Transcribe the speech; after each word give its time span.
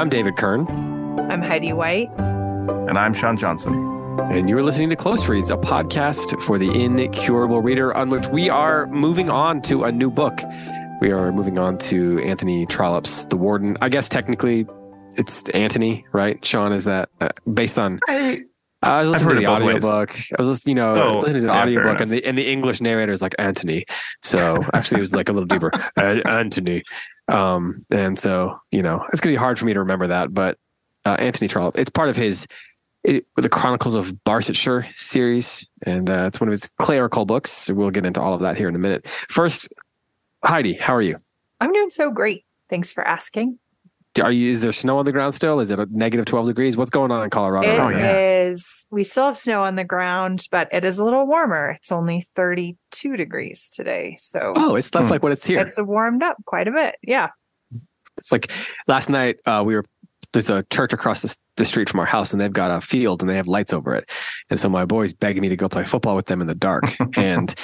I'm 0.00 0.08
David 0.08 0.38
Kern. 0.38 0.66
I'm 1.30 1.42
Heidi 1.42 1.74
White. 1.74 2.08
And 2.18 2.96
I'm 2.96 3.12
Sean 3.12 3.36
Johnson. 3.36 3.74
And 4.18 4.48
you're 4.48 4.62
listening 4.62 4.88
to 4.88 4.96
Close 4.96 5.28
Reads, 5.28 5.50
a 5.50 5.58
podcast 5.58 6.40
for 6.40 6.56
the 6.58 6.70
incurable 6.70 7.60
reader, 7.60 7.94
on 7.94 8.08
which 8.08 8.26
we 8.28 8.48
are 8.48 8.86
moving 8.86 9.28
on 9.28 9.60
to 9.60 9.84
a 9.84 9.92
new 9.92 10.10
book. 10.10 10.40
We 11.02 11.10
are 11.10 11.32
moving 11.32 11.58
on 11.58 11.76
to 11.90 12.18
Anthony 12.20 12.64
Trollope's 12.64 13.26
The 13.26 13.36
Warden. 13.36 13.76
I 13.82 13.90
guess 13.90 14.08
technically 14.08 14.66
it's 15.18 15.46
Anthony, 15.50 16.06
right? 16.14 16.42
Sean, 16.46 16.72
is 16.72 16.84
that 16.84 17.10
uh, 17.20 17.28
based 17.52 17.78
on. 17.78 18.00
I, 18.08 18.40
I 18.82 19.02
was 19.02 19.10
listening 19.10 19.28
to 19.28 19.34
heard 19.34 19.42
the 19.42 19.52
it 19.52 19.58
both 19.58 19.66
ways. 19.66 19.84
audiobook. 19.84 20.16
I 20.38 20.40
was 20.40 20.48
listening, 20.48 20.78
you 20.78 20.82
know, 20.82 20.94
Oh, 20.94 21.18
listening 21.18 21.42
to 21.42 21.46
the 21.48 21.52
yeah, 21.52 21.62
audiobook, 21.62 22.00
and 22.00 22.10
the 22.10 22.24
and 22.24 22.38
the 22.38 22.50
English 22.50 22.80
narrator 22.80 23.12
is 23.12 23.20
like 23.20 23.34
Anthony. 23.38 23.84
So 24.22 24.64
actually, 24.72 25.00
it 25.00 25.02
was 25.02 25.12
like 25.14 25.28
a 25.28 25.32
little 25.34 25.46
deeper, 25.46 25.70
"Uh, 25.98 26.20
Anthony. 26.24 26.84
Um, 27.30 27.86
and 27.90 28.18
so 28.18 28.60
you 28.70 28.82
know, 28.82 29.04
it's 29.12 29.20
gonna 29.20 29.32
be 29.32 29.38
hard 29.38 29.58
for 29.58 29.64
me 29.64 29.72
to 29.72 29.80
remember 29.80 30.08
that, 30.08 30.34
but 30.34 30.58
uh, 31.04 31.16
Anthony 31.18 31.48
Trollope. 31.48 31.78
It's 31.78 31.90
part 31.90 32.08
of 32.08 32.16
his 32.16 32.46
it, 33.02 33.26
the 33.36 33.48
Chronicles 33.48 33.94
of 33.94 34.12
Barsetshire 34.24 34.86
series, 34.96 35.68
and 35.82 36.10
uh, 36.10 36.24
it's 36.26 36.40
one 36.40 36.48
of 36.48 36.52
his 36.52 36.68
clerical 36.78 37.24
books. 37.24 37.50
So 37.50 37.74
we'll 37.74 37.90
get 37.90 38.04
into 38.04 38.20
all 38.20 38.34
of 38.34 38.42
that 38.42 38.56
here 38.56 38.68
in 38.68 38.76
a 38.76 38.78
minute. 38.78 39.06
First, 39.28 39.72
Heidi, 40.44 40.74
how 40.74 40.94
are 40.94 41.02
you? 41.02 41.16
I'm 41.60 41.72
doing 41.72 41.90
so 41.90 42.10
great. 42.10 42.44
Thanks 42.68 42.92
for 42.92 43.06
asking. 43.06 43.58
Are 44.22 44.32
you? 44.32 44.50
Is 44.50 44.60
there 44.62 44.72
snow 44.72 44.98
on 44.98 45.04
the 45.04 45.12
ground 45.12 45.34
still? 45.34 45.60
Is 45.60 45.70
it 45.70 45.78
a 45.78 45.86
negative 45.90 46.26
twelve 46.26 46.46
degrees? 46.46 46.76
What's 46.76 46.90
going 46.90 47.10
on 47.12 47.22
in 47.22 47.30
Colorado? 47.30 47.68
It 47.68 47.72
is. 47.74 47.78
right 47.78 48.02
now? 48.02 48.56
We 48.90 49.04
still 49.04 49.26
have 49.26 49.36
snow 49.38 49.62
on 49.62 49.76
the 49.76 49.84
ground, 49.84 50.46
but 50.50 50.68
it 50.72 50.84
is 50.84 50.98
a 50.98 51.04
little 51.04 51.24
warmer. 51.28 51.70
It's 51.78 51.92
only 51.92 52.26
32 52.34 53.16
degrees 53.16 53.70
today, 53.70 54.16
so 54.18 54.52
Oh, 54.56 54.74
it's 54.74 54.90
that's 54.90 55.06
Hmm. 55.06 55.10
like 55.12 55.22
what 55.22 55.30
it's 55.30 55.46
here. 55.46 55.60
it's 55.60 55.80
warmed 55.80 56.24
up 56.24 56.36
quite 56.44 56.66
a 56.66 56.72
bit. 56.72 56.96
Yeah. 57.02 57.28
It's 58.18 58.32
like 58.32 58.50
last 58.88 59.08
night 59.08 59.36
uh, 59.46 59.62
we 59.64 59.76
were 59.76 59.84
there's 60.32 60.50
a 60.50 60.64
church 60.70 60.92
across 60.92 61.22
the, 61.22 61.36
the 61.56 61.64
street 61.64 61.88
from 61.88 62.00
our 62.00 62.06
house 62.06 62.32
and 62.32 62.40
they've 62.40 62.52
got 62.52 62.70
a 62.72 62.80
field 62.80 63.22
and 63.22 63.30
they 63.30 63.36
have 63.36 63.46
lights 63.48 63.72
over 63.72 63.94
it. 63.94 64.10
And 64.50 64.58
so 64.58 64.68
my 64.68 64.84
boys 64.84 65.12
begged 65.12 65.40
me 65.40 65.48
to 65.50 65.56
go 65.56 65.68
play 65.68 65.84
football 65.84 66.16
with 66.16 66.26
them 66.26 66.40
in 66.40 66.48
the 66.48 66.54
dark. 66.56 66.84
and 67.16 67.54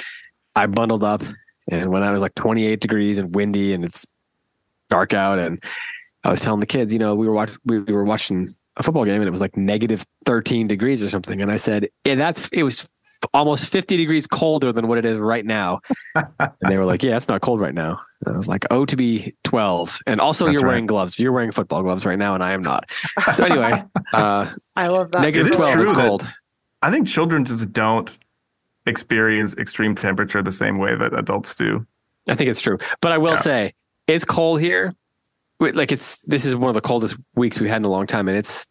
I 0.55 0.65
bundled 0.67 1.03
up 1.03 1.23
and 1.69 1.87
when 1.91 2.03
I 2.03 2.11
was 2.11 2.21
like 2.21 2.35
28 2.35 2.79
degrees 2.79 3.17
and 3.17 3.35
windy 3.35 3.73
and 3.73 3.83
it's 3.83 4.05
dark 4.89 5.13
out 5.13 5.39
and 5.39 5.61
I 6.27 6.31
was 6.31 6.41
telling 6.41 6.59
the 6.59 6.65
kids, 6.65 6.91
you 6.91 6.99
know, 6.99 7.15
we 7.15 7.25
were 7.25 7.33
watch, 7.33 7.51
we, 7.63 7.79
we 7.79 7.93
were 7.93 8.03
watching 8.03 8.53
a 8.75 8.83
football 8.83 9.05
game 9.05 9.21
and 9.21 9.27
it 9.27 9.31
was 9.31 9.39
like 9.39 9.55
negative 9.55 10.05
13 10.25 10.67
degrees 10.67 11.01
or 11.01 11.09
something. 11.09 11.41
And 11.41 11.49
I 11.49 11.55
said, 11.55 11.87
yeah, 12.03 12.15
that's 12.15 12.49
it 12.49 12.63
was 12.63 12.87
almost 13.33 13.69
50 13.69 13.95
degrees 13.95 14.27
colder 14.27 14.73
than 14.73 14.87
what 14.89 14.97
it 14.97 15.05
is 15.05 15.19
right 15.19 15.45
now. 15.45 15.79
and 16.15 16.51
they 16.67 16.77
were 16.77 16.83
like, 16.85 17.01
yeah, 17.01 17.15
it's 17.15 17.29
not 17.29 17.39
cold 17.41 17.61
right 17.61 17.73
now. 17.73 18.01
And 18.25 18.33
I 18.35 18.37
was 18.37 18.49
like, 18.49 18.65
oh, 18.71 18.85
to 18.85 18.97
be 18.97 19.33
12. 19.45 19.99
And 20.05 20.19
also, 20.19 20.45
That's 20.45 20.55
you're 20.55 20.63
right. 20.63 20.67
wearing 20.69 20.85
gloves. 20.85 21.17
You're 21.17 21.31
wearing 21.31 21.51
football 21.51 21.81
gloves 21.81 22.05
right 22.05 22.19
now, 22.19 22.33
and 22.33 22.43
I 22.43 22.51
am 22.51 22.61
not. 22.61 22.91
So, 23.33 23.45
anyway, 23.45 23.83
uh, 24.13 24.51
I 24.75 24.87
love 24.87 25.11
that. 25.11 25.21
negative 25.21 25.47
It 25.47 25.51
is 25.53 25.57
12 25.57 25.79
is 25.79 25.93
cold. 25.93 26.27
I 26.81 26.91
think 26.91 27.07
children 27.07 27.45
just 27.45 27.71
don't 27.71 28.17
experience 28.85 29.55
extreme 29.55 29.95
temperature 29.95 30.41
the 30.41 30.51
same 30.51 30.77
way 30.77 30.95
that 30.95 31.13
adults 31.13 31.55
do. 31.55 31.85
I 32.27 32.35
think 32.35 32.49
it's 32.49 32.61
true. 32.61 32.77
But 33.01 33.11
I 33.11 33.17
will 33.17 33.33
Yeah. 33.33 33.41
say, 33.41 33.73
it's 34.07 34.25
cold 34.25 34.59
here. 34.61 34.93
Wait, 35.59 35.75
Like, 35.75 35.91
it's 35.91 36.19
this 36.25 36.45
is 36.45 36.55
one 36.55 36.69
of 36.69 36.75
the 36.75 36.81
coldest 36.81 37.17
weeks 37.35 37.59
we've 37.59 37.69
had 37.69 37.77
in 37.77 37.85
a 37.85 37.89
long 37.89 38.05
time, 38.07 38.27
and 38.27 38.37
it's 38.37 38.67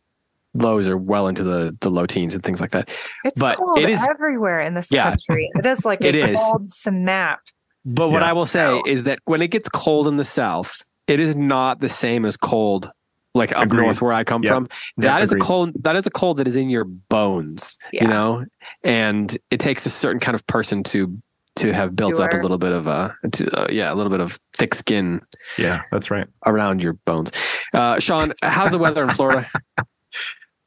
lows 0.55 0.89
are 0.89 0.97
well 0.97 1.28
into 1.28 1.43
the, 1.43 1.77
the 1.81 1.91
low 1.91 2.06
teens 2.06 2.34
and 2.34 2.43
things 2.43 2.61
like 2.61 2.70
that. 2.70 2.89
It's 3.25 3.39
but 3.39 3.59
cold 3.59 3.78
it 3.78 3.91
is- 3.91 4.06
everywhere 4.09 4.61
in 4.61 4.75
this 4.75 4.91
Yeah. 4.91 5.11
country. 5.11 5.51
It 5.55 5.67
is 5.67 5.84
like 5.84 6.01
a 6.03 6.09
It 6.09 6.15
is. 6.15 6.39
cold 6.39 6.70
snap. 6.70 7.41
But 7.84 8.09
what 8.11 8.23
I 8.23 8.33
will 8.33 8.47
say 8.47 8.81
is 8.87 9.03
that 9.05 9.19
when 9.27 9.43
it 9.43 9.48
gets 9.48 9.69
cold 9.69 10.09
in 10.09 10.17
the 10.17 10.25
south, 10.25 10.83
it 11.06 11.20
is 11.20 11.37
not 11.37 11.81
the 11.81 11.89
same 11.89 12.25
as 12.25 12.37
cold 12.37 12.91
like 13.34 13.53
up 13.53 13.65
Agreed. 13.65 13.83
north 13.83 14.00
where 14.00 14.12
I 14.15 14.25
come 14.25 14.43
Yep. 14.43 14.50
from. 14.53 14.69
That 14.97 15.17
Yep, 15.19 15.25
is 15.25 15.33
a 15.33 15.37
cold 15.37 15.73
that 15.84 15.95
is 15.95 16.06
a 16.06 16.11
cold 16.11 16.39
that 16.39 16.48
is 16.48 16.56
in 16.56 16.71
your 16.71 16.84
bones, 16.84 17.78
Yeah. 17.93 18.05
you 18.05 18.09
know? 18.09 18.45
And 18.83 19.37
it 19.50 19.60
takes 19.60 19.84
a 19.87 19.91
certain 19.91 20.21
kind 20.21 20.34
of 20.34 20.47
person 20.47 20.83
to 20.84 21.16
to 21.56 21.72
have 21.72 21.97
built 21.97 22.19
up 22.21 22.33
a 22.33 22.37
little 22.37 22.59
bit 22.59 22.72
of 22.72 22.87
uh, 22.87 23.11
to, 23.33 23.50
uh 23.59 23.67
yeah, 23.71 23.93
a 23.93 23.94
little 23.94 24.11
bit 24.11 24.21
of 24.21 24.39
thick 24.55 24.75
skin 24.75 25.21
Yeah, 25.59 25.83
that's 25.91 26.11
right. 26.11 26.27
around 26.44 26.83
your 26.83 26.94
bones. 27.05 27.33
Uh 27.75 27.99
Sean, 27.99 28.33
how's 28.43 28.71
the 28.72 28.78
weather 28.78 29.03
in 29.05 29.11
Florida? 29.11 29.49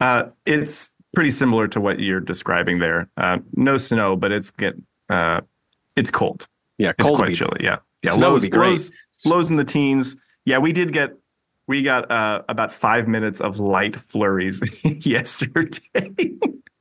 Uh, 0.01 0.29
it's 0.45 0.89
pretty 1.13 1.31
similar 1.31 1.67
to 1.67 1.81
what 1.81 1.99
you're 1.99 2.21
describing 2.21 2.79
there. 2.79 3.09
Uh, 3.17 3.39
no 3.53 3.75
snow, 3.75 4.15
but 4.15 4.31
it's 4.31 4.49
get 4.49 4.75
uh, 5.09 5.41
it's 5.97 6.09
cold. 6.09 6.47
Yeah, 6.77 6.93
cold 6.93 7.11
would 7.13 7.17
quite 7.17 7.27
be- 7.29 7.35
chilly. 7.35 7.57
Yeah, 7.59 7.79
yeah. 8.01 8.13
Snow 8.13 8.31
would 8.31 8.41
be 8.41 8.47
great. 8.49 8.69
lows, 8.69 8.91
lows 9.25 9.51
in 9.51 9.57
the 9.57 9.65
teens. 9.65 10.15
Yeah, 10.45 10.59
we 10.59 10.71
did 10.71 10.93
get 10.93 11.17
we 11.67 11.83
got 11.83 12.09
uh, 12.09 12.43
about 12.47 12.71
five 12.71 13.09
minutes 13.09 13.41
of 13.41 13.59
light 13.59 13.97
flurries 13.97 14.61
yesterday. 15.05 16.13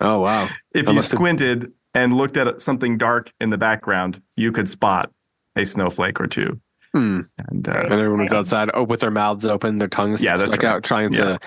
Oh 0.01 0.21
wow. 0.21 0.45
if 0.73 0.85
That 0.87 0.93
you 0.93 0.97
must 0.97 1.11
have- 1.11 1.19
squinted 1.19 1.73
and 1.99 2.17
looked 2.17 2.37
at 2.37 2.63
something 2.63 2.97
dark 2.99 3.33
in 3.41 3.51
the 3.51 3.59
background, 3.59 4.23
you 4.37 4.53
could 4.53 4.69
spot 4.69 5.11
a 5.57 5.65
snowflake 5.65 6.21
or 6.21 6.27
two. 6.27 6.61
Hmm. 6.95 7.21
And 7.49 7.69
uh, 7.69 7.73
And 7.73 7.93
everyone 7.93 8.21
was 8.21 8.33
outside 8.33 8.71
oh, 8.73 8.85
with 8.85 9.01
their 9.01 9.11
mouths 9.11 9.45
open, 9.45 9.79
their 9.79 9.89
tongues 9.89 10.23
Yeah, 10.23 10.37
that's 10.37 10.51
stuck 10.51 10.63
right. 10.63 10.75
out 10.77 10.85
trying 10.85 11.13
Yeah. 11.13 11.21
to 11.25 11.41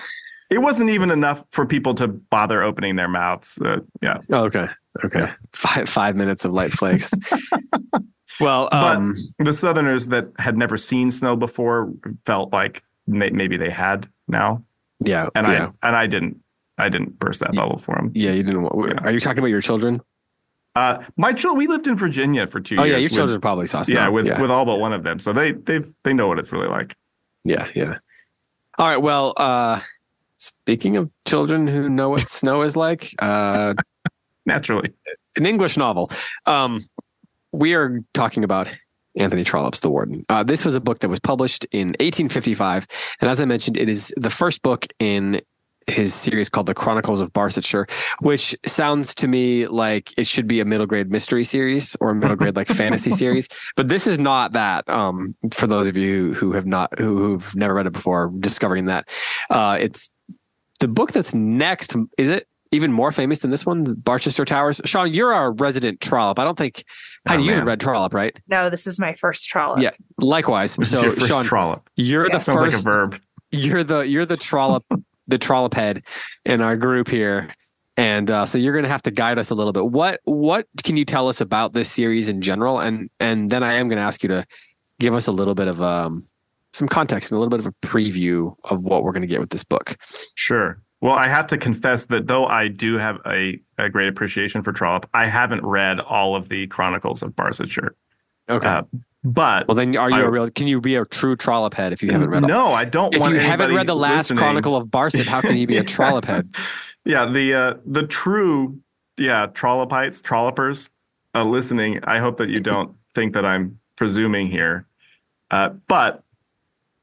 it 0.50 0.58
wasn't 0.58 0.90
even 0.90 1.10
enough 1.10 1.42
for 1.50 1.64
people 1.64 1.94
to 1.94 2.06
bother 2.06 2.62
opening 2.62 2.96
their 2.96 3.08
mouths. 3.08 3.58
Uh, 3.64 3.78
yeah, 4.02 4.18
Oh, 4.30 4.44
okay. 4.44 4.66
Okay. 5.02 5.20
Yeah. 5.20 5.34
Five 5.54 5.88
five 5.88 6.14
minutes 6.16 6.44
of 6.44 6.52
light 6.52 6.72
flakes. 6.72 7.10
well, 8.40 8.68
But- 8.70 8.96
um 8.96 9.14
the 9.38 9.52
Southerners 9.52 10.08
that 10.08 10.26
had 10.38 10.56
never 10.56 10.76
seen 10.76 11.10
snow 11.10 11.36
before 11.36 11.90
felt 12.26 12.52
like 12.52 12.82
maybe 13.06 13.56
they 13.56 13.70
had 13.70 14.08
now, 14.28 14.62
yeah. 15.04 15.28
and 15.34 15.46
yeah. 15.46 15.70
I 15.82 15.86
and 15.88 15.96
I 15.96 16.06
didn't. 16.06 16.36
I 16.78 16.88
didn't 16.88 17.18
burst 17.18 17.40
that 17.40 17.54
bubble 17.54 17.78
for 17.78 17.94
them. 17.94 18.10
Yeah, 18.14 18.32
you 18.32 18.42
didn't. 18.42 18.62
Yeah. 18.62 18.94
Are 19.04 19.12
you 19.12 19.20
talking 19.20 19.38
about 19.38 19.50
your 19.50 19.60
children? 19.60 20.00
Uh, 20.74 21.02
my 21.16 21.32
children, 21.32 21.58
we 21.58 21.66
lived 21.66 21.86
in 21.86 21.96
Virginia 21.96 22.46
for 22.46 22.60
two 22.60 22.76
Oh 22.78 22.84
years. 22.84 22.94
Oh 22.94 22.96
yeah, 22.96 23.00
your 23.00 23.08
with- 23.10 23.12
children 23.16 23.40
probably 23.40 23.66
saw 23.66 23.82
snow. 23.82 23.94
yeah, 23.94 24.08
with 24.08 24.26
yeah, 24.26 24.40
with 24.40 24.50
all 24.50 24.64
but 24.64 24.76
one 24.78 24.92
of 24.92 25.02
them, 25.02 25.18
so 25.18 25.32
they 25.32 25.52
they 25.52 25.80
they 26.04 26.12
know 26.14 26.28
what 26.28 26.38
it's 26.38 26.50
really 26.52 26.68
like. 26.68 26.96
yeah, 27.44 27.68
yeah. 27.74 27.98
All 28.78 28.86
right. 28.88 28.96
Well, 29.02 29.34
uh, 29.36 29.80
speaking 30.38 30.96
of 30.96 31.10
children 31.26 31.66
who 31.66 31.88
know 31.90 32.08
what 32.10 32.28
snow 32.40 32.62
is 32.62 32.74
like, 32.76 33.14
uh, 33.18 33.74
Naturally, 34.46 34.90
an 35.36 35.46
English 35.46 35.76
novel. 35.76 36.10
Um, 36.46 36.80
we 37.52 37.74
are 37.74 38.00
talking 38.14 38.42
about 38.42 38.68
Anthony 39.14 39.44
Trollope's 39.44 39.80
The 39.80 39.90
Warden. 39.90 40.24
Uh, 40.30 40.42
this 40.42 40.64
was 40.64 40.74
a 40.74 40.80
book 40.80 41.00
that 41.00 41.10
was 41.10 41.20
published 41.20 41.66
in 41.70 41.88
1855, 42.00 42.86
and 43.20 43.30
as 43.30 43.40
I 43.40 43.44
mentioned, 43.44 43.76
it 43.76 43.88
is 43.90 44.12
the 44.16 44.30
first 44.30 44.62
book 44.62 44.86
in 44.98 45.42
his 45.88 46.14
series 46.14 46.48
called 46.48 46.66
The 46.66 46.74
Chronicles 46.74 47.20
of 47.20 47.32
Barsetshire, 47.32 47.86
which 48.20 48.56
sounds 48.66 49.14
to 49.16 49.28
me 49.28 49.66
like 49.66 50.16
it 50.18 50.26
should 50.26 50.46
be 50.46 50.60
a 50.60 50.64
middle 50.64 50.86
grade 50.86 51.10
mystery 51.10 51.44
series 51.44 51.96
or 52.00 52.10
a 52.10 52.14
middle 52.14 52.36
grade 52.36 52.56
like 52.56 52.68
fantasy 52.82 53.10
series. 53.10 53.48
But 53.76 53.88
this 53.88 54.06
is 54.06 54.18
not 54.18 54.52
that. 54.52 54.88
Um, 54.88 55.34
for 55.52 55.66
those 55.66 55.86
of 55.88 55.96
you 55.96 56.34
who 56.34 56.52
have 56.52 56.66
not 56.66 56.98
who, 56.98 57.18
who've 57.18 57.54
never 57.56 57.74
read 57.74 57.86
it 57.86 57.92
before, 57.92 58.32
discovering 58.38 58.86
that 58.86 59.08
uh, 59.50 59.78
it's 59.80 60.10
the 60.80 60.88
book 60.88 61.12
that's 61.12 61.34
next. 61.34 61.94
Is 62.18 62.28
it 62.28 62.48
even 62.74 62.90
more 62.90 63.12
famous 63.12 63.40
than 63.40 63.50
this 63.50 63.66
one, 63.66 63.84
Barchester 63.84 64.44
Towers? 64.46 64.80
Sean, 64.86 65.12
you're 65.12 65.32
our 65.32 65.52
resident 65.52 66.00
Trollope. 66.00 66.38
I 66.38 66.44
don't 66.44 66.56
think. 66.56 66.84
Oh, 67.28 67.34
you 67.36 67.50
haven't 67.50 67.66
read 67.66 67.80
Trollope, 67.80 68.14
right? 68.14 68.36
No, 68.48 68.70
this 68.70 68.86
is 68.86 68.98
my 68.98 69.12
first 69.12 69.48
trollop. 69.48 69.80
Yeah. 69.80 69.90
Likewise. 70.18 70.74
this 70.76 70.90
so, 70.90 70.96
is 70.98 71.02
your 71.02 71.12
first 71.12 71.26
Sean, 71.28 71.44
trollop. 71.44 71.88
you're 71.96 72.26
Yeah. 72.26 72.38
the 72.38 72.40
Sounds 72.40 72.60
first 72.60 72.72
like 72.76 72.80
a 72.80 72.82
verb. 72.84 73.20
you're 73.52 73.84
the 73.84 74.00
you're 74.00 74.24
the 74.26 74.36
trollop 74.36 74.84
the 75.32 75.38
trollop 75.38 75.74
head 75.74 76.04
in 76.44 76.60
our 76.60 76.76
group 76.76 77.08
here. 77.08 77.52
And 77.96 78.30
uh, 78.30 78.46
so 78.46 78.58
you're 78.58 78.72
going 78.72 78.84
to 78.84 78.90
have 78.90 79.02
to 79.02 79.10
guide 79.10 79.38
us 79.38 79.50
a 79.50 79.54
little 79.54 79.72
bit. 79.72 79.86
What 79.86 80.20
what 80.24 80.66
can 80.84 80.96
you 80.96 81.04
tell 81.04 81.28
us 81.28 81.40
about 81.40 81.72
this 81.72 81.90
series 81.90 82.28
in 82.28 82.40
general? 82.40 82.78
And 82.78 83.10
and 83.18 83.50
then 83.50 83.62
i 83.62 83.74
am 83.74 83.88
going 83.88 83.98
to 83.98 84.02
ask 84.02 84.22
you 84.22 84.28
to 84.28 84.46
give 84.98 85.14
us 85.14 85.26
a 85.26 85.32
little 85.32 85.54
bit 85.54 85.68
of 85.68 85.82
um 85.82 86.26
some 86.72 86.88
context 86.88 87.30
and 87.30 87.36
a 87.36 87.40
little 87.40 87.50
bit 87.50 87.60
of 87.60 87.66
a 87.66 87.86
preview 87.86 88.54
of 88.64 88.82
what 88.82 89.04
we're 89.04 89.12
going 89.12 89.22
to 89.22 89.26
get 89.26 89.40
with 89.40 89.50
this 89.50 89.64
book. 89.64 89.96
Sure. 90.34 90.80
Well, 91.02 91.12
I 91.12 91.28
have 91.28 91.48
to 91.48 91.58
confess 91.58 92.06
that 92.06 92.28
though 92.28 92.46
I 92.46 92.68
do 92.68 92.96
have 92.96 93.18
a, 93.26 93.60
a 93.76 93.90
great 93.90 94.08
appreciation 94.08 94.62
for 94.62 94.72
Trollope, 94.72 95.08
I 95.12 95.26
haven't 95.26 95.66
read 95.66 95.98
all 96.00 96.34
of 96.36 96.48
the 96.48 96.66
Chronicles 96.68 97.22
of 97.22 97.34
Barsetshire. 97.34 97.94
okay. 98.48 98.66
Uh, 98.66 98.82
but 99.24 99.68
well 99.68 99.74
then 99.76 99.96
are 99.96 100.10
you 100.10 100.16
I- 100.16 100.20
a 100.22 100.30
real 100.30 100.50
can 100.50 100.66
you 100.66 100.80
be 100.80 100.96
a 100.96 101.04
true 101.04 101.36
trollop 101.36 101.74
head 101.74 101.92
if 101.92 102.02
you 102.02 102.10
haven't 102.10 102.30
read 102.30 102.42
all 102.42 102.48
no, 102.48 102.72
I 102.72 102.84
don't 102.84 103.14
if 103.14 103.26
you 103.28 103.38
haven't 103.38 103.74
read 103.74 103.86
the 103.86 103.94
last 103.96 104.24
listening- 104.24 104.38
chronicle 104.38 104.76
of 104.76 104.88
barset 104.88 105.26
how 105.26 105.40
can 105.40 105.56
you 105.56 105.66
be 105.66 105.76
a 105.76 105.84
trollop 105.94 106.24
head 106.24 106.54
Yeah, 107.04 107.26
the 107.26 107.54
uh, 107.54 107.74
the 107.84 108.04
true 108.06 108.80
yeah 109.16 109.46
trollopites, 109.48 110.22
trollopers 110.22 110.88
uh, 111.34 111.44
listening. 111.44 112.00
I 112.04 112.18
hope 112.18 112.36
that 112.38 112.48
you 112.50 112.60
don't 112.60 112.96
think 113.14 113.34
that 113.34 113.44
I'm 113.44 113.78
presuming 113.96 114.48
here, 114.50 114.86
uh, 115.50 115.70
but 115.88 116.22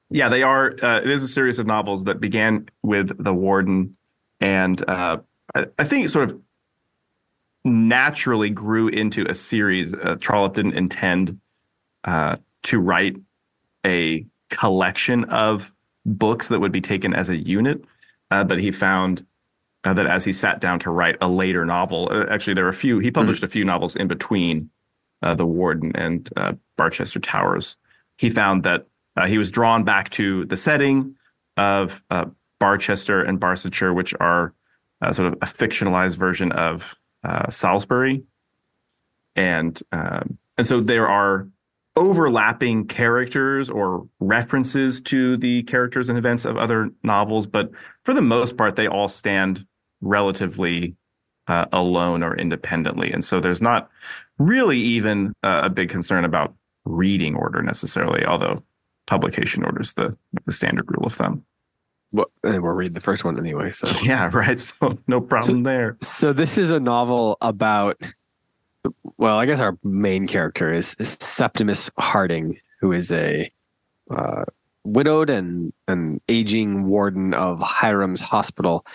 yeah, 0.10 0.28
they 0.30 0.42
are. 0.44 0.74
Uh, 0.82 1.00
it 1.02 1.10
is 1.10 1.22
a 1.24 1.28
series 1.28 1.60
of 1.60 1.68
novels 1.68 2.06
that 2.06 2.20
began 2.22 2.68
with 2.82 3.22
the 3.24 3.34
Warden, 3.34 3.96
and 4.40 4.82
uh, 4.90 5.18
I, 5.54 5.68
I 5.78 5.84
think 5.84 6.06
it 6.06 6.10
sort 6.10 6.30
of 6.32 6.40
naturally 7.64 8.50
grew 8.50 8.88
into 8.88 9.26
a 9.30 9.36
series. 9.36 9.94
Uh, 9.94 10.16
Trollope 10.20 10.56
didn't 10.56 10.74
intend 10.76 11.40
uh, 12.04 12.38
to 12.64 12.80
write 12.80 13.16
a 13.86 14.26
collection 14.50 15.26
of 15.26 15.74
books 16.06 16.50
that 16.50 16.60
would 16.60 16.72
be 16.72 16.82
taken 16.82 17.14
as 17.14 17.30
a 17.30 17.38
unit, 17.38 17.84
uh, 18.32 18.44
but 18.44 18.60
he 18.60 18.72
found 18.72 19.26
uh, 19.84 19.94
that 19.94 20.08
as 20.08 20.26
he 20.26 20.34
sat 20.34 20.60
down 20.60 20.80
to 20.80 20.92
write 20.92 21.16
a 21.22 21.28
later 21.28 21.66
novel, 21.66 22.10
uh, 22.12 22.26
actually 22.30 22.54
there 22.54 22.66
are 22.66 22.70
a 22.70 22.74
few. 22.74 23.00
He 23.00 23.12
published 23.12 23.44
a 23.44 23.48
few 23.48 23.64
novels 23.64 23.96
in 23.96 24.08
between 24.08 24.70
uh, 25.22 25.36
the 25.36 25.46
Warden 25.46 25.92
and 25.96 26.30
uh, 26.36 26.54
Barchester 26.78 27.20
Towers. 27.20 27.76
He 28.18 28.30
found 28.30 28.64
that 28.64 28.88
uh, 29.16 29.28
he 29.28 29.38
was 29.38 29.52
drawn 29.52 29.84
back 29.84 30.10
to 30.12 30.46
the 30.46 30.58
setting 30.58 31.16
of 31.58 32.04
uh, 32.10 32.26
Barchester 32.60 33.22
and 33.22 33.40
Barsetshire, 33.40 33.94
which 33.94 34.14
are 34.20 34.54
sort 35.12 35.28
of 35.28 35.34
a 35.42 35.46
fictionalized 35.46 36.18
version 36.18 36.52
of 36.52 36.96
Salisbury, 37.50 38.24
and 39.36 39.82
um, 39.94 40.38
and 40.58 40.68
so 40.68 40.82
there 40.82 41.08
are 41.08 41.48
overlapping 42.00 42.88
characters 42.88 43.70
or 43.70 44.08
references 44.22 45.02
to 45.02 45.36
the 45.36 45.64
characters 45.64 46.08
and 46.08 46.18
events 46.18 46.46
of 46.46 46.58
other 46.58 46.90
novels, 47.04 47.46
but 47.46 47.70
for 48.04 48.14
the 48.14 48.22
most 48.22 48.56
part, 48.56 48.78
they 48.78 48.88
all 48.88 49.10
stand 49.10 49.66
relatively 50.00 50.96
uh, 51.48 51.66
alone 51.74 52.24
or 52.24 52.38
independently. 52.38 53.12
And 53.12 53.24
so 53.26 53.42
there's 53.42 53.62
not 53.62 53.90
really 54.38 54.80
even 54.80 55.34
uh, 55.44 55.64
a 55.66 55.70
big 55.70 55.90
concern 55.90 56.24
about 56.24 56.56
reading 56.86 57.36
order 57.36 57.62
necessarily, 57.62 58.24
although 58.26 58.64
publication 59.06 59.66
order 59.66 59.82
is 59.82 59.94
the, 59.94 60.16
the 60.46 60.54
standard 60.54 60.86
rule 60.88 61.06
of 61.06 61.14
thumb. 61.14 61.44
Well, 62.14 62.28
and 62.44 62.64
we'll 62.64 62.72
read 62.72 62.96
the 62.96 63.02
first 63.02 63.26
one 63.26 63.38
anyway. 63.38 63.72
So 63.72 63.88
yeah, 64.04 64.30
right. 64.34 64.60
So 64.60 64.98
no 65.08 65.20
problem 65.20 65.58
so, 65.58 65.64
there. 65.64 65.98
So 66.02 66.32
this 66.32 66.58
is 66.58 66.72
a 66.72 66.80
novel 66.80 67.38
about 67.42 68.02
well, 69.20 69.38
I 69.38 69.46
guess 69.46 69.60
our 69.60 69.78
main 69.84 70.28
character 70.28 70.72
is, 70.72 70.96
is 70.98 71.18
Septimus 71.20 71.92
Harding, 71.98 72.58
who 72.80 72.94
is 72.94 73.12
a 73.12 73.52
uh, 74.10 74.46
widowed 74.86 75.30
and 75.30 75.74
an 75.90 76.22
aging 76.30 76.86
warden 76.86 77.34
of 77.34 77.60
Hiram's 77.60 78.22
Hospital. 78.22 78.86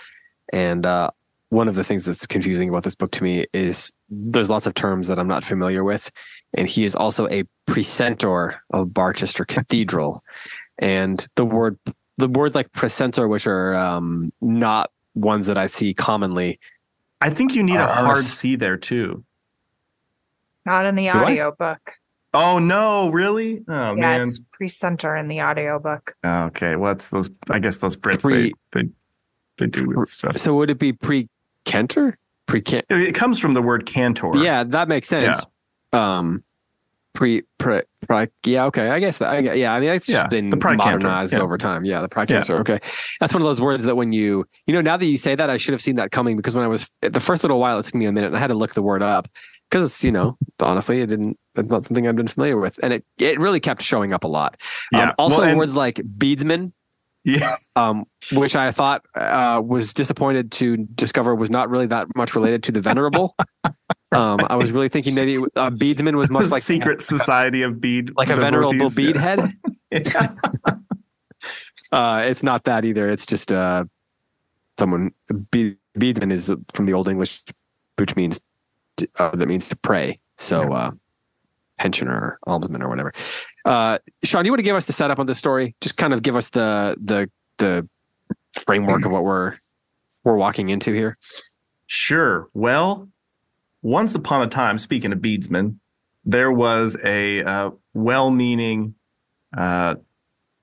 And 0.51 0.83
uh, 0.83 1.11
one 1.49 1.67
of 1.67 1.75
the 1.75 1.83
things 1.83 2.05
that's 2.05 2.25
confusing 2.25 2.69
about 2.69 2.81
this 2.81 2.95
book 2.95 3.11
to 3.11 3.23
me 3.23 3.45
is 3.53 3.93
there's 4.09 4.49
lots 4.49 4.65
of 4.65 4.73
terms 4.73 5.09
that 5.09 5.19
I'm 5.19 5.27
not 5.27 5.43
familiar 5.43 5.83
with. 5.83 6.11
And 6.55 6.67
he 6.67 6.85
is 6.85 6.95
also 6.95 7.29
a 7.29 7.43
precentor 7.67 8.63
of 8.71 8.95
Barchester 8.95 9.45
Cathedral. 9.45 10.23
And 10.79 11.25
the 11.35 11.45
word, 11.45 11.77
the 12.17 12.29
words 12.29 12.55
like 12.55 12.71
precentor, 12.71 13.27
which 13.27 13.45
are 13.45 13.75
um, 13.75 14.33
not 14.41 14.89
ones 15.13 15.45
that 15.45 15.59
I 15.59 15.67
see 15.67 15.93
commonly. 15.93 16.59
I 17.21 17.29
think 17.29 17.53
you 17.53 17.61
need 17.61 17.77
a 17.77 17.85
hard 17.85 18.25
C 18.25 18.55
there 18.55 18.77
too. 18.77 19.23
Not 20.65 20.85
in 20.85 20.95
the 20.95 21.11
audiobook. 21.11 21.93
Oh 22.33 22.59
no, 22.59 23.09
really? 23.09 23.63
Oh 23.67 23.93
yeah, 23.93 23.93
man. 23.93 24.21
it's 24.21 24.41
pre-center 24.51 25.15
in 25.15 25.27
the 25.29 25.41
audiobook. 25.41 26.15
Okay, 26.25 26.75
what's 26.75 27.11
well, 27.11 27.21
those 27.21 27.31
I 27.49 27.59
guess 27.59 27.77
those 27.77 27.95
Brits 27.95 28.21
pre, 28.21 28.53
they, 28.71 28.81
they 28.81 28.89
they 29.57 29.67
do 29.67 30.05
stuff. 30.05 30.37
So 30.37 30.53
would 30.55 30.69
it 30.69 30.79
be 30.79 30.91
pre-Kenter? 30.91 32.15
Pre-Kent? 32.47 32.85
It 32.89 33.15
comes 33.15 33.39
from 33.39 33.53
the 33.53 33.61
word 33.61 33.85
cantor. 33.85 34.31
Yeah, 34.35 34.63
that 34.65 34.87
makes 34.87 35.07
sense. 35.07 35.45
Yeah. 35.93 36.17
Um 36.17 36.43
pre 37.15 37.43
pre, 37.57 37.81
pre 38.07 38.27
yeah 38.43 38.65
okay 38.65 38.89
i 38.89 38.99
guess 38.99 39.17
that 39.17 39.31
I, 39.31 39.39
yeah 39.53 39.73
i 39.73 39.79
mean 39.79 39.89
it's 39.89 40.07
yeah, 40.07 40.27
been 40.27 40.49
modernized 40.49 41.33
yeah. 41.33 41.39
over 41.39 41.57
time 41.57 41.85
yeah 41.85 42.01
the 42.01 42.09
precancer 42.09 42.49
yeah. 42.49 42.55
okay 42.55 42.79
that's 43.19 43.33
one 43.33 43.41
of 43.41 43.45
those 43.45 43.61
words 43.61 43.85
that 43.85 43.95
when 43.95 44.11
you 44.13 44.45
you 44.67 44.73
know 44.73 44.81
now 44.81 44.97
that 44.97 45.05
you 45.05 45.17
say 45.17 45.33
that 45.33 45.49
i 45.49 45.57
should 45.57 45.71
have 45.71 45.81
seen 45.81 45.95
that 45.95 46.11
coming 46.11 46.35
because 46.35 46.53
when 46.53 46.63
i 46.63 46.67
was 46.67 46.91
the 47.01 47.21
first 47.21 47.43
little 47.43 47.59
while 47.59 47.79
it 47.79 47.83
took 47.83 47.95
me 47.95 48.05
a 48.05 48.11
minute 48.11 48.27
and 48.27 48.35
i 48.35 48.39
had 48.39 48.47
to 48.47 48.53
look 48.53 48.73
the 48.73 48.83
word 48.83 49.01
up 49.01 49.27
because 49.75 50.03
you 50.05 50.11
know 50.11 50.37
honestly 50.61 51.01
it 51.01 51.07
didn't 51.07 51.37
it's 51.55 51.69
not 51.69 51.85
something 51.85 52.07
i've 52.07 52.15
been 52.15 52.27
familiar 52.29 52.57
with. 52.57 52.79
And 52.81 52.93
it 52.93 53.05
it 53.17 53.37
really 53.39 53.59
kept 53.59 53.81
showing 53.81 54.13
up 54.13 54.23
a 54.23 54.27
lot. 54.27 54.61
Yeah. 54.91 55.09
Um, 55.09 55.15
also 55.19 55.39
well, 55.39 55.49
and, 55.49 55.57
words 55.57 55.75
like 55.75 56.01
beadsman 56.17 56.71
yeah. 57.25 57.57
um 57.75 58.05
which 58.33 58.55
i 58.55 58.71
thought 58.71 59.03
uh, 59.15 59.61
was 59.63 59.93
disappointed 59.93 60.51
to 60.53 60.77
discover 60.77 61.35
was 61.35 61.49
not 61.49 61.69
really 61.69 61.87
that 61.87 62.07
much 62.15 62.35
related 62.35 62.63
to 62.63 62.71
the 62.71 62.79
venerable. 62.81 63.35
Um 64.11 64.39
i 64.49 64.55
was 64.55 64.71
really 64.71 64.87
thinking 64.87 65.13
maybe 65.13 65.43
uh, 65.57 65.71
beadsman 65.71 66.15
was 66.15 66.29
much 66.29 66.47
like 66.47 66.63
secret 66.63 67.01
society 67.01 67.63
of 67.63 67.81
bead 67.81 68.11
like 68.15 68.29
a 68.29 68.35
venerable 68.37 68.89
bead 68.91 69.17
head 69.17 69.39
uh 71.91 72.23
it's 72.25 72.43
not 72.43 72.63
that 72.63 72.85
either. 72.85 73.09
It's 73.09 73.25
just 73.25 73.51
uh 73.51 73.83
someone 74.79 75.11
be, 75.51 75.75
beadsman 75.97 76.31
is 76.31 76.53
from 76.73 76.85
the 76.85 76.93
old 76.93 77.09
english 77.09 77.43
which 77.97 78.15
means 78.15 78.39
uh, 79.17 79.35
that 79.35 79.47
means 79.47 79.69
to 79.69 79.75
pray. 79.75 80.19
So, 80.37 80.73
uh, 80.73 80.91
pensioner 81.77 82.39
or 82.45 82.59
almsman 82.59 82.81
or 82.81 82.89
whatever. 82.89 83.13
Uh, 83.65 83.97
Sean, 84.23 84.43
do 84.43 84.47
you 84.47 84.51
want 84.51 84.59
to 84.59 84.63
give 84.63 84.75
us 84.75 84.85
the 84.85 84.93
setup 84.93 85.19
on 85.19 85.25
this 85.25 85.37
story? 85.37 85.75
Just 85.81 85.97
kind 85.97 86.13
of 86.13 86.21
give 86.21 86.35
us 86.35 86.49
the 86.51 86.95
the 87.01 87.29
the 87.57 87.87
framework 88.53 89.05
of 89.05 89.11
what 89.11 89.23
we're 89.23 89.57
we're 90.23 90.37
walking 90.37 90.69
into 90.69 90.91
here. 90.93 91.17
Sure. 91.87 92.49
Well, 92.53 93.09
once 93.81 94.15
upon 94.15 94.41
a 94.41 94.47
time, 94.47 94.77
speaking 94.77 95.11
of 95.11 95.21
beadsmen, 95.21 95.79
there 96.23 96.51
was 96.51 96.97
a 97.03 97.43
uh, 97.43 97.69
well-meaning 97.93 98.95
uh, 99.55 99.95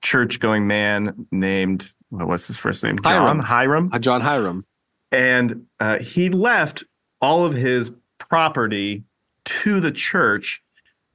church-going 0.01 0.67
man 0.67 1.27
named 1.31 1.93
what 2.09 2.27
was 2.27 2.45
his 2.45 2.57
first 2.57 2.83
name? 2.83 2.97
John 3.01 3.39
Hiram. 3.39 3.39
Hiram. 3.39 3.89
Uh, 3.91 3.99
John 3.99 4.21
Hiram. 4.21 4.65
And 5.11 5.65
uh, 5.79 5.99
he 5.99 6.29
left 6.29 6.83
all 7.21 7.45
of 7.45 7.53
his 7.53 7.91
property 8.29 9.03
to 9.45 9.79
the 9.79 9.91
church 9.91 10.61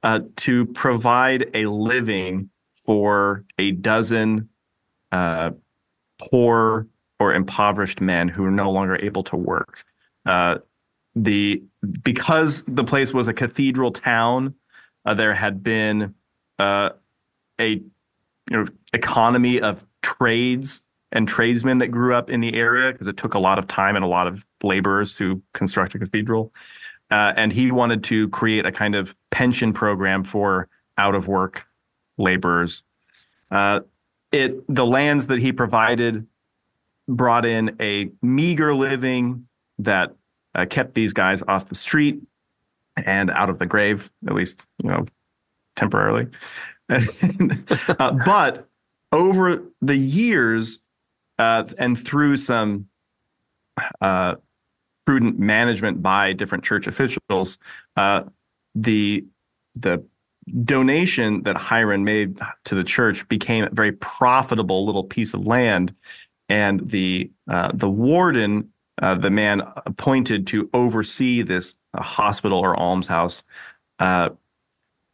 uh, 0.03 0.21
to 0.37 0.65
provide 0.67 1.49
a 1.53 1.65
living 1.65 2.49
for 2.85 3.45
a 3.57 3.71
dozen 3.71 4.49
uh, 5.11 5.51
poor 6.19 6.87
or 7.19 7.33
impoverished 7.33 7.99
men 7.99 8.29
who 8.29 8.45
are 8.45 8.51
no 8.51 8.71
longer 8.71 8.95
able 8.97 9.23
to 9.23 9.35
work. 9.35 9.85
Uh, 10.25 10.55
the 11.15 11.63
because 12.01 12.63
the 12.67 12.83
place 12.83 13.13
was 13.13 13.27
a 13.27 13.33
cathedral 13.33 13.91
town, 13.91 14.55
uh, 15.05 15.13
there 15.13 15.33
had 15.33 15.63
been 15.63 16.13
uh, 16.59 16.89
a 17.59 17.69
you 17.69 17.83
know 18.49 18.65
economy 18.93 19.59
of 19.59 19.85
trades 20.01 20.81
and 21.11 21.27
tradesmen 21.27 21.79
that 21.79 21.87
grew 21.87 22.13
up 22.13 22.29
in 22.29 22.39
the 22.39 22.53
area 22.53 22.91
because 22.91 23.07
it 23.07 23.17
took 23.17 23.33
a 23.33 23.39
lot 23.39 23.57
of 23.57 23.67
time 23.67 23.95
and 23.95 24.05
a 24.05 24.07
lot 24.07 24.27
of 24.27 24.45
laborers 24.63 25.15
to 25.15 25.41
construct 25.53 25.95
a 25.95 25.99
cathedral. 25.99 26.53
Uh, 27.11 27.33
and 27.35 27.53
he 27.53 27.71
wanted 27.71 28.03
to 28.03 28.29
create 28.29 28.65
a 28.65 28.71
kind 28.71 28.95
of 28.95 29.15
pension 29.31 29.73
program 29.73 30.23
for 30.23 30.67
out 30.97 31.15
of 31.15 31.27
work 31.27 31.65
laborers. 32.17 32.83
Uh, 33.49 33.79
it 34.31 34.63
the 34.67 34.85
lands 34.85 35.27
that 35.27 35.39
he 35.39 35.51
provided 35.51 36.27
brought 37.07 37.45
in 37.45 37.75
a 37.79 38.11
meager 38.21 38.75
living 38.75 39.47
that 39.79 40.15
uh, 40.53 40.65
kept 40.69 40.93
these 40.93 41.13
guys 41.13 41.41
off 41.47 41.65
the 41.65 41.75
street 41.75 42.21
and 43.05 43.31
out 43.31 43.49
of 43.49 43.57
the 43.57 43.65
grave, 43.65 44.11
at 44.27 44.35
least 44.35 44.65
you 44.83 44.89
know 44.89 45.05
temporarily. 45.75 46.27
Uh, 47.99 48.11
but 48.25 48.67
over 49.11 49.63
the 49.79 49.95
years 49.95 50.79
uh, 51.37 51.63
and 51.77 52.03
through 52.03 52.35
some 52.35 52.87
uh, 54.01 54.35
prudent 55.09 55.39
management 55.39 56.03
by 56.03 56.33
different 56.33 56.63
church 56.63 56.85
officials, 56.85 57.57
uh, 57.97 58.21
the 58.75 59.25
the 59.73 60.05
donation 60.63 61.41
that 61.43 61.57
Hiram 61.57 62.03
made 62.03 62.37
to 62.65 62.75
the 62.75 62.83
church 62.83 63.27
became 63.27 63.63
a 63.63 63.69
very 63.71 63.91
profitable 63.91 64.85
little 64.85 65.03
piece 65.03 65.33
of 65.33 65.47
land, 65.47 65.95
and 66.47 66.91
the 66.91 67.31
uh, 67.49 67.71
the 67.73 67.89
warden, 67.89 68.69
uh, 69.01 69.15
the 69.15 69.31
man 69.31 69.63
appointed 69.87 70.45
to 70.45 70.69
oversee 70.75 71.41
this 71.41 71.73
uh, 71.97 72.03
hospital 72.03 72.59
or 72.59 72.75
almshouse, 72.75 73.41
uh, 73.97 74.29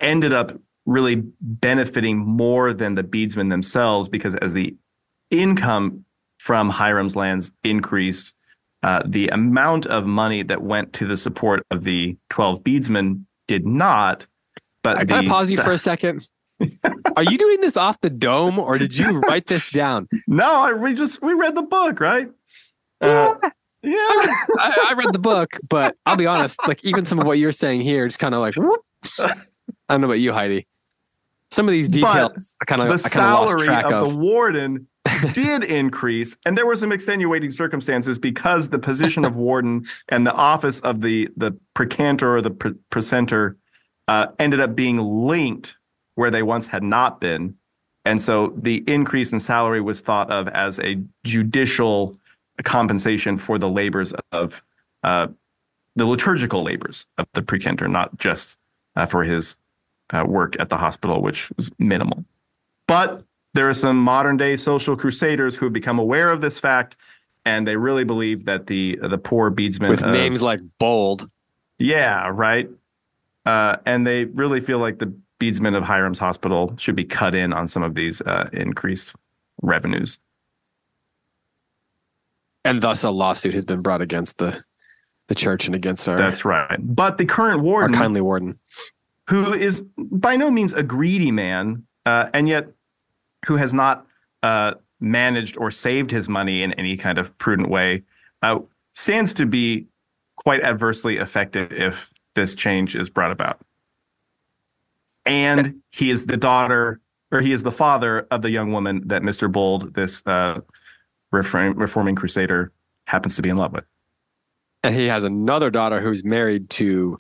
ended 0.02 0.34
up 0.34 0.60
really 0.86 1.24
benefiting 1.40 2.18
more 2.18 2.74
than 2.74 2.96
the 2.96 3.04
beadsmen 3.04 3.48
themselves 3.48 4.10
because 4.10 4.36
as 4.36 4.52
the 4.52 4.76
income 5.32 6.04
from 6.38 6.70
Hiram's 6.72 7.16
lands 7.16 7.54
increased, 7.64 8.35
uh, 8.86 9.02
the 9.04 9.28
amount 9.30 9.88
of 9.88 10.06
money 10.06 10.44
that 10.44 10.62
went 10.62 10.94
to 10.94 11.08
the 11.08 11.18
support 11.18 11.66
of 11.72 11.84
the 11.84 12.16
12 12.30 12.64
beadsmen 12.64 13.26
did 13.48 13.66
not. 13.66 14.28
But 14.84 14.98
I 15.00 15.06
gotta 15.06 15.28
pause 15.28 15.50
you 15.50 15.58
for 15.58 15.72
a 15.72 15.78
second. 15.80 16.28
Are 17.16 17.24
you 17.24 17.36
doing 17.36 17.62
this 17.62 17.76
off 17.76 18.00
the 18.02 18.12
dome 18.12 18.60
or 18.60 18.78
did 18.78 18.96
you 18.96 19.22
write 19.22 19.48
this 19.48 19.72
down? 19.72 20.08
No, 20.28 20.54
I, 20.54 20.74
we 20.74 20.94
just 20.94 21.20
we 21.24 21.34
read 21.34 21.56
the 21.56 21.64
book, 21.64 22.00
right? 22.00 22.30
Uh, 23.02 23.34
yeah, 23.82 23.92
I, 23.92 24.88
I, 24.90 24.94
read 24.96 25.14
the 25.14 25.20
book, 25.20 25.58
but 25.68 25.98
I'll 26.06 26.16
be 26.16 26.28
honest. 26.28 26.60
Like 26.68 26.86
even 26.86 27.06
some 27.06 27.18
of 27.18 27.26
what 27.26 27.40
you're 27.40 27.52
saying 27.52 27.82
here, 27.82 28.06
it's 28.06 28.18
kind 28.18 28.36
of 28.36 28.42
like 28.42 28.56
I 29.20 29.34
don't 29.90 30.02
know 30.02 30.06
about 30.06 30.20
you, 30.20 30.32
Heidi. 30.32 30.68
Some 31.50 31.68
of 31.68 31.72
these 31.72 31.90
details, 31.90 32.56
but 32.60 32.62
I 32.62 32.66
kind 32.66 32.82
of 32.84 33.02
the 33.02 33.08
I 33.08 33.10
salary 33.10 33.48
lost 33.48 33.66
track 33.66 33.86
of, 33.86 33.94
of 33.94 34.10
the 34.10 34.18
warden 34.20 34.88
did 35.34 35.64
increase, 35.64 36.38
and 36.46 36.58
there 36.58 36.66
were 36.66 36.76
some 36.76 36.92
extenuating 36.92 37.52
circumstances 37.52 38.20
because 38.20 38.70
the 38.70 38.80
position 38.80 39.26
of 39.26 39.36
warden 39.36 39.86
and 40.10 40.26
the 40.26 40.34
office 40.34 40.80
of 40.82 41.02
the 41.02 41.30
the 41.36 41.58
precantor 41.74 42.36
or 42.36 42.42
the 42.42 42.52
pre- 42.52 42.76
precentor 42.90 43.58
uh, 44.08 44.28
ended 44.40 44.60
up 44.60 44.76
being 44.76 44.98
linked 44.98 45.78
where 46.16 46.32
they 46.32 46.44
once 46.44 46.68
had 46.68 46.84
not 46.84 47.20
been. 47.20 47.56
and 48.06 48.22
so 48.22 48.54
the 48.56 48.84
increase 48.88 49.34
in 49.34 49.40
salary 49.40 49.82
was 49.82 50.02
thought 50.02 50.32
of 50.32 50.48
as 50.50 50.80
a 50.80 51.02
judicial 51.24 52.18
compensation 52.64 53.38
for 53.38 53.58
the 53.58 53.68
labors 53.70 54.14
of 54.32 54.64
uh, 55.04 55.28
the 55.96 56.06
liturgical 56.06 56.64
labors 56.64 57.06
of 57.18 57.28
the 57.34 57.42
precentor, 57.42 57.88
not 57.88 58.18
just 58.18 58.58
uh, 58.96 59.06
for 59.06 59.24
his 59.24 59.56
uh, 60.12 60.24
work 60.26 60.56
at 60.60 60.70
the 60.70 60.78
hospital, 60.78 61.22
which 61.22 61.52
was 61.58 61.72
minimal. 61.80 62.24
But 62.88 63.24
there 63.56 63.70
are 63.70 63.74
some 63.74 63.98
modern 63.98 64.36
day 64.36 64.58
social 64.58 64.98
crusaders 64.98 65.56
who 65.56 65.66
have 65.66 65.74
become 65.74 65.98
aware 65.98 66.30
of 66.30 66.42
this 66.42 66.60
fact, 66.60 66.98
and 67.46 67.66
they 67.66 67.78
really 67.78 68.04
believe 68.04 68.46
that 68.46 68.68
the 68.68 69.00
the 69.02 69.18
poor 69.18 69.50
beadsmen 69.50 69.90
with 69.90 70.04
of- 70.04 70.12
names 70.12 70.42
like 70.42 70.60
Bold. 70.78 71.30
yeah, 71.80 72.30
right. 72.32 72.70
Uh, 73.46 73.78
and 73.86 74.06
they 74.06 74.26
really 74.26 74.60
feel 74.60 74.80
like 74.80 74.98
the 75.00 75.14
beadsmen 75.40 75.76
of 75.76 75.84
Hiram's 75.84 76.20
hospital 76.20 76.76
should 76.78 76.96
be 76.96 77.06
cut 77.06 77.34
in 77.36 77.54
on 77.54 77.68
some 77.68 77.84
of 77.84 77.94
these 77.96 78.20
uh, 78.22 78.50
increased 78.52 79.14
revenues. 79.62 80.20
And 82.66 82.82
thus 82.82 83.04
a 83.04 83.12
lawsuit 83.12 83.54
has 83.54 83.64
been 83.64 83.82
brought 83.82 84.02
against 84.02 84.38
the 84.38 84.64
the 85.28 85.36
church 85.36 85.66
and 85.66 85.76
against 85.76 86.08
our, 86.10 86.18
That's 86.18 86.44
right. 86.46 86.78
But 86.80 87.18
the 87.18 87.26
current 87.26 87.62
warden, 87.62 87.96
our 87.96 88.00
kindly 88.02 88.22
warden. 88.22 88.60
who 89.30 89.54
is 89.54 89.86
by 89.98 90.36
no 90.36 90.52
means 90.52 90.74
a 90.74 90.84
greedy 90.84 91.32
man, 91.32 91.86
uh, 92.06 92.28
and 92.34 92.48
yet 92.48 92.68
who 93.46 93.58
has 93.58 93.74
not 93.74 94.06
uh, 94.44 94.74
managed 95.00 95.58
or 95.58 95.72
saved 95.72 96.12
his 96.12 96.28
money 96.28 96.62
in 96.64 96.74
any 96.74 96.98
kind 96.98 97.18
of 97.18 97.38
prudent 97.38 97.70
way, 97.70 98.04
uh, 98.42 98.60
stands 98.94 99.34
to 99.36 99.46
be 99.46 99.88
quite 100.36 100.62
adversely 100.62 101.18
affected 101.18 101.72
if 101.72 102.12
this 102.36 102.56
change 102.56 102.96
is 102.96 103.10
brought 103.10 103.32
about. 103.32 103.60
And 105.26 105.82
he 105.92 106.10
is 106.10 106.26
the 106.26 106.38
daughter, 106.38 107.00
or 107.32 107.42
he 107.42 107.52
is 107.52 107.64
the 107.64 107.72
father 107.72 108.28
of 108.30 108.42
the 108.42 108.52
young 108.52 108.72
woman 108.72 109.04
that 109.08 109.22
Mr. 109.22 109.52
Bold, 109.52 109.94
this 109.96 110.22
uh, 110.28 110.60
reform, 111.32 111.78
reforming 111.78 112.16
crusader, 112.16 112.72
happens 113.06 113.36
to 113.36 113.42
be 113.42 113.50
in 113.50 113.58
love 113.58 113.74
with. 113.74 113.86
And 114.84 114.94
he 114.96 115.08
has 115.08 115.24
another 115.24 115.72
daughter 115.72 116.00
who's 116.00 116.24
married 116.24 116.70
to 116.72 117.20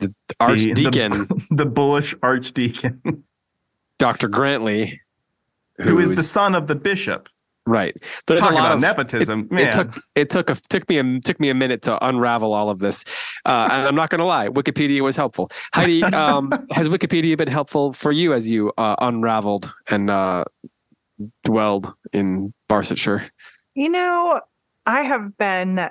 the 0.00 0.08
The- 0.28 0.34
archdeacon, 0.40 1.10
the, 1.10 1.46
the 1.50 1.66
bullish 1.78 2.14
archdeacon, 2.22 3.24
Dr. 3.98 4.28
Grantly, 4.28 5.00
who 5.78 5.98
is 5.98 6.12
the 6.12 6.22
son 6.22 6.54
of 6.54 6.66
the 6.66 6.74
bishop. 6.74 7.28
right. 7.66 7.94
But 8.26 8.34
there's 8.34 8.40
Talk 8.42 8.52
a 8.52 8.54
lot 8.54 8.60
about 8.66 8.74
of 8.74 8.80
nepotism, 8.80 9.40
It, 9.46 9.52
man. 9.52 9.66
it 9.68 9.72
took 9.72 9.94
it 10.14 10.30
took 10.30 10.50
a 10.50 10.54
took 10.54 10.88
me 10.88 10.98
a 10.98 11.20
took 11.20 11.40
me 11.40 11.48
a 11.50 11.54
minute 11.54 11.82
to 11.82 12.06
unravel 12.06 12.52
all 12.52 12.70
of 12.70 12.78
this, 12.78 13.04
uh, 13.44 13.68
and 13.70 13.88
I'm 13.88 13.94
not 13.94 14.10
going 14.10 14.20
to 14.20 14.24
lie. 14.24 14.48
Wikipedia 14.48 15.00
was 15.02 15.16
helpful. 15.16 15.50
Heidi, 15.74 16.02
um, 16.04 16.52
has 16.70 16.88
Wikipedia 16.88 17.36
been 17.36 17.48
helpful 17.48 17.92
for 17.92 18.12
you 18.12 18.32
as 18.32 18.48
you 18.48 18.72
uh, 18.78 18.94
unraveled 19.00 19.72
and 19.88 20.10
uh, 20.10 20.44
dwelled 21.44 21.92
in 22.12 22.52
Barsetshire? 22.68 23.30
You 23.74 23.88
know, 23.90 24.40
I 24.86 25.02
have 25.02 25.36
been 25.36 25.90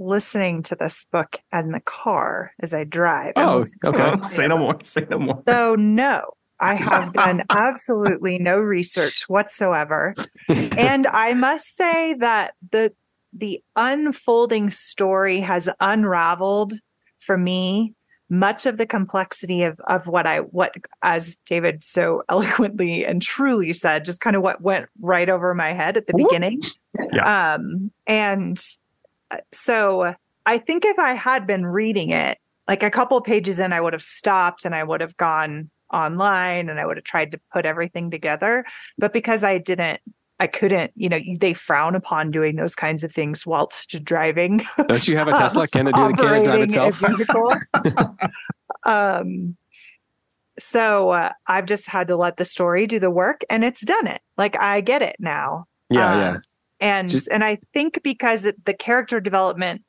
listening 0.00 0.62
to 0.64 0.74
this 0.74 1.06
book 1.12 1.40
in 1.52 1.70
the 1.70 1.80
car 1.80 2.52
as 2.60 2.74
I 2.74 2.82
drive. 2.84 3.34
Oh, 3.36 3.64
okay. 3.84 4.22
say 4.24 4.48
no 4.48 4.58
more. 4.58 4.76
Say 4.82 5.06
no 5.08 5.18
more. 5.18 5.42
So 5.46 5.76
no, 5.76 6.32
I 6.60 6.74
have 6.74 7.12
done 7.12 7.42
absolutely 7.50 8.38
no 8.38 8.58
research 8.58 9.28
whatsoever. 9.28 10.14
and 10.48 11.06
I 11.06 11.34
must 11.34 11.76
say 11.76 12.14
that 12.14 12.54
the 12.70 12.92
the 13.36 13.60
unfolding 13.74 14.70
story 14.70 15.40
has 15.40 15.68
unraveled 15.80 16.74
for 17.18 17.36
me 17.36 17.94
much 18.30 18.64
of 18.64 18.78
the 18.78 18.86
complexity 18.86 19.62
of 19.64 19.78
of 19.88 20.06
what 20.06 20.26
I 20.26 20.38
what 20.38 20.74
as 21.02 21.36
David 21.46 21.84
so 21.84 22.22
eloquently 22.28 23.04
and 23.04 23.20
truly 23.20 23.72
said, 23.72 24.04
just 24.04 24.20
kind 24.20 24.36
of 24.36 24.42
what 24.42 24.62
went 24.62 24.88
right 25.00 25.28
over 25.28 25.54
my 25.54 25.72
head 25.72 25.96
at 25.96 26.06
the 26.06 26.14
beginning. 26.14 26.60
Um 27.22 27.90
and 28.06 28.62
uh, 29.30 29.38
so 29.52 30.14
I 30.46 30.58
think 30.58 30.84
if 30.84 30.98
I 30.98 31.14
had 31.14 31.46
been 31.46 31.66
reading 31.66 32.10
it, 32.10 32.38
like 32.68 32.82
a 32.82 32.90
couple 32.90 33.16
of 33.16 33.24
pages 33.24 33.58
in, 33.58 33.72
I 33.72 33.80
would 33.80 33.92
have 33.92 34.02
stopped 34.02 34.64
and 34.64 34.74
I 34.74 34.84
would 34.84 35.00
have 35.00 35.16
gone 35.16 35.70
online 35.92 36.68
and 36.68 36.80
I 36.80 36.86
would 36.86 36.96
have 36.96 37.04
tried 37.04 37.32
to 37.32 37.40
put 37.52 37.66
everything 37.66 38.10
together. 38.10 38.64
But 38.98 39.12
because 39.12 39.42
I 39.44 39.58
didn't, 39.58 40.00
I 40.40 40.46
couldn't, 40.48 40.92
you 40.96 41.08
know, 41.08 41.20
they 41.38 41.54
frown 41.54 41.94
upon 41.94 42.30
doing 42.32 42.56
those 42.56 42.74
kinds 42.74 43.04
of 43.04 43.12
things 43.12 43.46
whilst 43.46 44.02
driving. 44.04 44.62
Don't 44.88 45.06
you 45.06 45.16
have 45.16 45.28
a 45.28 45.32
Tesla? 45.36 45.68
Can 45.68 45.86
it 45.86 45.94
do? 45.94 46.12
Can 46.14 46.34
it 46.34 46.44
drive 46.44 46.60
itself? 46.62 47.02
um, 48.84 49.56
so 50.58 51.10
uh, 51.10 51.32
I've 51.46 51.66
just 51.66 51.88
had 51.88 52.08
to 52.08 52.16
let 52.16 52.36
the 52.36 52.44
story 52.44 52.86
do 52.86 52.98
the 52.98 53.10
work, 53.10 53.42
and 53.50 53.64
it's 53.64 53.84
done 53.84 54.06
it. 54.06 54.20
Like 54.36 54.60
I 54.60 54.80
get 54.80 55.02
it 55.02 55.16
now. 55.18 55.66
Yeah, 55.90 56.12
Um, 56.12 56.18
yeah. 56.20 56.36
and 56.80 57.08
Just- 57.08 57.28
and 57.28 57.44
I 57.44 57.58
think 57.72 58.02
because 58.02 58.44
it, 58.44 58.64
the 58.64 58.74
character 58.74 59.20
development 59.20 59.82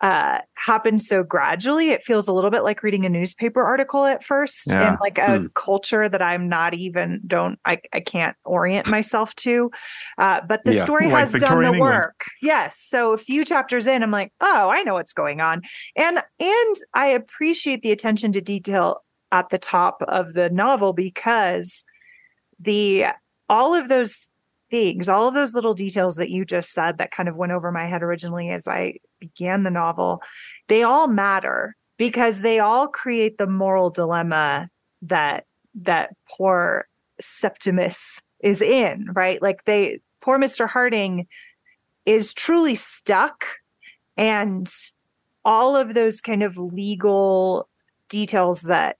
uh 0.00 0.38
happens 0.56 1.06
so 1.06 1.22
gradually 1.22 1.90
it 1.90 2.02
feels 2.02 2.26
a 2.26 2.32
little 2.32 2.50
bit 2.50 2.62
like 2.62 2.82
reading 2.82 3.04
a 3.04 3.08
newspaper 3.08 3.62
article 3.62 4.04
at 4.04 4.24
first 4.24 4.66
Yeah. 4.66 4.92
in 4.92 4.98
like 5.00 5.18
a 5.18 5.38
Hmm. 5.40 5.46
culture 5.54 6.08
that 6.08 6.22
i'm 6.22 6.48
not 6.48 6.74
even 6.74 7.20
don't 7.26 7.58
i, 7.64 7.78
I 7.92 8.00
can't 8.00 8.36
orient 8.44 8.86
myself 8.86 9.34
to 9.36 9.70
uh 10.18 10.40
but 10.48 10.64
the 10.64 10.72
Yeah. 10.72 10.84
story 10.84 11.06
Like 11.06 11.20
has 11.20 11.30
done 11.32 11.40
Victorian 11.40 11.72
the 11.72 11.76
England. 11.78 11.94
work 11.94 12.24
yes 12.40 12.78
so 12.78 13.12
a 13.12 13.18
few 13.18 13.44
chapters 13.44 13.86
in 13.86 14.02
i'm 14.02 14.10
like 14.10 14.32
oh 14.40 14.70
i 14.70 14.82
know 14.82 14.94
what's 14.94 15.12
going 15.12 15.40
on 15.40 15.62
and 15.96 16.18
and 16.38 16.76
i 16.94 17.06
appreciate 17.06 17.82
the 17.82 17.92
attention 17.92 18.32
to 18.32 18.40
detail 18.40 19.02
at 19.32 19.50
the 19.50 19.58
top 19.58 20.02
of 20.08 20.32
the 20.34 20.48
novel 20.50 20.92
because 20.92 21.84
the 22.58 23.06
all 23.48 23.74
of 23.74 23.88
those 23.88 24.28
things, 24.70 25.08
all 25.08 25.26
of 25.26 25.34
those 25.34 25.54
little 25.54 25.74
details 25.74 26.14
that 26.16 26.30
you 26.30 26.44
just 26.44 26.72
said 26.72 26.98
that 26.98 27.10
kind 27.10 27.28
of 27.28 27.36
went 27.36 27.52
over 27.52 27.72
my 27.72 27.86
head 27.86 28.02
originally 28.02 28.50
as 28.50 28.68
I 28.68 28.94
began 29.20 29.62
the 29.62 29.70
novel, 29.70 30.22
they 30.68 30.82
all 30.82 31.06
matter 31.06 31.76
because 31.96 32.40
they 32.40 32.58
all 32.58 32.88
create 32.88 33.38
the 33.38 33.46
moral 33.46 33.90
dilemma 33.90 34.68
that 35.02 35.44
that 35.74 36.10
poor 36.28 36.86
Septimus 37.20 38.20
is 38.40 38.62
in, 38.62 39.10
right? 39.12 39.40
Like 39.42 39.64
they 39.64 40.00
poor 40.20 40.38
Mr. 40.38 40.68
Harding 40.68 41.26
is 42.06 42.34
truly 42.34 42.74
stuck 42.74 43.44
and 44.16 44.72
all 45.44 45.76
of 45.76 45.94
those 45.94 46.20
kind 46.20 46.42
of 46.42 46.56
legal 46.56 47.68
details 48.08 48.62
that 48.62 48.96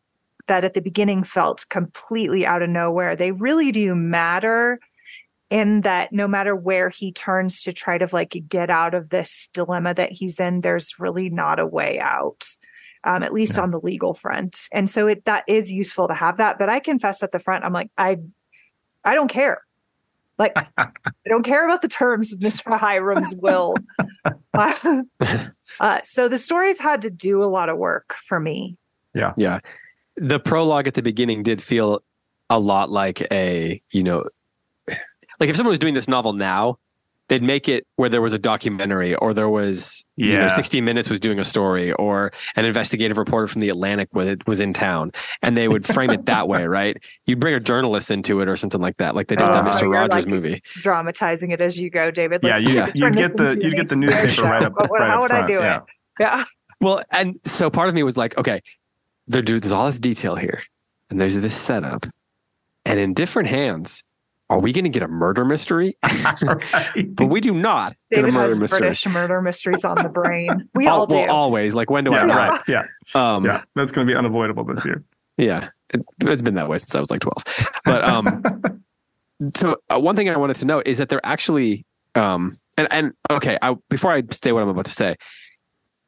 that 0.47 0.65
at 0.65 0.75
the 0.75 0.81
beginning 0.81 1.23
felt 1.23 1.67
completely 1.69 2.45
out 2.45 2.63
of 2.63 2.71
nowhere 2.71 3.15
they 3.15 3.33
really 3.33 3.71
do 3.73 3.95
matter 3.95 4.81
in 5.51 5.81
that 5.83 6.13
no 6.13 6.27
matter 6.29 6.55
where 6.57 6.89
he 6.89 7.13
turns 7.13 7.63
to 7.63 7.73
try 7.73 7.99
to 7.99 8.09
like 8.13 8.37
get 8.49 8.71
out 8.71 8.95
of 8.95 9.11
this 9.11 9.49
dilemma 9.53 9.93
that 9.95 10.13
he's 10.13 10.39
in 10.41 10.61
there's 10.61 10.95
really 10.99 11.29
not 11.29 11.59
a 11.61 11.67
way 11.67 11.99
out 12.01 12.45
um, 13.05 13.23
at 13.23 13.33
least 13.33 13.57
Yeah. 13.57 13.63
on 13.63 13.71
the 13.71 13.81
legal 13.81 14.15
front 14.15 14.69
and 14.73 14.89
so 14.89 15.07
it 15.09 15.25
that 15.25 15.45
is 15.49 15.73
useful 15.73 16.09
to 16.09 16.15
have 16.15 16.37
that 16.37 16.59
but 16.59 16.69
i 16.69 16.79
confess 16.81 17.23
at 17.23 17.33
the 17.33 17.39
front 17.41 17.65
i'm 17.65 17.73
like 17.73 17.91
i 17.99 18.17
i 19.05 19.15
don't 19.15 19.29
care 19.29 19.63
like 20.39 20.53
i 20.79 20.89
don't 21.29 21.43
care 21.45 21.67
about 21.67 21.83
the 21.83 21.89
terms 21.89 22.33
of 22.33 22.39
mr 22.41 22.79
hiram's 22.79 23.35
will 23.37 23.75
uh, 24.55 26.01
so 26.05 26.29
the 26.29 26.39
stories 26.39 26.79
had 26.81 27.03
to 27.03 27.11
do 27.11 27.43
a 27.43 27.47
lot 27.47 27.69
of 27.69 27.77
work 27.77 28.15
for 28.15 28.39
me 28.41 28.77
Yeah. 29.15 29.33
Yeah. 29.37 29.59
The 30.17 30.39
prologue 30.39 30.87
at 30.87 30.95
the 30.95 31.03
beginning 31.03 31.43
did 31.43 31.63
feel 31.63 32.01
a 32.51 32.59
lot 32.61 32.91
like 32.91 33.27
a, 33.33 33.81
you 33.91 34.03
know, 34.03 34.25
like 35.41 35.49
if 35.49 35.57
someone 35.57 35.71
was 35.73 35.79
doing 35.79 35.95
this 35.95 36.07
novel 36.09 36.33
now, 36.35 36.77
they'd 37.29 37.43
make 37.45 37.69
it 37.69 37.87
where 37.95 38.09
there 38.09 38.21
was 38.21 38.33
a 38.33 38.39
documentary 38.39 39.15
or 39.15 39.33
there 39.33 39.49
was, 39.49 40.05
you 40.17 40.35
know, 40.35 40.41
Yeah. 40.43 40.49
60 40.49 40.81
Minutes 40.81 41.09
was 41.09 41.21
doing 41.21 41.39
a 41.39 41.45
story 41.45 41.93
or 41.93 42.33
an 42.57 42.65
investigative 42.65 43.17
reporter 43.19 43.47
from 43.47 43.61
the 43.61 43.69
Atlantic 43.69 44.09
was, 44.13 44.37
was 44.49 44.61
in 44.61 44.73
town 44.73 45.13
and 45.41 45.57
they 45.57 45.69
would 45.69 45.87
frame 45.87 46.11
it 46.11 46.27
that 46.27 46.49
way, 46.49 46.65
right? 46.79 46.97
You'd 47.27 47.39
bring 47.39 47.55
a 47.55 47.61
journalist 47.61 48.11
into 48.11 48.41
it 48.41 48.49
or 48.49 48.57
something 48.57 48.81
like 48.81 48.97
that, 48.97 49.15
like 49.15 49.29
they 49.29 49.37
did 49.37 49.49
Uh, 49.49 49.63
that 49.63 49.75
Mr. 49.75 49.89
Rogers 49.89 50.25
like- 50.25 50.27
movie. 50.27 50.61
dramatizing 50.83 51.53
it 51.53 51.61
as 51.61 51.79
you 51.79 51.89
go 51.89 52.11
david 52.11 52.41
Yeah, 52.43 52.59
you, 52.59 52.71
Yeah. 52.75 52.91
you 52.95 53.11
get 53.13 53.37
the 53.37 53.51
into 53.53 53.65
you 53.65 53.75
get 53.77 53.89
the 53.89 53.97
newspaper 53.97 54.29
show, 54.29 54.43
right 54.43 54.63
up. 54.65 54.75
but 54.77 54.91
right 54.91 55.07
how 55.09 55.15
up 55.17 55.21
would 55.23 55.31
I 55.31 55.47
front, 55.47 55.49
do 55.49 55.59
it? 55.61 55.63
yeah. 55.63 55.81
yeah 56.19 56.45
Well, 56.81 57.03
and 57.13 57.39
so 57.45 57.71
part 57.71 57.89
of 57.89 57.95
me 57.95 58.03
was 58.03 58.17
like, 58.17 58.37
okay, 58.39 58.61
there, 59.29 59.43
there's 59.43 59.71
all 59.71 59.87
this 59.87 60.01
detail 60.01 60.35
here, 60.35 60.63
and 61.11 61.21
there's 61.21 61.37
this 61.37 61.55
setup, 61.55 62.07
and 62.85 62.99
in 62.99 63.15
different 63.15 63.49
hands, 63.49 64.03
are 64.51 64.59
we 64.61 64.73
going 64.73 64.85
to 64.85 64.91
get 64.91 65.03
a 65.03 65.09
murder 65.09 65.45
mystery? 65.47 65.97
Right. 66.43 67.15
but 67.17 67.27
we 67.27 67.41
do 67.41 67.53
not 67.55 67.97
get 68.11 68.19
a 68.19 68.23
david 68.23 68.35
murder 68.35 68.49
has 68.51 68.61
mystery. 68.61 68.79
british 68.81 69.07
murder 69.07 69.41
mysteries 69.41 69.85
on 69.85 69.97
the 70.03 70.09
brain 70.21 70.69
we 70.75 70.87
Al- 70.87 71.01
all 71.01 71.07
do 71.07 71.15
well, 71.17 71.31
always. 71.31 71.75
Like, 71.75 71.89
when 71.89 72.05
do 72.05 72.11
yeah, 72.11 72.25
I? 72.25 72.27
Yeah. 72.27 72.37
right. 72.37 72.61
Yeah, 72.69 72.85
Um, 73.15 73.45
yeah. 73.47 73.63
That's 73.75 73.93
going 73.93 74.07
to 74.07 74.13
be 74.13 74.17
unavoidable 74.17 74.65
this 74.65 74.85
year. 74.85 75.03
yeah. 75.39 75.71
It, 75.93 76.03
it's 76.23 76.43
been 76.43 76.55
that 76.55 76.69
way 76.69 76.79
since 76.79 76.95
I 76.95 77.01
was 77.01 77.11
like 77.11 77.21
12. 77.21 77.69
But 77.85 78.05
um, 78.05 78.43
so 79.57 79.77
uh, 79.93 79.99
one 79.99 80.15
thing 80.17 80.29
I 80.29 80.37
wanted 80.37 80.57
to 80.57 80.67
know 80.67 80.83
is 80.87 80.99
that 80.99 81.09
they're 81.09 81.25
actually, 81.25 81.85
um, 82.15 82.59
and, 82.77 82.87
and 82.93 83.13
okay, 83.31 83.59
I, 83.61 83.75
before 83.89 84.13
I 84.13 84.23
say 84.31 84.53
what 84.53 84.63
I'm 84.63 84.69
about 84.69 84.85
to 84.87 84.93
say, 84.93 85.17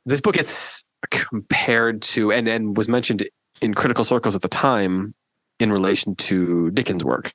this 0.07 0.21
book 0.21 0.37
is 0.37 0.85
compared 1.11 2.03
to, 2.03 2.31
and, 2.33 2.47
and 2.47 2.77
was 2.77 2.89
mentioned 2.89 3.29
in 3.61 3.75
critical 3.75 4.05
circles 4.05 4.35
at 4.37 4.43
the 4.43 4.49
time 4.49 5.15
in 5.59 5.73
relation 5.73 6.15
to 6.17 6.71
Dickens' 6.71 7.05
work. 7.05 7.33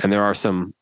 And 0.00 0.12
there 0.12 0.22
are 0.22 0.34
some 0.34 0.74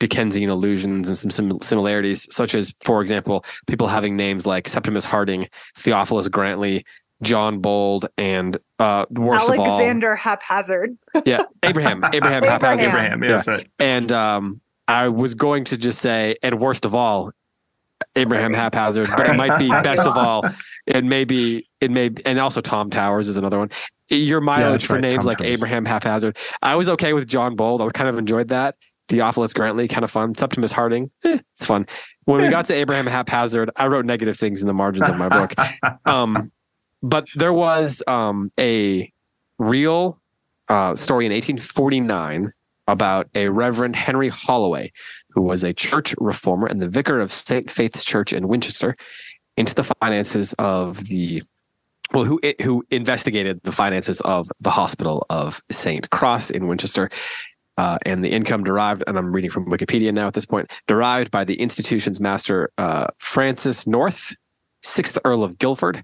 Dickensian 0.00 0.48
allusions 0.48 1.08
and 1.22 1.32
some 1.32 1.60
similarities, 1.60 2.26
such 2.34 2.54
as, 2.54 2.74
for 2.82 3.02
example, 3.02 3.44
people 3.66 3.88
having 3.88 4.16
names 4.16 4.46
like 4.46 4.68
Septimus 4.68 5.04
Harding, 5.04 5.48
Theophilus 5.76 6.28
Grantly, 6.28 6.84
John 7.22 7.60
Bold, 7.60 8.08
and 8.18 8.56
uh, 8.78 9.06
worst 9.10 9.48
Alexander 9.48 9.62
of 9.62 9.68
all, 9.68 9.78
Alexander 9.78 10.16
Haphazard. 10.16 10.98
yeah, 11.24 11.44
Abraham, 11.62 12.04
Abraham, 12.12 12.14
Abraham. 12.14 12.42
Haphazard. 12.42 12.88
Abraham. 12.88 13.22
Yeah, 13.22 13.28
Yeah. 13.28 13.34
that's 13.36 13.46
right. 13.48 13.70
And 13.78 14.12
um, 14.12 14.60
I 14.88 15.08
was 15.08 15.34
going 15.34 15.64
to 15.64 15.76
just 15.78 16.00
say, 16.00 16.36
and 16.42 16.60
worst 16.60 16.84
of 16.84 16.94
all, 16.94 17.32
Abraham 18.14 18.52
Haphazard, 18.52 19.08
but 19.16 19.30
it 19.30 19.36
might 19.36 19.58
be 19.58 19.68
best 19.68 20.02
of 20.02 20.16
all. 20.16 20.44
It 20.86 21.04
may 21.04 21.24
be, 21.24 21.66
it 21.80 21.90
may, 21.90 22.10
and 22.24 22.38
also 22.38 22.60
Tom 22.60 22.90
Towers 22.90 23.28
is 23.28 23.36
another 23.36 23.58
one. 23.58 23.70
Your 24.08 24.40
mileage 24.40 24.82
that's 24.82 24.84
for 24.84 24.94
right, 24.94 25.02
names 25.02 25.16
Tom 25.16 25.26
like 25.26 25.38
Towers. 25.38 25.58
Abraham 25.58 25.84
Haphazard. 25.84 26.36
I 26.62 26.76
was 26.76 26.88
okay 26.90 27.12
with 27.12 27.26
John 27.26 27.56
Bold. 27.56 27.80
I 27.82 27.88
kind 27.88 28.08
of 28.08 28.18
enjoyed 28.18 28.48
that. 28.48 28.76
Theophilus 29.08 29.52
Grantly, 29.52 29.88
kind 29.88 30.04
of 30.04 30.10
fun. 30.10 30.34
Septimus 30.34 30.72
Harding, 30.72 31.10
eh, 31.24 31.38
it's 31.54 31.64
fun. 31.64 31.86
When 32.24 32.42
we 32.42 32.48
got 32.48 32.66
to 32.66 32.74
Abraham 32.74 33.06
Haphazard, 33.06 33.70
I 33.76 33.86
wrote 33.86 34.04
negative 34.04 34.36
things 34.36 34.60
in 34.60 34.66
the 34.66 34.74
margins 34.74 35.08
of 35.08 35.16
my 35.16 35.28
book. 35.28 35.54
Um, 36.06 36.50
but 37.02 37.26
there 37.36 37.52
was 37.52 38.02
um, 38.06 38.50
a 38.58 39.12
real 39.58 40.20
uh, 40.68 40.94
story 40.96 41.26
in 41.26 41.32
1849 41.32 42.52
about 42.88 43.28
a 43.34 43.48
Reverend 43.48 43.96
Henry 43.96 44.28
Holloway, 44.28 44.92
who 45.30 45.42
was 45.42 45.64
a 45.64 45.72
church 45.72 46.14
reformer 46.18 46.66
and 46.66 46.80
the 46.80 46.88
vicar 46.88 47.20
of 47.20 47.32
St. 47.32 47.70
Faith's 47.70 48.04
Church 48.04 48.32
in 48.32 48.48
Winchester, 48.48 48.96
into 49.56 49.74
the 49.74 49.84
finances 49.84 50.52
of 50.54 51.04
the 51.06 51.42
well, 52.12 52.24
who 52.24 52.40
who 52.62 52.84
investigated 52.90 53.60
the 53.64 53.72
finances 53.72 54.20
of 54.22 54.50
the 54.60 54.70
Hospital 54.70 55.26
of 55.30 55.60
St. 55.70 56.08
Cross 56.10 56.50
in 56.50 56.66
Winchester. 56.66 57.10
Uh, 57.78 57.98
and 58.06 58.24
the 58.24 58.30
income 58.30 58.64
derived, 58.64 59.04
and 59.06 59.18
I'm 59.18 59.34
reading 59.34 59.50
from 59.50 59.66
Wikipedia 59.66 60.10
now 60.10 60.26
at 60.26 60.32
this 60.32 60.46
point, 60.46 60.72
derived 60.86 61.30
by 61.30 61.44
the 61.44 61.56
institution's 61.56 62.22
master, 62.22 62.70
uh, 62.78 63.08
Francis 63.18 63.86
North, 63.86 64.34
sixth 64.82 65.18
Earl 65.26 65.44
of 65.44 65.58
Guildford. 65.58 66.02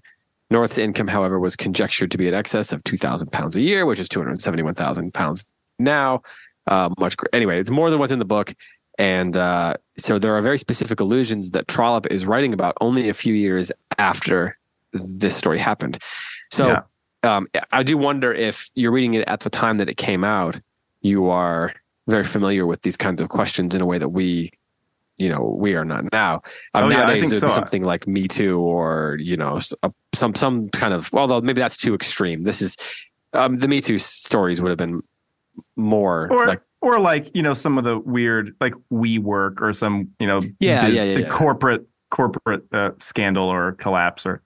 North's 0.51 0.77
income, 0.77 1.07
however, 1.07 1.39
was 1.39 1.55
conjectured 1.55 2.11
to 2.11 2.17
be 2.19 2.27
in 2.27 2.35
excess 2.35 2.71
of 2.71 2.83
two 2.83 2.95
thousand 2.95 3.31
pounds 3.31 3.55
a 3.55 3.61
year, 3.61 3.87
which 3.87 3.99
is 3.99 4.07
two 4.07 4.19
hundred 4.19 4.39
seventy-one 4.43 4.75
thousand 4.75 5.15
pounds 5.15 5.47
now. 5.79 6.21
Uh, 6.67 6.89
much 6.99 7.15
anyway, 7.33 7.59
it's 7.59 7.71
more 7.71 7.89
than 7.89 7.97
what's 7.97 8.11
in 8.11 8.19
the 8.19 8.25
book, 8.25 8.53
and 8.99 9.35
uh, 9.35 9.73
so 9.97 10.19
there 10.19 10.37
are 10.37 10.41
very 10.41 10.59
specific 10.59 10.99
allusions 10.99 11.49
that 11.51 11.67
Trollope 11.67 12.05
is 12.07 12.23
writing 12.23 12.53
about 12.53 12.77
only 12.81 13.09
a 13.09 13.15
few 13.15 13.33
years 13.33 13.71
after 13.97 14.59
this 14.93 15.35
story 15.35 15.59
happened. 15.59 15.97
So 16.51 16.67
Yeah. 16.67 16.81
um, 17.23 17.47
I 17.71 17.83
do 17.83 17.97
wonder 17.97 18.33
if 18.33 18.69
you're 18.75 18.91
reading 18.91 19.15
it 19.15 19.27
at 19.27 19.41
the 19.41 19.49
time 19.49 19.77
that 19.77 19.89
it 19.89 19.97
came 19.97 20.23
out, 20.23 20.59
you 21.01 21.29
are 21.29 21.73
very 22.07 22.23
familiar 22.23 22.65
with 22.65 22.81
these 22.81 22.97
kinds 22.97 23.21
of 23.21 23.29
questions 23.29 23.73
in 23.75 23.81
a 23.81 23.85
way 23.85 23.97
that 23.97 24.09
we, 24.09 24.51
you 25.17 25.29
know, 25.29 25.55
we 25.57 25.75
are 25.75 25.85
not 25.85 26.11
now. 26.11 26.41
Um, 26.73 26.85
Oh, 26.85 26.89
yeah, 26.89 26.97
I 26.97 26.99
nowadays, 27.01 27.21
think 27.21 27.33
would 27.33 27.47
be 27.47 27.49
so. 27.51 27.55
something 27.55 27.83
like 27.83 28.07
Me 28.07 28.27
Too 28.27 28.59
or 28.59 29.17
you 29.19 29.37
know 29.37 29.59
a- 29.83 29.91
some 30.13 30.35
some 30.35 30.69
kind 30.69 30.93
of. 30.93 31.09
Although 31.13 31.41
maybe 31.41 31.61
that's 31.61 31.77
too 31.77 31.93
extreme. 31.93 32.43
This 32.43 32.61
is 32.61 32.75
um, 33.33 33.57
the 33.57 33.67
Me 33.67 33.79
Too 33.81 33.97
stories 33.97 34.61
would 34.61 34.69
have 34.69 34.77
been 34.77 35.01
more 35.75 36.27
or 36.31 36.47
like 36.47 36.61
or 36.81 36.99
like 36.99 37.29
you 37.35 37.41
know 37.41 37.53
some 37.53 37.77
of 37.77 37.83
the 37.83 37.97
weird 37.99 38.55
like 38.59 38.73
WeWork 38.91 39.61
or 39.61 39.71
some 39.73 40.09
you 40.19 40.27
know 40.27 40.41
Yeah, 40.59 40.87
yeah, 40.87 41.03
yeah, 41.03 41.17
yeah. 41.19 41.27
corporate 41.29 41.85
corporate 42.09 42.63
uh, 42.73 42.91
scandal 42.99 43.47
or 43.47 43.73
collapse 43.73 44.25
or 44.25 44.41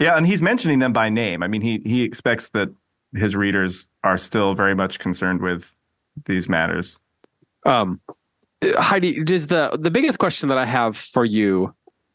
yeah 0.00 0.16
and 0.16 0.26
he's 0.26 0.42
mentioning 0.42 0.80
them 0.80 0.92
by 0.92 1.08
name 1.08 1.42
i 1.42 1.46
mean 1.46 1.62
he 1.62 1.80
he 1.84 2.02
expects 2.02 2.48
that 2.50 2.68
his 3.14 3.36
readers 3.36 3.86
are 4.02 4.16
still 4.16 4.54
very 4.54 4.74
much 4.74 4.98
concerned 4.98 5.40
with 5.40 5.74
these 6.26 6.48
matters 6.48 6.98
Um, 7.66 8.00
Heidi, 8.78 9.22
does 9.24 9.46
the 9.46 9.76
the 9.80 9.90
biggest 9.90 10.18
question 10.18 10.48
that 10.48 10.58
I 10.58 10.66
have 10.66 10.96
for 10.96 11.24
you 11.24 11.74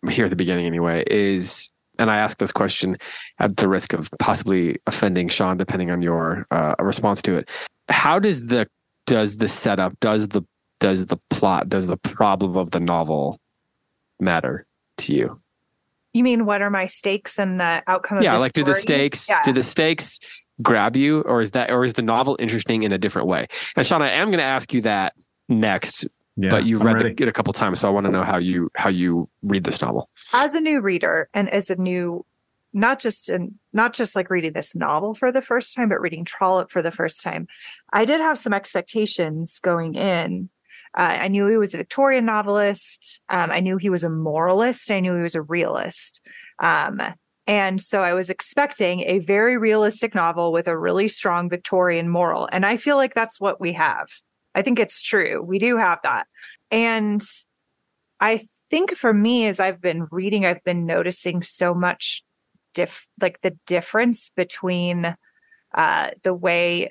here 0.10 0.26
at 0.26 0.30
the 0.30 0.36
beginning, 0.36 0.66
anyway, 0.68 1.04
is, 1.08 1.70
and 1.98 2.12
I 2.12 2.18
ask 2.18 2.38
this 2.38 2.52
question 2.52 2.98
at 3.40 3.58
the 3.58 3.68
risk 3.68 3.94
of 3.94 4.10
possibly 4.20 4.78
offending 4.86 5.28
Sean, 5.28 5.58
depending 5.58 5.90
on 5.90 6.02
your 6.02 6.46
uh, 6.52 6.76
response 6.80 7.22
to 7.24 7.38
it. 7.38 7.50
How 7.90 8.20
does 8.20 8.48
the 8.48 8.68
does 9.06 9.38
the 9.38 9.48
setup, 9.48 10.00
does 10.00 10.28
the 10.30 10.44
does 10.80 11.06
the 11.08 11.18
plot, 11.30 11.70
does 11.70 11.88
the 11.88 11.98
problem 11.98 12.58
of 12.58 12.72
the 12.72 12.80
novel 12.80 13.40
matter 14.20 14.66
to 14.98 15.14
you? 15.14 15.40
You 16.16 16.24
mean 16.24 16.46
what 16.46 16.62
are 16.62 16.70
my 16.70 16.86
stakes 16.88 17.38
and 17.38 17.60
the 17.60 17.84
outcome 17.88 18.18
of 18.18 18.22
this? 18.22 18.26
yeah, 18.26 18.36
the 18.36 18.40
like 18.40 18.54
do 18.54 18.64
the 18.64 18.74
stakes 18.74 19.28
Yeah. 19.30 19.42
do 19.44 19.52
the 19.54 19.64
stakes 19.64 20.20
grab 20.62 20.96
you, 20.96 21.22
or 21.24 21.42
is 21.42 21.52
that 21.52 21.70
or 21.70 21.84
is 21.84 21.94
the 21.94 22.02
novel 22.02 22.38
interesting 22.40 22.84
in 22.84 22.92
a 22.94 22.98
different 22.98 23.28
way? 23.28 23.48
And 23.76 23.86
Sean, 23.86 24.02
I 24.02 24.10
am 24.12 24.30
going 24.30 24.38
to 24.40 24.44
ask 24.46 24.74
you 24.74 24.82
that 24.82 25.14
next 25.50 26.06
yeah 26.38 26.50
but 26.50 26.66
you've 26.66 26.82
I'm 26.82 26.88
read 26.88 26.96
ready. 27.04 27.14
the, 27.16 27.24
it 27.24 27.30
a 27.30 27.34
couple 27.34 27.52
times, 27.54 27.80
so 27.82 27.88
I 27.88 27.92
want 27.92 28.06
to 28.06 28.12
know 28.12 28.24
how 28.24 28.38
you 28.38 28.70
how 28.76 28.90
you 28.90 29.30
read 29.44 29.64
this 29.66 29.82
novel. 29.82 30.10
as 30.34 30.56
a 30.56 30.62
new 30.62 30.80
reader 30.82 31.30
and 31.34 31.50
as 31.50 31.70
a 31.70 31.76
new 31.76 32.26
not 32.74 33.00
just 33.00 33.30
in 33.30 33.56
not 33.74 33.94
just 33.94 34.16
like 34.16 34.30
reading 34.30 34.54
this 34.54 34.76
novel 34.76 35.14
for 35.14 35.32
the 35.32 35.42
first 35.42 35.74
time 35.76 35.88
but 35.90 36.02
reading 36.02 36.26
trollope 36.26 36.70
for 36.70 36.82
the 36.82 36.92
first 36.92 37.22
time 37.24 37.48
i 37.94 38.04
did 38.04 38.20
have 38.20 38.38
some 38.38 38.52
expectations 38.54 39.60
going 39.62 39.96
in 39.96 40.50
uh, 40.98 41.18
i 41.22 41.28
knew 41.28 41.48
he 41.48 41.58
was 41.58 41.74
a 41.74 41.78
victorian 41.78 42.26
novelist. 42.26 43.22
Um, 43.30 43.52
i 43.52 43.60
knew 43.60 43.78
he 43.78 43.90
was 43.90 44.04
a 44.04 44.10
moralist. 44.10 44.90
I 44.92 45.00
knew 45.00 45.16
he 45.16 45.22
was 45.22 45.36
a 45.36 45.42
realist. 45.42 46.28
Um, 46.60 47.02
and 47.48 47.82
so 47.82 48.02
i 48.02 48.14
was 48.14 48.30
expecting 48.30 49.02
a 49.02 49.20
very 49.20 49.58
realistic 49.58 50.16
novel 50.16 50.52
with 50.52 50.68
a 50.68 50.78
really 50.78 51.08
strong 51.08 51.50
victorian 51.50 52.10
moral. 52.10 52.48
And 52.52 52.66
i 52.66 52.78
feel 52.78 52.98
like 52.98 53.14
that's 53.14 53.40
what 53.40 53.60
we 53.60 53.74
have. 53.74 54.08
I 54.56 54.62
think 54.62 54.80
it's 54.80 55.02
true. 55.02 55.42
We 55.42 55.60
do 55.60 55.78
have 55.78 56.00
that. 56.04 56.28
And 56.72 57.22
I 58.20 58.42
think 58.70 58.96
for 58.96 59.14
me, 59.14 59.48
as 59.48 59.60
I've 59.60 59.82
been 59.82 60.08
reading, 60.12 60.46
I've 60.46 60.64
been 60.64 60.86
noticing 60.86 61.44
so 61.44 61.74
much 61.74 62.24
diff 62.74 63.08
like 63.22 63.42
the 63.42 63.58
difference 63.68 64.30
between 64.36 65.16
uh, 65.74 66.12
the 66.24 66.34
way 66.34 66.90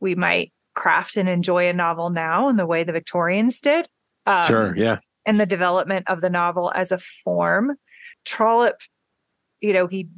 we 0.00 0.14
might 0.14 0.52
craft 0.78 1.16
and 1.16 1.28
enjoy 1.28 1.68
a 1.68 1.72
novel 1.72 2.08
now 2.08 2.48
in 2.48 2.56
the 2.56 2.66
way 2.66 2.84
the 2.84 2.92
Victorians 2.92 3.60
did. 3.60 3.88
Um, 4.26 4.44
yeah. 4.76 4.98
and 5.26 5.40
the 5.40 5.46
development 5.46 6.08
of 6.08 6.20
the 6.20 6.30
novel 6.30 6.70
as 6.74 6.92
a 6.92 6.98
form. 6.98 7.76
Trollope, 8.24 8.80
you 9.60 9.72
know, 9.72 9.86
he, 9.86 10.08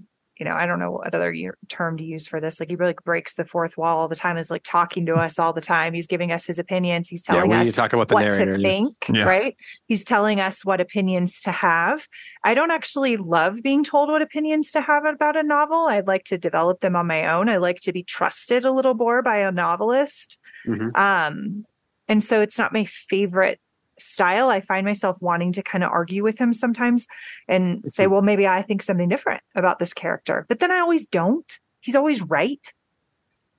you 0.40 0.44
know, 0.46 0.54
I 0.54 0.64
don't 0.66 0.78
know 0.80 0.90
what 0.92 1.14
other 1.14 1.32
year, 1.32 1.56
term 1.68 1.98
to 1.98 2.02
use 2.04 2.26
for 2.26 2.40
this. 2.40 2.58
Like 2.58 2.70
he 2.70 2.76
really 2.76 2.94
breaks 3.04 3.34
the 3.34 3.44
fourth 3.44 3.76
wall 3.76 3.98
all 3.98 4.08
the 4.08 4.16
time. 4.16 4.38
Is 4.38 4.50
like 4.50 4.62
talking 4.64 5.04
to 5.06 5.14
us 5.14 5.38
all 5.38 5.52
the 5.52 5.60
time. 5.60 5.92
He's 5.92 6.06
giving 6.06 6.32
us 6.32 6.46
his 6.46 6.58
opinions. 6.58 7.08
He's 7.08 7.22
telling 7.22 7.50
we 7.50 7.56
us 7.56 7.66
need 7.66 7.70
to 7.72 7.76
talk 7.76 7.92
about 7.92 8.08
the 8.08 8.14
what 8.14 8.22
narrator. 8.24 8.56
to 8.56 8.60
yeah. 8.62 8.68
think, 8.68 8.96
Yeah. 9.12 9.22
right? 9.24 9.54
He's 9.86 10.02
telling 10.02 10.40
us 10.40 10.64
what 10.64 10.80
opinions 10.80 11.40
to 11.42 11.52
have. 11.52 12.08
I 12.42 12.54
don't 12.54 12.70
actually 12.70 13.18
love 13.18 13.62
being 13.62 13.84
told 13.84 14.08
what 14.08 14.22
opinions 14.22 14.72
to 14.72 14.80
have 14.80 15.04
about 15.04 15.36
a 15.36 15.42
novel. 15.42 15.86
I'd 15.88 16.08
like 16.08 16.24
to 16.24 16.38
develop 16.38 16.80
them 16.80 16.96
on 16.96 17.06
my 17.06 17.26
own. 17.30 17.48
I 17.50 17.58
like 17.58 17.80
to 17.80 17.92
be 17.92 18.02
trusted 18.02 18.64
a 18.64 18.72
little 18.72 18.94
more 18.94 19.20
by 19.22 19.36
a 19.38 19.52
novelist. 19.52 20.40
Mhm. 20.66 20.96
Um, 20.96 21.66
and 22.08 22.24
so 22.24 22.40
it's 22.40 22.58
not 22.58 22.72
my 22.72 22.84
favorite 22.84 23.60
style. 24.00 24.50
I 24.50 24.60
find 24.60 24.86
myself 24.86 25.20
wanting 25.20 25.52
to 25.52 25.62
kind 25.62 25.84
of 25.84 25.90
argue 25.90 26.22
with 26.22 26.38
him 26.38 26.52
sometimes 26.52 27.06
and 27.48 27.82
say, 27.88 28.06
well, 28.06 28.22
maybe 28.22 28.46
I 28.46 28.62
think 28.62 28.82
something 28.82 29.08
different 29.08 29.42
about 29.54 29.78
this 29.78 29.92
character. 29.92 30.46
But 30.48 30.60
then 30.60 30.70
I 30.70 30.78
always 30.78 31.06
don't. 31.06 31.60
He's 31.80 31.96
always 31.96 32.22
right. 32.22 32.72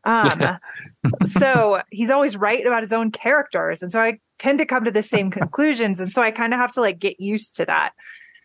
Um, 0.03 0.57
so 1.25 1.81
he's 1.91 2.09
always 2.09 2.37
right 2.37 2.65
about 2.65 2.83
his 2.83 2.93
own 2.93 3.11
characters. 3.11 3.83
And 3.83 3.91
so 3.91 4.01
I 4.01 4.19
tend 4.39 4.57
to 4.59 4.65
come 4.65 4.83
to 4.85 4.91
the 4.91 5.03
same 5.03 5.29
conclusions. 5.31 5.99
And 5.99 6.11
so 6.11 6.21
I 6.21 6.31
kind 6.31 6.53
of 6.53 6.59
have 6.59 6.71
to 6.73 6.81
like 6.81 6.99
get 6.99 7.19
used 7.19 7.55
to 7.57 7.65
that. 7.65 7.93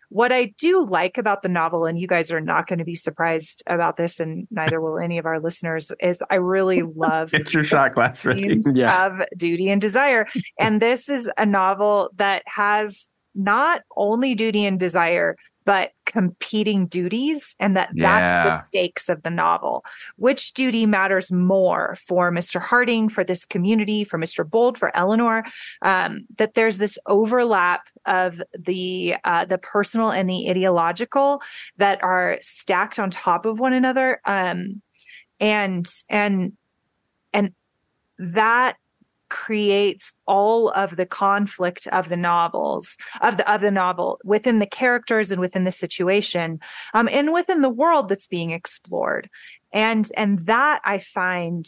What 0.09 0.31
I 0.31 0.53
do 0.57 0.85
like 0.85 1.17
about 1.17 1.41
the 1.41 1.49
novel, 1.49 1.85
and 1.85 1.99
you 1.99 2.07
guys 2.07 2.31
are 2.31 2.41
not 2.41 2.67
going 2.67 2.79
to 2.79 2.85
be 2.85 2.95
surprised 2.95 3.61
about 3.67 3.97
this, 3.97 4.19
and 4.19 4.47
neither 4.49 4.79
will 4.79 4.97
any 4.97 5.17
of 5.17 5.25
our 5.25 5.39
listeners, 5.39 5.91
is 5.99 6.23
I 6.29 6.35
really 6.35 6.81
love 6.95 7.31
Get 7.31 7.53
your 7.53 7.63
shot 7.63 7.93
glass 7.93 8.23
ready. 8.23 8.59
Yeah. 8.73 9.07
of 9.07 9.21
duty 9.35 9.69
and 9.69 9.81
desire. 9.81 10.27
And 10.59 10.81
this 10.81 11.09
is 11.09 11.29
a 11.37 11.45
novel 11.45 12.09
that 12.15 12.43
has 12.45 13.07
not 13.35 13.81
only 13.95 14.33
duty 14.33 14.65
and 14.65 14.79
desire, 14.79 15.35
but 15.67 15.91
competing 16.05 16.87
duties, 16.87 17.53
and 17.59 17.75
that 17.75 17.89
that's 17.93 18.49
the 18.49 18.57
stakes 18.63 19.09
of 19.09 19.23
the 19.23 19.29
novel. 19.29 19.83
Which 20.15 20.53
duty 20.53 20.85
matters 20.85 21.29
more 21.29 21.97
for 22.07 22.31
Mr. 22.31 22.61
Harding, 22.61 23.09
for 23.09 23.25
this 23.25 23.45
community, 23.45 24.05
for 24.05 24.17
Mr. 24.17 24.49
Bold, 24.49 24.77
for 24.77 24.95
Eleanor? 24.95 25.43
Um, 25.81 26.25
that 26.37 26.53
there's 26.53 26.77
this 26.77 26.97
overlap 27.05 27.89
of 28.05 28.41
the 28.57 29.17
uh, 29.25 29.43
the 29.43 29.57
personal 29.57 30.09
and 30.09 30.29
the 30.29 30.49
ideological 30.49 31.41
that 31.75 32.01
are 32.01 32.37
stacked 32.41 32.97
on 32.97 33.09
top 33.09 33.45
of 33.45 33.59
one 33.59 33.73
another. 33.73 34.21
Um, 34.23 34.81
and 35.41 35.85
and 36.09 36.53
and 37.33 37.53
that 38.17 38.77
creates 39.29 40.13
all 40.25 40.69
of 40.69 40.95
the 40.95 41.05
conflict 41.05 41.87
of 41.87 42.09
the 42.09 42.17
novels 42.17 42.97
of 43.21 43.37
the 43.37 43.51
of 43.51 43.61
the 43.61 43.71
novel 43.71 44.19
within 44.23 44.59
the 44.59 44.65
characters 44.65 45.31
and 45.31 45.41
within 45.41 45.63
the 45.63 45.71
situation 45.71 46.59
um 46.93 47.09
and 47.11 47.33
within 47.33 47.61
the 47.61 47.69
world 47.69 48.07
that's 48.07 48.27
being 48.27 48.51
explored 48.51 49.29
and 49.73 50.09
and 50.15 50.45
that 50.45 50.81
i 50.85 50.97
find 50.97 51.65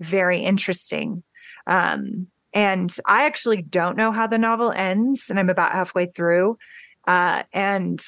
very 0.00 0.40
interesting 0.40 1.22
um 1.66 2.26
and 2.54 2.96
I 3.04 3.24
actually 3.24 3.62
don't 3.62 3.96
know 3.96 4.10
how 4.10 4.26
the 4.26 4.38
novel 4.38 4.72
ends, 4.72 5.28
and 5.28 5.38
I'm 5.38 5.50
about 5.50 5.72
halfway 5.72 6.06
through. 6.06 6.58
Uh, 7.06 7.42
and 7.52 8.00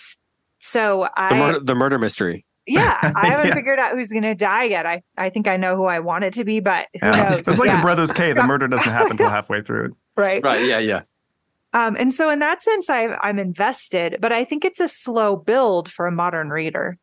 so 0.58 1.08
I 1.16 1.30
The 1.30 1.36
murder, 1.36 1.60
the 1.60 1.74
murder 1.74 1.98
mystery. 1.98 2.44
Yeah, 2.66 3.12
I 3.16 3.29
haven't 3.29 3.49
Yeah. 3.49 3.55
figured 3.55 3.79
out 3.79 3.92
who's 3.92 4.09
going 4.09 4.23
to 4.23 4.35
die 4.35 4.64
yet. 4.64 4.87
I, 4.87 5.03
I 5.16 5.31
think 5.31 5.49
I 5.49 5.57
know 5.57 5.77
who 5.77 5.85
I 5.85 6.01
want 6.01 6.25
it 6.25 6.33
to 6.35 6.44
be, 6.44 6.61
but 6.61 6.87
who 7.01 7.07
Yeah. 7.07 7.29
knows? 7.31 7.40
It's 7.49 7.59
like 7.59 7.66
Yeah, 7.68 7.77
the 7.77 7.83
Brothers 7.83 8.12
K. 8.12 8.33
The 8.33 8.42
murder 8.42 8.68
doesn't 8.68 8.90
happen 8.92 9.12
until 9.12 9.31
halfway 9.31 9.62
through. 9.62 9.96
right? 10.16 10.42
Right. 10.42 10.64
Yeah. 10.66 10.79
Yeah. 10.79 11.01
Um, 11.73 11.96
and 11.99 12.12
so 12.12 12.29
in 12.31 12.40
that 12.40 12.62
sense, 12.64 12.90
I, 12.90 13.14
I'm 13.23 13.38
invested, 13.38 14.16
but 14.20 14.33
I 14.33 14.42
think 14.44 14.64
it's 14.64 14.81
a 14.81 14.88
slow 14.88 15.37
build 15.37 15.88
for 15.90 16.07
a 16.09 16.11
modern 16.12 16.51
reader. 16.51 16.99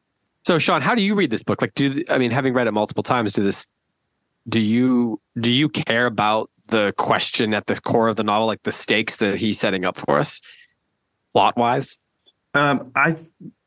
So, 0.45 0.59
Sean, 0.59 0.81
how 0.81 0.93
do 0.93 1.01
you 1.01 1.15
read 1.15 1.29
this 1.31 1.43
book? 1.43 1.61
Like, 1.61 1.73
do 1.73 2.03
I 2.09 2.17
mean, 2.17 2.31
having 2.31 2.53
read 2.53 2.67
it 2.67 2.71
multiple 2.73 3.03
times, 3.03 3.31
do 3.33 3.43
this? 3.43 3.65
Do 4.49 4.59
you 4.61 5.21
do 5.39 5.51
you 5.51 5.67
care 5.69 6.05
about 6.05 6.49
the 6.69 6.93
question 6.97 7.53
at 7.53 7.67
the 7.67 7.79
core 7.81 8.07
of 8.09 8.15
the 8.17 8.23
novel, 8.23 8.47
like 8.47 8.63
the 8.63 8.71
stakes 8.71 9.17
that 9.17 9.37
he's 9.37 9.59
setting 9.59 9.83
up 9.85 9.97
for 9.97 10.17
us, 10.19 10.41
plot 11.33 11.57
wise? 11.57 11.97
Um, 12.53 12.91
I 12.95 13.15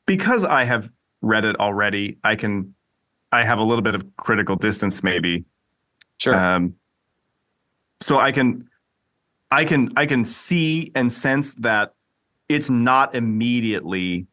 because 0.06 0.44
I 0.44 0.64
have 0.64 0.90
read 1.22 1.44
it 1.44 1.58
already. 1.60 2.18
I 2.24 2.36
can. 2.36 2.74
I 3.32 3.44
have 3.44 3.58
a 3.58 3.62
little 3.62 3.82
bit 3.82 3.94
of 3.94 4.04
critical 4.16 4.56
distance, 4.56 5.04
maybe. 5.04 5.44
Sure. 6.18 6.34
Um, 6.34 6.74
so 8.00 8.18
I 8.18 8.32
can, 8.32 8.68
I 9.50 9.64
can, 9.64 9.90
I 9.96 10.06
can 10.06 10.24
see 10.24 10.90
and 10.94 11.12
sense 11.12 11.54
that 11.54 11.94
it's 12.48 12.68
not 12.68 13.14
immediately, 13.14 14.26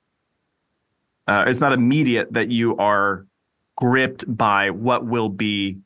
uh, 1.28 1.44
it's 1.46 1.62
not 1.62 1.74
immediate 1.74 2.34
that 2.34 2.50
you 2.50 2.76
are 2.78 3.28
gripped 3.76 4.26
by 4.36 4.72
what 4.72 5.06
will 5.06 5.30
be 5.30 5.78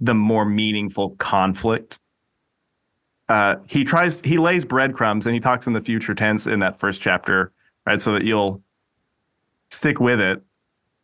the 0.00 0.14
more 0.14 0.46
meaningful 0.46 1.10
conflict. 1.16 1.98
Uh, 3.28 3.56
he 3.66 3.84
tries, 3.84 4.20
he 4.22 4.38
lays 4.38 4.64
breadcrumbs 4.64 5.26
and 5.26 5.34
he 5.34 5.40
talks 5.40 5.66
in 5.66 5.74
the 5.74 5.80
future 5.80 6.14
tense 6.14 6.46
in 6.46 6.60
that 6.60 6.78
first 6.78 7.02
chapter, 7.02 7.52
right? 7.84 8.00
So 8.00 8.12
that 8.12 8.24
you'll 8.24 8.62
stick 9.70 10.00
with 10.00 10.20
it. 10.20 10.42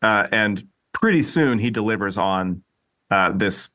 Uh, 0.01 0.27
and 0.33 0.66
pretty 0.92 1.22
soon 1.22 1.59
he 1.59 1.70
delivers 1.70 2.16
on 2.16 2.62
uh, 3.11 3.33
this 3.33 3.70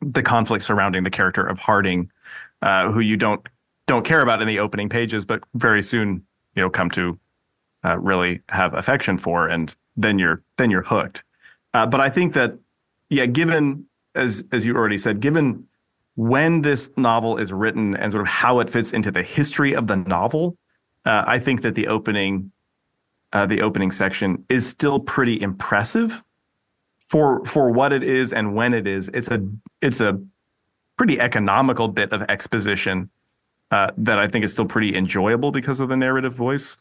the 0.00 0.22
conflict 0.22 0.64
surrounding 0.64 1.04
the 1.04 1.10
character 1.10 1.44
of 1.44 1.58
Harding, 1.58 2.10
uh, 2.62 2.90
who 2.90 3.00
you 3.00 3.16
don't 3.16 3.46
don't 3.86 4.04
care 4.04 4.20
about 4.20 4.40
in 4.40 4.48
the 4.48 4.58
opening 4.58 4.88
pages, 4.88 5.24
but 5.24 5.42
very 5.54 5.82
soon 5.82 6.24
you 6.54 6.62
know 6.62 6.70
come 6.70 6.90
to 6.90 7.18
uh, 7.84 7.98
really 7.98 8.40
have 8.48 8.74
affection 8.74 9.18
for, 9.18 9.46
and 9.46 9.74
then 9.96 10.18
you're 10.18 10.42
then 10.56 10.70
you're 10.70 10.82
hooked. 10.82 11.22
Uh, 11.72 11.86
but 11.86 12.00
I 12.00 12.10
think 12.10 12.34
that 12.34 12.58
yeah, 13.08 13.26
given 13.26 13.86
as 14.14 14.44
as 14.52 14.66
you 14.66 14.74
already 14.74 14.98
said, 14.98 15.20
given 15.20 15.66
when 16.16 16.62
this 16.62 16.90
novel 16.96 17.36
is 17.36 17.52
written 17.52 17.96
and 17.96 18.12
sort 18.12 18.22
of 18.22 18.28
how 18.28 18.60
it 18.60 18.68
fits 18.68 18.92
into 18.92 19.10
the 19.10 19.22
history 19.22 19.74
of 19.74 19.86
the 19.86 19.96
novel, 19.96 20.56
uh, 21.04 21.24
I 21.26 21.38
think 21.38 21.62
that 21.62 21.74
the 21.74 21.86
opening 21.86 22.52
uh, 23.32 23.46
the 23.46 23.62
opening 23.62 23.90
section 23.90 24.44
is 24.48 24.68
still 24.68 25.00
pretty 25.00 25.40
impressive 25.40 26.22
for 26.98 27.44
for 27.44 27.70
what 27.70 27.92
it 27.92 28.02
is 28.02 28.32
and 28.32 28.54
when 28.54 28.74
it 28.74 28.86
is. 28.86 29.08
It's 29.08 29.28
a 29.28 29.46
it's 29.80 30.00
a 30.00 30.20
pretty 30.96 31.20
economical 31.20 31.88
bit 31.88 32.12
of 32.12 32.22
exposition 32.22 33.10
uh, 33.70 33.90
that 33.96 34.18
I 34.18 34.28
think 34.28 34.44
is 34.44 34.52
still 34.52 34.66
pretty 34.66 34.96
enjoyable 34.96 35.50
because 35.50 35.80
of 35.80 35.88
the 35.88 35.96
narrative 35.96 36.34
voice. 36.34 36.76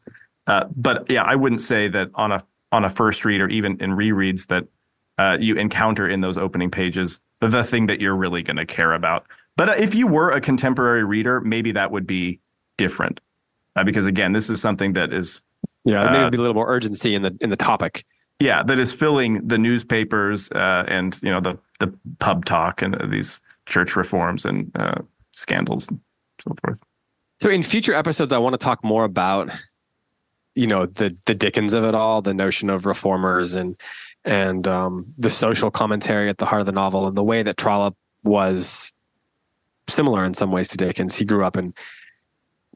Uh, 0.48 0.66
but 0.76 1.10
yeah, 1.10 1.24
I 1.24 1.36
wouldn't 1.36 1.62
say 1.62 1.88
that 1.88 2.10
on 2.16 2.32
a 2.32 2.44
on 2.72 2.84
a 2.84 2.90
first 2.90 3.26
read 3.26 3.42
or 3.42 3.48
even 3.48 3.80
in 3.80 3.92
rereads 3.92 4.48
that 4.48 4.66
uh, 5.18 5.38
you 5.40 5.56
encounter 5.56 6.08
in 6.10 6.22
those 6.22 6.38
opening 6.38 6.72
pages 6.72 7.20
the 7.42 7.64
thing 7.64 7.88
that 7.88 8.02
you're 8.02 8.16
really 8.16 8.44
going 8.44 8.58
to 8.58 8.66
care 8.66 8.94
about. 8.94 9.26
But 9.56 9.70
uh, 9.70 9.74
if 9.74 9.96
you 9.96 10.08
were 10.08 10.32
a 10.32 10.42
contemporary 10.42 11.04
reader, 11.04 11.40
maybe 11.42 11.72
that 11.72 11.92
would 11.92 12.06
be 12.06 12.40
different 12.78 13.20
uh, 13.76 13.84
because 13.84 14.06
again, 14.06 14.34
this 14.34 14.50
is 14.50 14.62
something 14.62 14.94
that 14.94 15.14
is 15.14 15.42
yeah. 15.84 16.04
uh, 16.04 16.12
Maybe 16.12 16.38
a 16.38 16.42
little 16.42 16.56
more 16.56 16.70
urgency 16.70 17.15
in 17.15 17.22
the 17.22 17.38
in 17.42 17.50
the 17.50 17.58
topic. 17.58 18.06
yeah, 18.39 18.63
that 18.63 18.80
is 18.80 18.94
filling 18.94 19.48
the 19.48 19.58
newspapers 19.58 20.52
uh, 20.52 20.86
and 20.88 21.20
you 21.22 21.32
know 21.32 21.42
the 21.42 21.58
the 21.80 21.94
pub 22.20 22.46
talk 22.46 22.82
and 22.82 22.96
uh, 22.96 23.06
these 23.06 23.42
church 23.65 23.96
reforms 23.96 24.46
and 24.46 24.72
uh, 24.76 25.02
scandals 25.32 25.88
and 25.88 26.00
so 26.39 26.54
forth. 26.63 26.80
So 27.42 27.50
in 27.50 27.63
future 27.63 27.94
episodes, 27.94 28.34
I 28.34 28.38
want 28.38 28.54
to 28.54 28.58
talk 28.58 28.84
more 28.84 29.06
about, 29.06 29.50
you 30.56 30.68
know, 30.68 30.86
the 30.86 31.15
the 31.26 31.34
Dickens 31.34 31.74
of 31.74 31.84
it 31.84 31.96
all, 31.96 32.22
the 32.22 32.34
notion 32.34 32.70
of 32.70 32.86
reformers 32.86 33.56
and 33.56 33.78
and 34.26 34.68
um, 34.68 35.13
the 35.18 35.30
social 35.30 35.72
commentary 35.72 36.28
at 36.30 36.38
the 36.38 36.46
heart 36.46 36.60
of 36.60 36.65
the 36.65 36.74
novel, 36.74 37.08
and 37.08 37.15
the 37.15 37.24
way 37.24 37.42
that 37.44 37.56
Trollope 37.58 37.96
was 38.24 38.92
similar 39.88 40.26
in 40.26 40.34
some 40.34 40.52
ways 40.52 40.68
to 40.70 40.78
Dickens. 40.78 41.15
He 41.15 41.26
grew 41.26 41.46
up 41.46 41.56
and 41.56 41.74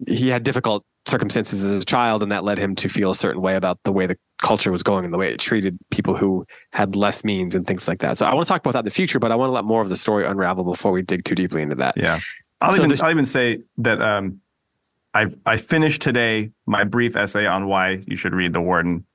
he 0.08 0.30
had 0.30 0.44
difficult 0.44 0.86
circumstances 1.06 1.64
as 1.64 1.82
a 1.82 1.86
child, 1.86 2.24
and 2.24 2.32
that 2.32 2.44
led 2.44 2.58
him 2.58 2.76
to 2.76 2.88
feel 2.88 3.12
a 3.12 3.16
certain 3.16 3.42
way 3.42 3.56
about 3.56 3.80
the 3.84 3.92
way 3.92 4.06
the 4.08 4.18
culture 4.42 4.72
was 4.72 4.84
going 4.84 5.06
and 5.06 5.14
the 5.14 5.18
way 5.18 5.32
it 5.32 5.40
treated 5.40 5.78
people 5.90 6.16
who 6.16 6.46
had 6.72 6.96
less 6.96 7.24
means 7.24 7.56
and 7.56 7.68
things 7.68 7.88
like 7.88 8.00
that. 8.00 8.18
So 8.18 8.26
I 8.26 8.34
want 8.34 8.46
to 8.46 8.50
talk 8.50 8.62
about 8.62 8.74
that 8.74 8.80
in 8.80 8.86
the 8.86 8.92
future, 8.92 9.20
but 9.20 9.32
I 9.32 9.36
want 9.36 9.50
to 9.50 9.54
let 9.54 9.66
more 9.66 9.82
of 9.82 9.90
the 9.90 9.96
story 9.98 10.26
unravel 10.26 10.64
before 10.64 10.92
we 10.92 11.02
dig 11.02 11.26
too 11.26 11.36
deeply 11.36 11.62
into 11.62 11.76
that. 11.76 11.96
Yeah, 11.98 12.20
I'll 12.62 12.72
So 12.72 12.78
even 12.78 12.90
this- 12.90 13.02
I'll 13.02 13.12
even 13.12 13.26
say 13.26 13.62
that 13.80 14.02
um, 14.02 14.40
I 15.14 15.28
I 15.46 15.58
finished 15.58 16.02
today 16.02 16.52
my 16.66 16.84
brief 16.84 17.16
essay 17.16 17.46
on 17.46 17.68
why 17.68 18.02
you 18.08 18.16
should 18.16 18.34
read 18.34 18.54
The 18.54 18.62
Warden, 18.62 19.06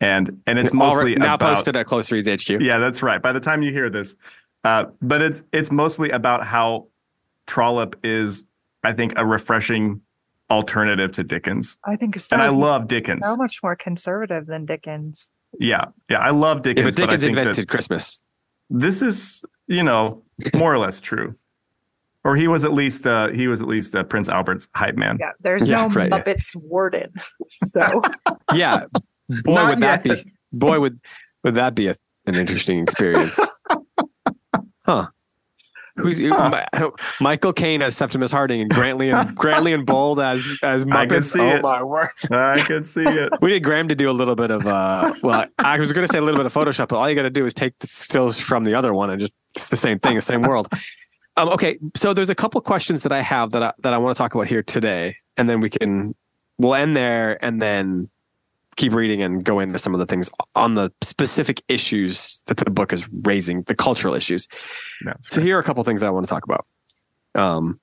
and 0.00 0.42
and 0.46 0.58
it's 0.58 0.72
mostly 0.72 1.14
now 1.14 1.34
about 1.34 1.54
posted 1.56 1.76
at 1.76 1.86
Close 1.86 2.10
Reads 2.10 2.28
HQ. 2.28 2.60
Yeah, 2.60 2.78
that's 2.78 3.02
right. 3.02 3.22
By 3.22 3.32
the 3.32 3.40
time 3.40 3.62
you 3.62 3.72
hear 3.72 3.88
this, 3.88 4.16
uh, 4.64 4.86
but 5.00 5.22
it's 5.22 5.42
it's 5.52 5.70
mostly 5.70 6.10
about 6.10 6.44
how 6.46 6.88
Trollope 7.46 7.96
is, 8.04 8.44
I 8.84 8.92
think, 8.92 9.14
a 9.16 9.24
refreshing 9.24 10.00
alternative 10.52 11.10
to 11.12 11.24
Dickens, 11.24 11.76
I 11.84 11.96
think 11.96 12.20
so. 12.20 12.34
and 12.34 12.42
I 12.42 12.48
love 12.48 12.86
Dickens. 12.88 13.24
so 13.24 13.36
much 13.36 13.58
more 13.62 13.74
conservative 13.74 14.46
than 14.46 14.66
Dickens. 14.66 15.30
Yeah, 15.58 15.86
yeah, 16.08 16.18
I 16.18 16.30
love 16.30 16.58
Yeah, 16.58 16.74
Dickens, 16.74 16.96
but 16.96 17.02
but, 17.02 17.02
I 17.02 17.06
Dickens 17.16 17.22
think 17.24 17.38
invented 17.38 17.62
that 17.64 17.68
Christmas. 17.68 18.20
this 18.70 19.02
is, 19.02 19.44
you 19.66 19.82
know, 19.82 20.22
more 20.54 20.72
or 20.72 20.78
less 20.78 21.00
true. 21.00 21.34
Or 22.24 22.36
he 22.36 22.46
was 22.46 22.64
at 22.64 22.72
least 22.72 23.04
uh, 23.06 23.28
he 23.30 23.48
was 23.48 23.60
at 23.60 23.66
least 23.66 23.96
uh, 23.96 24.04
Prince 24.04 24.28
Albert's 24.28 24.68
hype 24.76 24.96
man. 24.96 25.16
Yeah, 25.18 25.30
there's 25.40 25.68
Yeah, 25.68 25.86
no 25.86 25.88
right, 25.88 26.08
yeah. 26.10 26.22
Muppets 26.22 26.54
warden. 26.54 27.12
So 27.50 28.00
Yeah, 28.54 28.84
boy, 29.28 29.54
Not 29.54 29.68
would 29.70 29.80
that 29.80 30.04
be 30.04 30.32
boy 30.52 30.78
would 30.78 31.00
would 31.42 31.56
that 31.56 31.74
be 31.74 31.88
a, 31.88 31.96
an 32.26 32.36
interesting 32.36 32.78
experience? 32.84 33.38
huh? 34.86 35.08
Who's 35.96 36.20
Huh. 36.20 36.62
Mi- 36.78 36.88
Michael 37.20 37.52
Caine 37.52 37.82
as 37.82 37.96
Septimus 37.96 38.30
Harding 38.30 38.60
and 38.62 38.70
Grantly 38.70 39.10
and 39.10 39.36
Grantly 39.36 39.72
and 39.72 39.84
Bold 39.84 40.20
as 40.20 40.44
as 40.62 40.84
I 40.90 41.06
can 41.06 41.18
Muppets? 41.20 41.24
see 41.24 41.40
oh 41.40 41.56
it. 41.56 41.62
my 41.62 41.82
word! 41.82 42.08
I 42.30 42.62
could 42.62 42.86
see 42.86 43.02
it. 43.04 43.32
We 43.42 43.50
need 43.50 43.62
Graham 43.64 43.88
to 43.88 43.94
do 43.94 44.08
a 44.08 44.12
little 44.12 44.34
bit 44.34 44.50
of 44.50 44.66
uh. 44.66 45.12
Well, 45.22 45.46
I 45.58 45.78
was 45.78 45.92
going 45.92 46.06
to 46.06 46.12
say 46.12 46.18
a 46.18 46.22
little 46.22 46.38
bit 46.38 46.46
of 46.46 46.54
Photoshop, 46.54 46.88
but 46.88 46.96
all 46.96 47.08
you 47.08 47.14
got 47.14 47.22
to 47.22 47.30
do 47.30 47.44
is 47.46 47.52
take 47.54 47.78
the 47.80 47.86
stills 47.86 48.40
from 48.40 48.64
the 48.64 48.74
other 48.74 48.94
one 48.94 49.10
and 49.10 49.20
just 49.20 49.32
it's 49.54 49.68
the 49.68 49.76
same 49.76 49.98
thing, 49.98 50.14
the 50.16 50.22
same 50.22 50.42
world. 50.42 50.68
Um, 51.36 51.48
okay, 51.50 51.78
so 51.96 52.12
there's 52.14 52.30
a 52.30 52.34
couple 52.34 52.60
questions 52.60 53.02
that 53.04 53.12
I 53.12 53.20
have 53.22 53.50
that 53.52 53.62
I, 53.62 53.72
that 53.82 53.92
I 53.94 53.98
want 53.98 54.14
to 54.16 54.18
talk 54.18 54.34
about 54.34 54.46
here 54.46 54.62
today, 54.62 55.16
and 55.36 55.48
then 55.48 55.60
we 55.60 55.70
can 55.70 56.14
we'll 56.58 56.74
end 56.74 56.94
there 56.96 57.42
and 57.44 57.60
then 57.60 58.08
keep 58.76 58.92
reading 58.92 59.22
and 59.22 59.44
go 59.44 59.60
into 59.60 59.78
some 59.78 59.94
of 59.94 60.00
the 60.00 60.06
things 60.06 60.30
on 60.54 60.74
the 60.74 60.92
specific 61.02 61.62
issues 61.68 62.42
that 62.46 62.56
the 62.56 62.70
book 62.70 62.92
is 62.92 63.08
raising, 63.22 63.62
the 63.62 63.74
cultural 63.74 64.14
issues. 64.14 64.48
No, 65.02 65.12
So 65.22 65.40
here 65.40 65.56
are 65.56 65.60
a 65.60 65.64
couple 65.64 65.82
things 65.84 66.02
I 66.02 66.10
want 66.10 66.26
to 66.26 66.30
talk 66.30 66.44
about. 66.44 66.66
Um, 67.34 67.80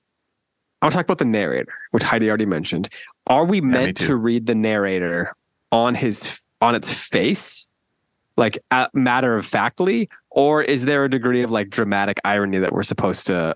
I 0.81 0.85
want 0.85 0.93
to 0.93 0.97
talk 0.97 1.05
about 1.05 1.17
the 1.17 1.25
narrator, 1.25 1.73
which 1.91 2.03
Heidi 2.03 2.29
already 2.29 2.45
mentioned. 2.45 2.89
Are 3.27 3.45
we 3.45 3.61
me 3.61 3.71
meant 3.71 3.97
too. 3.97 4.07
to 4.07 4.15
read 4.15 4.45
the 4.45 4.55
narrator 4.55 5.35
on 5.71 5.95
his 5.95 6.39
on 6.61 6.75
its 6.75 6.91
face, 6.91 7.67
like 8.37 8.57
at 8.71 8.93
matter 8.95 9.35
of 9.35 9.45
factly, 9.45 10.09
or 10.29 10.61
is 10.61 10.85
there 10.85 11.05
a 11.05 11.09
degree 11.09 11.43
of 11.43 11.51
like 11.51 11.69
dramatic 11.69 12.19
irony 12.23 12.59
that 12.59 12.71
we're 12.71 12.83
supposed 12.83 13.27
to 13.27 13.55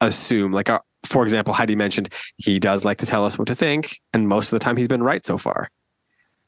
assume? 0.00 0.52
Like, 0.52 0.70
uh, 0.70 0.80
for 1.04 1.22
example, 1.22 1.54
Heidi 1.54 1.76
mentioned 1.76 2.08
he 2.36 2.58
does 2.58 2.84
like 2.84 2.98
to 2.98 3.06
tell 3.06 3.24
us 3.24 3.38
what 3.38 3.48
to 3.48 3.54
think, 3.54 4.00
and 4.12 4.28
most 4.28 4.46
of 4.46 4.58
the 4.58 4.64
time 4.64 4.76
he's 4.76 4.88
been 4.88 5.02
right 5.02 5.24
so 5.24 5.38
far. 5.38 5.70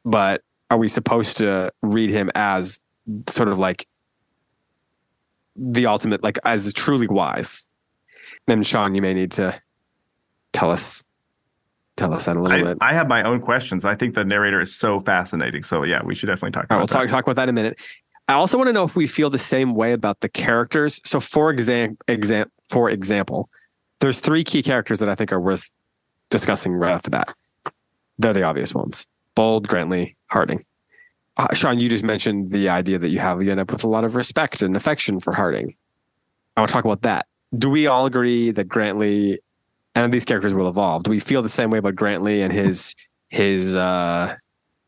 But 0.04 0.42
are 0.70 0.78
we 0.78 0.88
supposed 0.88 1.36
to 1.38 1.72
read 1.82 2.10
him 2.10 2.30
as 2.34 2.80
sort 3.28 3.48
of 3.48 3.58
like 3.58 3.86
the 5.56 5.86
ultimate, 5.86 6.22
like 6.22 6.38
as 6.44 6.72
truly 6.74 7.06
wise? 7.06 7.66
Then 8.46 8.62
Sean, 8.62 8.94
you 8.94 9.02
may 9.02 9.14
need 9.14 9.32
to 9.32 9.60
tell 10.52 10.70
us 10.70 11.04
tell 11.96 12.14
us 12.14 12.26
that 12.26 12.36
a 12.36 12.40
little 12.40 12.58
I, 12.58 12.62
bit. 12.62 12.78
I 12.80 12.94
have 12.94 13.08
my 13.08 13.22
own 13.22 13.40
questions. 13.40 13.84
I 13.84 13.96
think 13.96 14.14
the 14.14 14.24
narrator 14.24 14.60
is 14.60 14.74
so 14.74 15.00
fascinating. 15.00 15.62
So 15.62 15.82
yeah, 15.82 16.02
we 16.04 16.14
should 16.14 16.26
definitely 16.26 16.52
talk 16.52 16.64
about 16.64 16.76
right, 16.76 16.80
we'll 16.80 16.86
that. 16.86 16.94
talk 16.94 17.08
talk 17.08 17.24
about 17.24 17.36
that 17.36 17.48
in 17.48 17.50
a 17.50 17.52
minute. 17.52 17.78
I 18.28 18.34
also 18.34 18.58
want 18.58 18.68
to 18.68 18.72
know 18.72 18.84
if 18.84 18.94
we 18.94 19.06
feel 19.06 19.30
the 19.30 19.38
same 19.38 19.74
way 19.74 19.92
about 19.92 20.20
the 20.20 20.28
characters. 20.28 21.00
So, 21.04 21.18
for 21.18 21.50
exam, 21.50 21.96
exam, 22.08 22.50
for 22.68 22.90
example, 22.90 23.48
there's 24.00 24.20
three 24.20 24.44
key 24.44 24.62
characters 24.62 24.98
that 24.98 25.08
I 25.08 25.14
think 25.14 25.32
are 25.32 25.40
worth 25.40 25.70
discussing 26.28 26.74
right 26.74 26.92
off 26.92 27.02
the 27.02 27.10
bat. 27.10 27.34
They're 28.18 28.34
the 28.34 28.42
obvious 28.42 28.74
ones: 28.74 29.06
Bold, 29.38 29.68
Grantly, 29.68 30.16
Harding. 30.26 30.64
Uh, 31.36 31.54
Sean, 31.54 31.78
you 31.78 31.88
just 31.88 32.02
mentioned 32.02 32.50
the 32.50 32.68
idea 32.68 32.98
that 32.98 33.10
you 33.10 33.20
have 33.20 33.40
you 33.40 33.52
end 33.52 33.60
up 33.60 33.70
with 33.70 33.84
a 33.84 33.88
lot 33.88 34.02
of 34.02 34.16
respect 34.16 34.62
and 34.62 34.74
affection 34.74 35.20
for 35.20 35.32
Harding. 35.32 35.76
I 36.56 36.60
want 36.60 36.70
to 36.70 36.72
talk 36.72 36.84
about 36.84 37.02
that. 37.02 37.26
Do 37.56 37.70
we 37.70 37.86
all 37.86 38.06
agree 38.06 38.50
that 38.50 38.66
Grantly 38.66 39.38
and 39.94 40.12
these 40.12 40.24
characters 40.24 40.54
will 40.54 40.68
evolve. 40.68 41.04
Do 41.04 41.12
we 41.12 41.20
feel 41.20 41.40
the 41.40 41.48
same 41.48 41.70
way 41.70 41.78
about 41.78 41.94
Grantly 41.94 42.42
and 42.42 42.52
his 42.52 42.96
his 43.28 43.76
uh, 43.76 44.34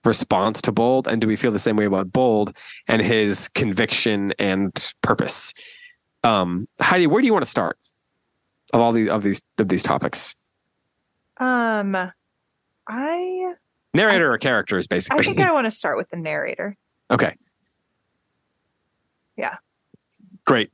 response 0.05 0.63
to 0.63 0.73
Bold, 0.73 1.07
and 1.07 1.21
do 1.21 1.29
we 1.29 1.37
feel 1.37 1.53
the 1.53 1.59
same 1.59 1.77
way 1.77 1.85
about 1.85 2.13
Bold 2.13 2.57
and 2.89 3.01
his 3.01 3.49
conviction 3.51 4.33
and 4.39 4.93
purpose? 5.03 5.53
Um, 6.25 6.67
Heidi, 6.81 7.07
where 7.07 7.21
do 7.21 7.27
you 7.27 7.33
want 7.33 7.45
to 7.45 7.51
start 7.51 7.79
of 8.73 8.81
all 8.81 8.93
these 8.93 9.09
of 9.09 9.23
these 9.23 9.43
of 9.59 9.69
these 9.69 9.83
topics? 9.83 10.35
Um, 11.39 11.97
I 12.89 13.55
Narrator 13.95 14.33
or 14.33 14.39
characters, 14.39 14.87
basically. 14.87 15.19
I 15.19 15.23
think 15.23 15.41
I 15.41 15.53
want 15.53 15.65
to 15.67 15.71
start 15.71 15.97
with 15.97 16.09
the 16.11 16.17
narrator. 16.17 16.77
okay. 17.11 17.35
Yeah. 19.37 19.57
Great. 20.45 20.71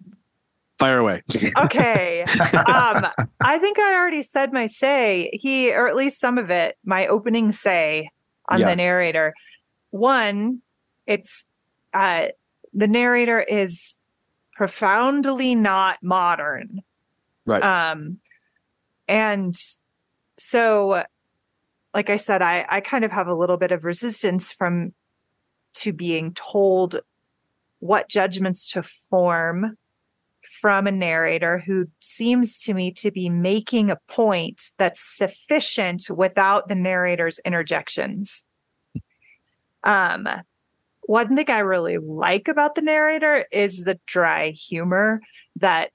Fire 0.79 0.99
away. 0.99 1.23
Okay. 1.57 2.23
um, 2.25 3.07
I 3.41 3.59
think 3.59 3.79
I 3.79 3.95
already 3.95 4.23
said 4.23 4.53
my 4.53 4.67
say. 4.67 5.31
He, 5.33 5.73
or 5.73 5.89
at 5.89 5.97
least 5.97 6.21
some 6.21 6.37
of 6.37 6.51
it, 6.51 6.77
my 6.85 7.07
opening 7.07 7.53
say 7.53 8.11
on 8.51 8.61
Yeah. 8.61 8.71
the 8.71 8.77
narrator. 8.77 9.33
One, 9.91 10.61
it's 11.07 11.45
uh, 11.95 12.27
the 12.75 12.89
narrator 12.89 13.41
is 13.41 13.97
profoundly 14.57 15.55
not 15.55 15.99
modern. 16.03 16.83
Right. 17.47 17.63
Um, 17.63 18.19
and 19.09 19.55
so, 20.39 21.05
like 21.97 22.11
I 22.11 22.19
said, 22.19 22.43
I 22.43 22.67
I 22.69 22.83
kind 22.83 23.07
of 23.07 23.11
have 23.11 23.27
a 23.27 23.35
little 23.35 23.57
bit 23.57 23.73
of 23.73 23.87
resistance 23.87 24.53
from 24.53 24.93
to 25.77 25.95
being 25.95 26.35
told 26.35 27.01
what 27.79 28.11
judgments 28.11 28.71
to 28.73 28.83
form 28.83 29.79
from 30.61 30.87
a 30.87 30.93
narrator 30.93 31.59
who 31.59 31.87
seems 32.01 32.61
to 32.65 32.75
me 32.75 32.93
to 32.93 33.11
be 33.11 33.31
making 33.31 33.91
a 33.91 33.99
point 34.09 34.71
that's 34.77 35.17
sufficient 35.17 36.11
without 36.11 36.69
the 36.69 36.75
narrator's 36.75 37.39
interjections. 37.47 38.45
Um, 39.83 40.29
one 41.03 41.35
thing 41.35 41.49
I 41.49 41.61
really 41.61 41.97
like 41.97 42.47
about 42.47 42.75
the 42.75 42.83
narrator 42.83 43.47
is 43.51 43.85
the 43.85 43.99
dry 44.07 44.51
humor 44.51 45.23
that 45.57 45.93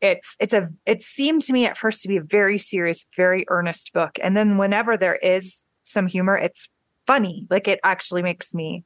it's 0.00 0.36
it's 0.40 0.52
a 0.52 0.68
it 0.84 1.00
seemed 1.00 1.42
to 1.42 1.52
me 1.52 1.66
at 1.66 1.78
first 1.78 2.02
to 2.02 2.08
be 2.08 2.16
a 2.16 2.22
very 2.22 2.58
serious, 2.58 3.06
very 3.16 3.44
earnest 3.48 3.92
book. 3.92 4.18
And 4.22 4.36
then 4.36 4.58
whenever 4.58 4.96
there 4.96 5.16
is 5.16 5.62
some 5.82 6.06
humor, 6.06 6.36
it's 6.36 6.68
funny. 7.06 7.46
Like 7.50 7.68
it 7.68 7.80
actually 7.82 8.22
makes 8.22 8.54
me 8.54 8.84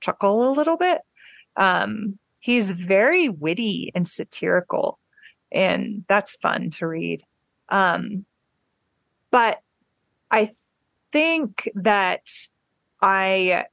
chuckle 0.00 0.50
a 0.50 0.52
little 0.52 0.76
bit. 0.76 1.00
Um, 1.56 2.18
he's 2.40 2.70
very 2.70 3.28
witty 3.28 3.90
and 3.94 4.06
satirical, 4.06 4.98
and 5.50 6.04
that's 6.08 6.36
fun 6.36 6.70
to 6.70 6.86
read. 6.86 7.22
Um, 7.68 8.24
but 9.30 9.60
I 10.30 10.50
think 11.10 11.68
that 11.74 12.26
I 13.00 13.66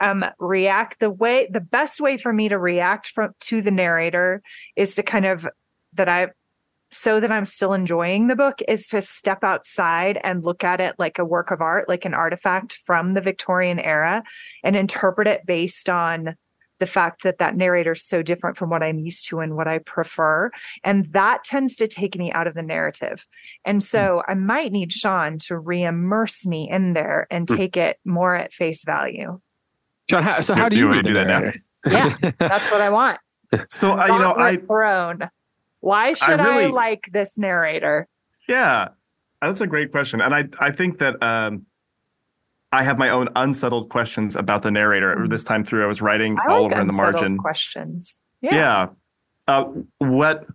um 0.00 0.24
react 0.38 1.00
the 1.00 1.10
way 1.10 1.48
the 1.50 1.60
best 1.60 2.00
way 2.02 2.18
for 2.18 2.32
me 2.32 2.50
to 2.50 2.58
react 2.58 3.06
from 3.08 3.34
to 3.40 3.62
the 3.62 3.70
narrator 3.70 4.42
is 4.76 4.94
to 4.96 5.02
kind 5.02 5.24
of 5.24 5.48
that 5.96 6.08
I 6.08 6.30
so 6.90 7.18
that 7.18 7.32
I'm 7.32 7.46
still 7.46 7.72
enjoying 7.72 8.28
the 8.28 8.36
book 8.36 8.60
is 8.68 8.86
to 8.88 9.02
step 9.02 9.42
outside 9.42 10.20
and 10.22 10.44
look 10.44 10.62
at 10.62 10.80
it 10.80 10.94
like 10.98 11.18
a 11.18 11.24
work 11.24 11.50
of 11.50 11.60
art, 11.60 11.88
like 11.88 12.04
an 12.04 12.14
artifact 12.14 12.78
from 12.84 13.12
the 13.12 13.20
Victorian 13.20 13.80
era, 13.80 14.22
and 14.62 14.76
interpret 14.76 15.26
it 15.26 15.44
based 15.44 15.88
on 15.88 16.36
the 16.78 16.86
fact 16.86 17.22
that 17.22 17.38
that 17.38 17.56
narrator 17.56 17.92
is 17.92 18.04
so 18.04 18.22
different 18.22 18.56
from 18.56 18.70
what 18.70 18.82
I'm 18.82 18.98
used 18.98 19.26
to 19.28 19.40
and 19.40 19.56
what 19.56 19.66
I 19.66 19.78
prefer. 19.78 20.50
And 20.84 21.06
that 21.06 21.42
tends 21.42 21.74
to 21.76 21.88
take 21.88 22.16
me 22.16 22.30
out 22.32 22.46
of 22.46 22.54
the 22.54 22.62
narrative. 22.62 23.26
And 23.64 23.82
so 23.82 24.22
I 24.28 24.34
might 24.34 24.72
need 24.72 24.92
Sean 24.92 25.38
to 25.40 25.58
re 25.58 25.82
immerse 25.82 26.46
me 26.46 26.68
in 26.70 26.92
there 26.92 27.26
and 27.30 27.46
Mm. 27.46 27.56
take 27.56 27.76
it 27.76 27.98
more 28.04 28.34
at 28.34 28.52
face 28.52 28.84
value. 28.84 29.40
John, 30.08 30.22
how, 30.22 30.40
so 30.40 30.54
how 30.54 30.68
do 30.68 30.76
you, 30.76 30.82
you 30.82 30.88
wanna 30.88 31.02
do 31.02 31.14
that 31.14 31.26
now? 31.26 31.52
Yeah, 31.90 32.32
that's 32.38 32.70
what 32.70 32.80
I 32.80 32.90
want. 32.90 33.18
So 33.70 33.92
I, 33.92 34.08
you 34.08 34.18
know, 34.18 34.34
I 34.34 34.56
Gauntlet 34.56 34.66
thrown. 34.66 35.30
Why 35.86 36.14
should 36.14 36.40
I, 36.40 36.56
really- 36.58 36.72
like 36.72 37.08
this 37.12 37.38
narrator? 37.38 38.08
yeah, 38.48 38.88
that's 39.40 39.60
a 39.60 39.68
great 39.68 39.92
question, 39.92 40.20
and 40.20 40.34
I 40.34 40.48
I 40.58 40.72
think 40.72 40.98
that 40.98 41.22
um, 41.22 41.66
I 42.72 42.82
have 42.82 42.98
my 42.98 43.08
own 43.08 43.28
unsettled 43.36 43.88
questions 43.88 44.34
about 44.34 44.62
the 44.62 44.72
narrator. 44.72 45.28
This 45.28 45.44
time 45.44 45.64
through, 45.64 45.84
I 45.84 45.86
was 45.86 46.02
writing 46.02 46.38
I 46.44 46.50
all 46.50 46.64
like 46.64 46.72
over 46.72 46.80
in 46.80 46.88
the 46.88 46.92
margin. 46.92 47.38
questions. 47.38 48.16
Yeah. 48.40 48.54
Yeah. 48.54 48.86
Uh, 49.46 49.64
what 49.98 50.46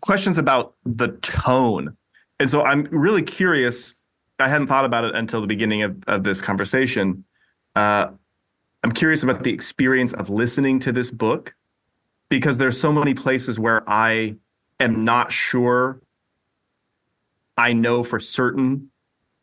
questions 0.00 0.38
about 0.38 0.74
the 0.86 1.08
tone? 1.20 1.98
And 2.40 2.48
so 2.48 2.62
I'm 2.62 2.84
really 2.90 3.22
curious. 3.22 3.94
I 4.38 4.48
hadn't 4.48 4.68
thought 4.68 4.86
about 4.86 5.04
it 5.04 5.14
until 5.14 5.42
the 5.42 5.46
beginning 5.46 5.82
of, 5.82 6.02
of 6.06 6.24
this 6.24 6.40
conversation. 6.40 7.24
Uh, 7.76 8.06
I'm 8.82 8.92
curious 8.92 9.22
about 9.22 9.44
the 9.44 9.52
experience 9.52 10.14
of 10.14 10.30
listening 10.30 10.78
to 10.80 10.90
this 10.90 11.10
book 11.10 11.54
because 12.30 12.56
there's 12.56 12.80
so 12.80 12.92
many 12.92 13.12
places 13.12 13.58
where 13.58 13.88
I 13.88 14.36
am 14.80 15.04
not 15.04 15.32
sure 15.32 16.00
I 17.56 17.72
know 17.72 18.02
for 18.02 18.18
certain 18.20 18.90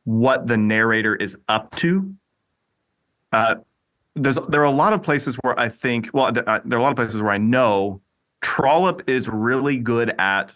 what 0.04 0.48
the 0.48 0.58
narrator 0.58 1.16
is 1.16 1.38
up 1.48 1.76
to. 1.78 2.16
Uh, 3.32 3.56
there's 4.16 4.38
there 4.50 4.62
are 4.62 4.66
a 4.66 4.72
lot 4.72 4.94
of 4.94 5.04
places 5.04 5.38
where 5.38 5.58
I 5.58 5.70
think 5.70 6.10
well 6.14 6.34
th- 6.34 6.46
uh, 6.46 6.60
there 6.66 6.78
are 6.78 6.82
a 6.82 6.84
lot 6.84 6.92
of 6.92 6.98
places 6.98 7.22
where 7.22 7.32
I 7.32 7.38
know 7.38 8.02
Trollope 8.42 9.04
is 9.08 9.30
really 9.30 9.78
good 9.78 10.14
at 10.20 10.54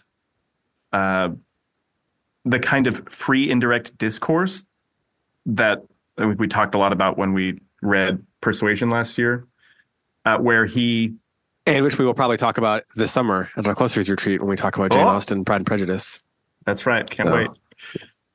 uh, 0.92 1.30
the 2.44 2.58
kind 2.58 2.86
of 2.86 3.08
free 3.08 3.50
indirect 3.50 3.96
discourse 3.96 4.64
that 5.46 5.82
we 6.18 6.48
talked 6.48 6.74
a 6.74 6.78
lot 6.78 6.92
about 6.92 7.16
when 7.16 7.32
we 7.32 7.60
read 7.82 8.24
Persuasion 8.40 8.90
last 8.90 9.18
year, 9.18 9.46
uh, 10.24 10.38
where 10.38 10.66
he 10.66 11.14
And 11.66 11.84
which 11.84 11.98
we 11.98 12.04
will 12.04 12.14
probably 12.14 12.36
talk 12.36 12.58
about 12.58 12.84
this 12.94 13.10
summer 13.10 13.50
at 13.56 13.66
our 13.66 13.74
Clusters 13.74 14.08
retreat 14.08 14.40
when 14.40 14.48
we 14.48 14.56
talk 14.56 14.76
about 14.76 14.92
Jane 14.92 15.02
Oh. 15.02 15.08
Austen, 15.08 15.44
Pride 15.44 15.56
and 15.56 15.66
Prejudice. 15.66 16.22
That's 16.64 16.86
right. 16.86 17.08
Can't 17.08 17.28
So- 17.28 17.34
wait. 17.34 17.48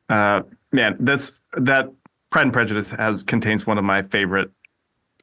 Uh, 0.09 0.41
man, 0.73 0.97
that's 0.99 1.31
that 1.53 1.89
Pride 2.29 2.43
and 2.43 2.53
Prejudice 2.53 2.89
has 2.91 3.23
contains 3.23 3.65
one 3.65 3.77
of 3.77 3.83
my 3.85 4.01
favorite 4.01 4.51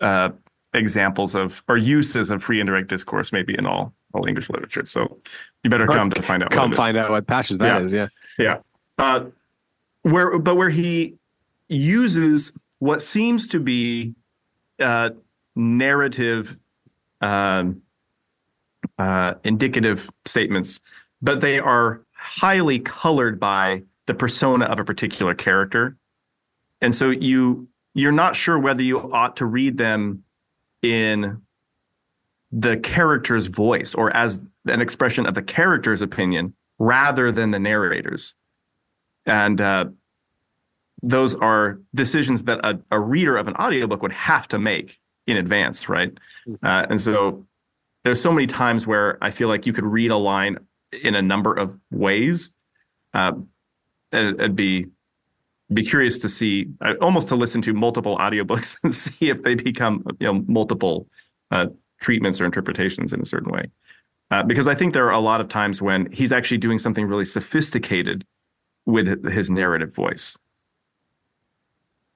uh, 0.01 0.31
examples 0.73 1.35
of 1.35 1.63
or 1.69 1.77
uses 1.77 2.31
of 2.31 2.43
free 2.43 2.61
indirect 2.61 2.89
discourse, 2.89 3.33
maybe 3.33 3.55
in 3.57 3.67
all 3.67 3.93
all 4.15 4.27
English 4.27 4.49
literature. 4.49 4.87
So 4.87 5.19
you 5.63 5.69
better 5.71 5.87
come 5.87 6.09
to 6.11 6.23
find 6.23 6.43
out. 6.43 6.51
Come 6.51 6.61
what 6.63 6.69
it 6.69 6.73
is. 6.73 6.77
find 6.79 6.97
out 6.97 7.11
what 7.11 7.27
passage 7.27 7.59
that 7.59 7.79
Yeah. 7.81 7.85
is. 7.85 7.93
Yeah. 7.93 8.09
Yeah. 8.39 8.57
Uh, 8.97 9.25
where, 10.03 10.39
but 10.39 10.55
where 10.57 10.71
he 10.71 11.19
uses 11.69 12.53
what 12.79 13.03
seems 13.03 13.47
to 13.49 13.61
be 13.61 14.15
uh, 14.81 15.11
narrative, 15.55 16.57
um, 17.21 17.83
uh, 18.99 19.35
indicative 19.45 20.11
statements, 20.27 20.81
but 21.23 21.41
they 21.41 21.59
are 21.59 22.03
highly 22.13 22.79
colored 22.79 23.39
by 23.39 23.83
the 24.07 24.15
persona 24.15 24.65
of 24.65 24.79
a 24.79 24.85
particular 24.85 25.35
character, 25.35 25.97
and 26.81 26.95
so 26.95 27.11
you 27.11 27.69
you're 27.95 28.13
not 28.13 28.37
sure 28.37 28.59
whether 28.59 28.83
you 28.83 29.13
ought 29.13 29.37
to 29.37 29.47
read 29.47 29.77
them 29.77 30.23
in 30.83 31.43
the 32.51 32.79
character's 32.79 33.47
voice 33.47 33.95
or 33.95 34.15
as 34.17 34.45
an 34.67 34.81
expression 34.81 35.27
of 35.27 35.35
the 35.35 35.43
character's 35.43 36.01
opinion 36.01 36.55
rather 36.79 37.33
than 37.33 37.51
the 37.51 37.59
narrator's. 37.59 38.35
And 39.27 39.61
uh, 39.61 39.87
those 41.03 41.35
are 41.35 41.81
decisions 41.95 42.45
that 42.45 42.61
a, 42.65 42.81
a 42.91 43.01
reader 43.01 43.37
of 43.37 43.49
an 43.49 43.55
audiobook 43.57 44.03
would 44.03 44.13
have 44.13 44.49
to 44.49 44.59
make 44.59 44.99
in 45.27 45.37
advance, 45.37 45.89
right? 45.89 46.17
Uh, 46.63 46.87
and 46.89 47.01
so 47.01 47.47
there's 48.05 48.21
so 48.21 48.33
many 48.33 48.47
times 48.47 48.87
where 48.87 49.19
I 49.23 49.31
feel 49.31 49.49
like 49.49 49.67
you 49.67 49.73
could 49.73 49.85
read 49.85 50.11
a 50.11 50.17
line 50.17 50.59
in 50.93 51.15
a 51.15 51.23
number 51.23 51.53
of 51.55 51.77
ways. 51.91 52.51
Uh, 53.13 53.33
it- 54.13 54.35
it'd 54.41 54.57
be 54.57 54.87
be 55.71 55.83
curious 55.83 56.19
to 56.21 56.31
see, 56.31 56.67
uh, 56.81 56.95
almost 57.03 57.29
to 57.29 57.37
listen 57.37 57.61
to 57.61 57.75
multiple 57.75 58.17
audiobooks 58.17 58.77
and 58.83 58.95
see 58.95 59.29
if 59.29 59.43
they 59.43 59.55
become 59.55 60.03
you 60.19 60.27
know 60.33 60.43
multiple 60.49 61.07
uh, 61.51 61.67
treatments 62.01 62.41
or 62.41 62.47
interpretations 62.47 63.13
in 63.13 63.21
a 63.21 63.27
certain 63.27 63.53
way. 63.53 63.65
Uh, 64.31 64.43
because 64.43 64.67
I 64.67 64.75
think 64.75 64.95
there 64.95 65.07
are 65.07 65.13
a 65.13 65.19
lot 65.21 65.41
of 65.43 65.49
times 65.49 65.83
when 65.83 66.11
he's 66.13 66.33
actually 66.33 66.59
doing 66.59 66.79
something 66.79 67.07
really 67.07 67.25
sophisticated 67.27 68.25
with 68.87 69.31
his 69.31 69.51
narrative 69.51 69.95
voice. 69.95 70.37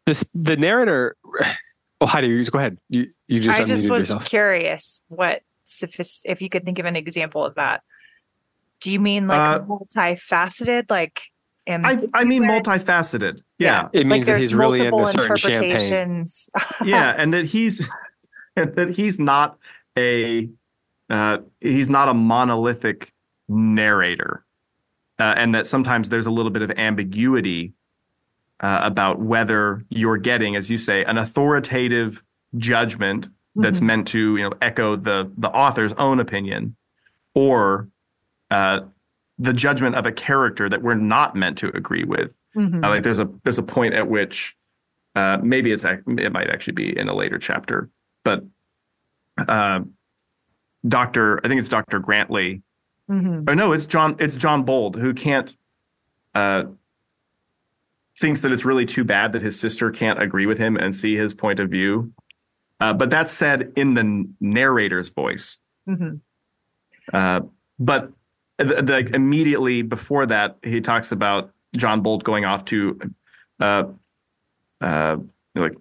This 0.07 0.25
the 0.35 0.57
narrator. 0.57 1.16
Oh, 2.01 2.07
Heidi, 2.07 2.27
you 2.27 2.38
just 2.40 2.51
go 2.51 2.59
ahead. 2.59 2.79
You 2.88 3.11
you 3.29 3.38
just 3.38 3.61
I 3.61 3.64
just 3.64 3.88
was 3.88 4.09
yourself. 4.09 4.25
curious 4.25 5.03
what 5.07 5.42
sophist- 5.78 6.22
if 6.24 6.40
you 6.42 6.48
could 6.48 6.64
think 6.64 6.78
of 6.78 6.87
an 6.87 6.96
example 6.96 7.44
of 7.44 7.54
that. 7.56 7.82
Do 8.80 8.90
you 8.92 9.00
mean 9.00 9.26
like 9.28 9.38
Uh, 9.38 9.61
multifaceted, 9.61 10.90
like 10.90 11.20
I, 11.68 12.08
I 12.12 12.24
mean 12.24 12.42
multifaceted. 12.42 13.40
Yeah. 13.58 13.88
It 13.92 13.98
like 13.98 14.06
means 14.06 14.26
that 14.26 14.32
there's 14.32 14.42
he's 14.42 14.54
really 14.54 14.78
into 14.80 14.90
multiple 14.90 15.22
certain 15.22 15.37
champagne. 15.37 15.64
interpretations. 15.70 16.50
Yeah. 16.85 17.14
And 17.16 17.32
that 17.32 17.44
he's 17.46 17.88
and 18.56 18.74
that 18.74 18.90
he's 18.90 19.18
not 19.20 19.56
a 19.96 20.48
uh, 21.08 21.38
he's 21.61 21.88
not 21.90 22.08
a 22.08 22.14
monolithic 22.14 23.12
narrator. 23.48 24.44
uh, 25.20 25.35
and 25.37 25.54
that 25.54 25.66
sometimes 25.66 26.08
there's 26.08 26.26
a 26.26 26.30
little 26.30 26.50
bit 26.50 26.62
of 26.62 26.70
ambiguity 26.72 27.74
uh, 28.61 28.80
about 28.82 29.20
whether 29.20 29.85
you're 29.90 30.16
getting, 30.16 30.56
as 30.56 30.70
you 30.70 30.78
say, 30.78 31.04
an 31.04 31.18
authoritative 31.18 32.22
judgment 32.56 33.28
that's 33.55 33.81
Mhm. 33.81 33.83
meant 33.87 34.09
to 34.09 34.37
you 34.37 34.43
know 34.49 34.53
echo 34.62 34.97
the 34.97 35.31
the 35.37 35.49
author's 35.51 35.93
own 35.95 36.21
opinion, 36.21 36.77
or 37.35 37.88
uh, 38.51 38.81
the 39.38 39.53
judgment 39.53 39.97
of 39.97 40.07
a 40.07 40.12
character 40.12 40.69
that 40.69 40.83
we're 40.83 40.95
not 40.95 41.35
meant 41.35 41.59
to 41.59 41.69
agree 41.77 42.05
with. 42.05 42.35
Mhm. 42.57 42.85
Uh, 42.85 42.88
like 42.88 43.03
there's 43.03 43.19
a 43.19 43.29
there's 43.45 43.59
a 43.59 43.62
point 43.62 43.95
at 43.95 44.09
which 44.09 44.57
uh, 45.15 45.38
maybe 45.43 45.73
it's 45.73 45.85
it 45.85 46.33
might 46.33 46.49
actually 46.51 46.73
be 46.75 46.97
in 46.99 47.09
a 47.09 47.15
later 47.15 47.38
chapter, 47.38 47.91
but 48.25 48.45
uh, 49.49 49.81
Doctor 50.87 51.41
I 51.45 51.49
think 51.49 51.59
it's 51.59 51.69
Doctor 51.69 51.99
Grantly 51.99 52.62
Mhm. 53.11 53.49
or 53.49 53.55
no, 53.55 53.73
it's 53.73 53.87
John. 53.87 54.17
It's 54.19 54.37
John 54.37 54.62
Bold 54.65 54.97
who 54.97 55.12
can't. 55.15 55.55
Uh, 56.35 56.65
thinks 58.19 58.43
that 58.43 58.53
it's 58.53 58.65
really 58.65 58.85
too 58.87 59.05
bad 59.05 59.33
that 59.33 59.43
his 59.43 59.59
sister 59.59 59.91
can't 59.91 60.21
agree 60.23 60.47
with 60.47 60.59
him 60.59 60.77
and 60.77 60.95
see 60.95 61.17
his 61.17 61.35
point 61.35 61.59
of 61.59 61.71
view. 61.71 62.12
Uh, 62.83 62.92
but 62.92 63.11
that's 63.11 63.31
said 63.31 63.73
in 63.77 63.95
the 63.95 64.29
narrator's 64.40 65.09
voice. 65.09 65.59
Mhm. 65.88 66.21
Uh, 67.12 67.40
but 67.79 68.11
the, 68.59 68.83
the, 68.83 68.99
immediately 69.14 69.83
before 69.83 70.27
that, 70.27 70.57
he 70.64 70.81
talks 70.81 71.12
about 71.12 71.53
John 71.77 72.01
Bold 72.03 72.25
going 72.25 72.45
off 72.45 72.64
to, 72.66 72.99
uh, 73.61 73.85
uh, 74.81 75.16
like 75.55 75.75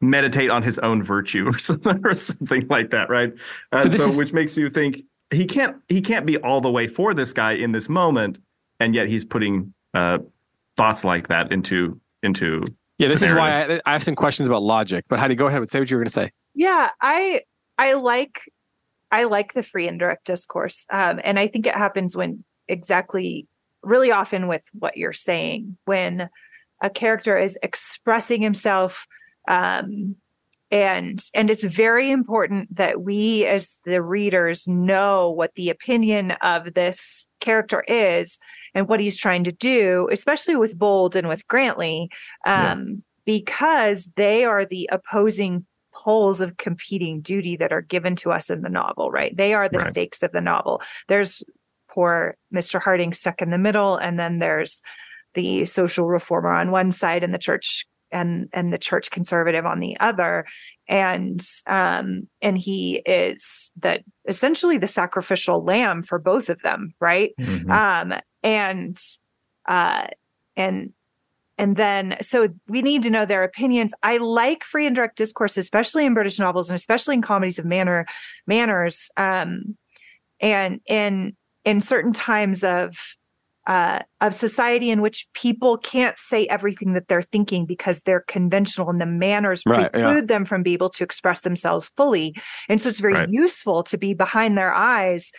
meditate 0.00 0.50
on 0.50 0.62
his 0.64 0.78
own 0.80 1.02
virtue 1.02 1.46
or 1.46 1.58
something, 1.68 2.00
or 2.04 2.14
something 2.14 2.66
like 2.68 2.90
that, 2.90 3.08
right? 3.08 3.32
Uh, 3.70 3.82
So 3.82 3.90
so, 3.90 4.06
is- 4.08 4.16
which 4.16 4.32
makes 4.32 4.56
you 4.56 4.68
think 4.70 5.04
he 5.30 5.44
can't 5.46 5.76
he 5.88 6.00
can't 6.00 6.26
be 6.26 6.38
all 6.38 6.60
the 6.60 6.70
way 6.72 6.88
for 6.88 7.14
this 7.14 7.32
guy 7.32 7.52
in 7.52 7.70
this 7.72 7.88
moment, 7.88 8.40
and 8.80 8.94
yet 8.96 9.06
he's 9.06 9.24
putting 9.24 9.74
uh, 9.94 10.18
thoughts 10.76 11.04
like 11.04 11.28
that 11.28 11.52
into 11.52 12.00
into 12.22 12.64
Yeah, 13.00 13.08
this 13.08 13.22
is 13.22 13.32
why. 13.32 13.50
I, 13.50 13.80
I 13.86 13.92
have 13.92 14.02
some 14.02 14.14
questions 14.14 14.46
about 14.46 14.62
logic. 14.62 15.06
But 15.08 15.18
Heidi, 15.18 15.34
go 15.34 15.46
ahead 15.46 15.62
and 15.62 15.70
say 15.70 15.78
what 15.78 15.90
you 15.90 15.96
were 15.96 16.02
going 16.02 16.08
to 16.08 16.12
say. 16.12 16.32
Yeah, 16.54 16.90
I 17.00 17.40
I 17.78 17.94
like 17.94 18.42
I 19.10 19.24
like 19.24 19.54
the 19.54 19.62
free 19.62 19.88
and 19.88 19.98
direct 19.98 20.26
discourse, 20.26 20.84
um, 20.90 21.18
and 21.24 21.38
I 21.38 21.46
think 21.46 21.66
it 21.66 21.74
happens 21.74 22.14
when 22.14 22.44
exactly 22.68 23.46
really 23.82 24.12
often 24.12 24.48
with 24.48 24.68
what 24.78 24.98
you're 24.98 25.14
saying 25.14 25.78
when 25.86 26.28
a 26.82 26.90
character 26.90 27.38
is 27.38 27.58
expressing 27.62 28.42
himself 28.42 29.06
um, 29.48 30.16
and 30.70 31.24
and 31.34 31.50
it's 31.50 31.64
very 31.64 32.10
important 32.10 32.76
that 32.76 33.00
we 33.00 33.46
as 33.46 33.80
the 33.84 34.02
readers 34.02 34.68
know 34.68 35.30
what 35.30 35.54
the 35.54 35.70
opinion 35.70 36.32
of 36.42 36.74
this 36.74 37.26
character 37.40 37.82
is 37.88 38.38
and 38.74 38.88
what 38.88 39.00
he's 39.00 39.18
trying 39.18 39.44
to 39.44 39.52
do 39.52 40.08
especially 40.12 40.56
with 40.56 40.78
bold 40.78 41.16
and 41.16 41.28
with 41.28 41.46
grantly 41.48 42.08
um, 42.46 43.02
because 43.24 44.10
they 44.16 44.44
are 44.44 44.64
the 44.64 44.88
opposing 44.92 45.64
poles 45.92 46.40
of 46.40 46.56
competing 46.56 47.20
duty 47.20 47.56
that 47.56 47.72
are 47.72 47.82
given 47.82 48.14
to 48.16 48.30
us 48.30 48.48
in 48.50 48.62
the 48.62 48.68
novel 48.68 49.10
right? 49.10 49.36
They 49.36 49.54
are 49.54 49.68
the 49.68 49.78
Right. 49.78 49.86
stakes 49.86 50.22
of 50.22 50.32
the 50.32 50.40
novel. 50.40 50.80
There's 51.08 51.42
poor 51.90 52.36
mr 52.54 52.80
harding 52.80 53.12
stuck 53.12 53.42
in 53.42 53.50
the 53.50 53.58
middle 53.58 53.96
and 53.96 54.18
then 54.18 54.38
there's 54.38 54.80
the 55.34 55.66
social 55.66 56.06
reformer 56.06 56.52
on 56.52 56.70
one 56.70 56.92
side 56.92 57.24
and 57.24 57.34
the 57.34 57.38
church 57.38 57.84
and 58.12 58.48
and 58.52 58.72
the 58.72 58.78
church 58.78 59.10
conservative 59.10 59.66
on 59.66 59.80
the 59.80 59.98
other. 60.00 60.44
And 60.88 61.40
um 61.66 62.28
and 62.40 62.56
he 62.58 63.02
is 63.06 63.70
that 63.80 64.02
essentially 64.28 64.78
the 64.78 64.88
sacrificial 64.88 65.64
lamb 65.64 66.02
for 66.02 66.18
both 66.18 66.48
of 66.48 66.62
them 66.62 66.94
right? 67.00 67.32
Um 67.70 68.14
and 68.42 68.98
uh 69.66 70.06
and 70.56 70.92
and 71.58 71.76
then 71.76 72.16
so 72.22 72.48
we 72.68 72.80
need 72.82 73.02
to 73.02 73.10
know 73.10 73.24
their 73.24 73.44
opinions 73.44 73.92
i 74.02 74.16
like 74.16 74.64
free 74.64 74.86
and 74.86 74.96
direct 74.96 75.16
discourse 75.16 75.56
especially 75.56 76.06
in 76.06 76.14
british 76.14 76.38
novels 76.38 76.70
and 76.70 76.76
especially 76.76 77.14
in 77.14 77.22
comedies 77.22 77.58
of 77.58 77.64
manner 77.64 78.06
manners 78.46 79.10
um 79.16 79.76
and 80.40 80.80
in 80.86 81.36
in 81.64 81.80
certain 81.80 82.12
times 82.12 82.64
of 82.64 82.96
uh, 83.66 84.00
of 84.20 84.34
society 84.34 84.90
in 84.90 85.00
which 85.00 85.28
people 85.34 85.76
can't 85.76 86.16
say 86.18 86.46
everything 86.46 86.94
that 86.94 87.06
they're 87.08 87.22
thinking 87.22 87.66
because 87.66 88.00
they're 88.00 88.24
conventional 88.26 88.90
and 88.90 89.00
the 89.00 89.06
manners 89.06 89.62
Right, 89.64 89.92
preclude 89.92 90.22
yeah. 90.22 90.34
them 90.34 90.44
from 90.44 90.62
being 90.62 90.74
able 90.74 90.88
to 90.88 91.04
express 91.04 91.42
themselves 91.42 91.90
fully. 91.96 92.34
And 92.68 92.80
so 92.80 92.88
it's 92.88 92.98
very 93.00 93.14
Right. 93.14 93.28
useful 93.30 93.82
to 93.84 93.98
be 93.98 94.14
behind 94.14 94.56
their 94.58 94.72
eyes 94.72 95.30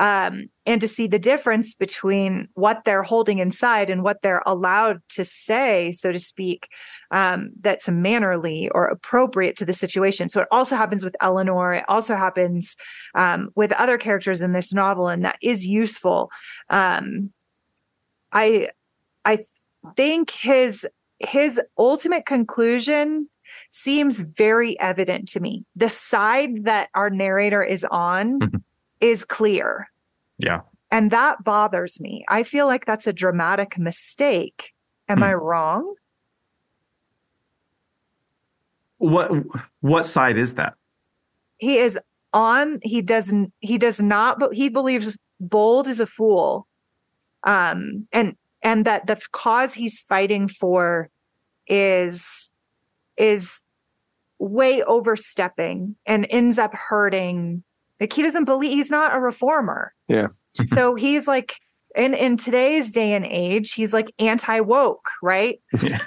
um, 0.00 0.46
and 0.64 0.80
to 0.80 0.88
see 0.88 1.06
the 1.06 1.18
difference 1.18 1.74
between 1.74 2.48
what 2.54 2.84
they're 2.84 3.02
holding 3.02 3.38
inside 3.38 3.90
and 3.90 4.02
what 4.02 4.22
they're 4.22 4.42
allowed 4.46 5.02
to 5.10 5.26
say, 5.26 5.92
so 5.92 6.10
to 6.10 6.18
speak, 6.18 6.68
um, 7.10 7.50
that's 7.60 7.86
mannerly 7.86 8.70
or 8.70 8.86
appropriate 8.86 9.56
to 9.56 9.66
the 9.66 9.74
situation. 9.74 10.30
So 10.30 10.40
it 10.40 10.48
also 10.50 10.74
happens 10.74 11.04
with 11.04 11.14
Eleanor. 11.20 11.74
It 11.74 11.84
also 11.86 12.16
happens 12.16 12.76
um, 13.14 13.50
with 13.54 13.72
other 13.72 13.98
characters 13.98 14.40
in 14.40 14.52
this 14.52 14.72
novel, 14.72 15.08
and 15.08 15.22
that 15.26 15.36
is 15.42 15.66
useful. 15.66 16.30
Um, 16.70 17.30
I 18.32 18.70
I 19.26 19.40
think 19.96 20.30
his 20.30 20.86
his 21.18 21.60
ultimate 21.76 22.24
conclusion 22.24 23.28
seems 23.68 24.20
very 24.20 24.80
evident 24.80 25.28
to 25.28 25.40
me. 25.40 25.66
The 25.76 25.90
side 25.90 26.64
that 26.64 26.88
our 26.94 27.10
narrator 27.10 27.62
is 27.62 27.84
on 27.90 28.38
Mhm. 28.40 28.62
Is 29.00 29.24
clear. 29.24 29.88
Yeah. 30.38 30.60
And 30.90 31.10
that 31.10 31.44
bothers 31.44 32.00
me. 32.00 32.24
I 32.28 32.42
feel 32.42 32.66
like 32.66 32.84
that's 32.84 33.06
a 33.06 33.12
dramatic 33.12 33.78
mistake. 33.78 34.72
Am 35.08 35.18
Hmm. 35.18 35.24
I 35.24 35.34
wrong? 35.34 35.94
What 38.98 39.30
what 39.80 40.04
side 40.06 40.36
is 40.36 40.54
that? 40.54 40.74
He 41.58 41.78
is 41.78 41.98
on 42.32 42.78
he 42.82 43.02
doesn't 43.02 43.52
he 43.60 43.78
does 43.78 44.00
not 44.00 44.38
but 44.38 44.52
he 44.54 44.68
believes 44.68 45.16
bold 45.40 45.86
is 45.88 46.00
a 46.00 46.06
fool. 46.06 46.66
Um 47.44 48.06
and 48.12 48.34
and 48.62 48.84
that 48.84 49.06
the 49.06 49.20
cause 49.32 49.74
he's 49.74 50.02
fighting 50.02 50.48
for 50.48 51.08
is 51.66 52.50
is 53.16 53.60
way 54.38 54.82
overstepping 54.82 55.96
and 56.06 56.26
ends 56.30 56.58
up 56.58 56.74
hurting 56.74 57.62
like 58.00 58.12
he 58.12 58.22
doesn't 58.22 58.44
believe 58.46 58.70
he's 58.72 58.90
not 58.90 59.14
a 59.14 59.20
reformer. 59.20 59.92
Yeah. 60.08 60.28
so 60.66 60.94
he's 60.94 61.28
like 61.28 61.56
in 61.96 62.14
in 62.14 62.36
today's 62.36 62.92
day 62.92 63.12
and 63.14 63.24
age 63.26 63.72
he's 63.74 63.92
like 63.92 64.12
anti-woke 64.18 65.08
right? 65.22 65.60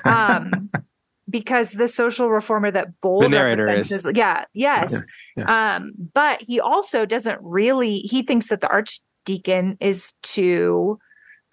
Um 0.05 0.69
because 1.29 1.71
the 1.71 1.87
social 1.87 2.29
reformer 2.29 2.69
that 2.71 2.99
bold 3.01 3.23
The 3.23 3.29
narrator 3.29 3.65
represents 3.65 3.91
is. 3.91 4.05
is 4.05 4.11
yeah 4.15 4.45
yes. 4.53 5.01
Yeah, 5.37 5.75
um 5.75 5.93
but 6.13 6.41
he 6.41 6.59
also 6.59 7.05
doesn't 7.05 7.39
really 7.41 7.99
he 7.99 8.21
thinks 8.23 8.47
that 8.47 8.61
the 8.61 8.67
archdeacon 8.69 9.77
is 9.79 10.11
too 10.23 10.99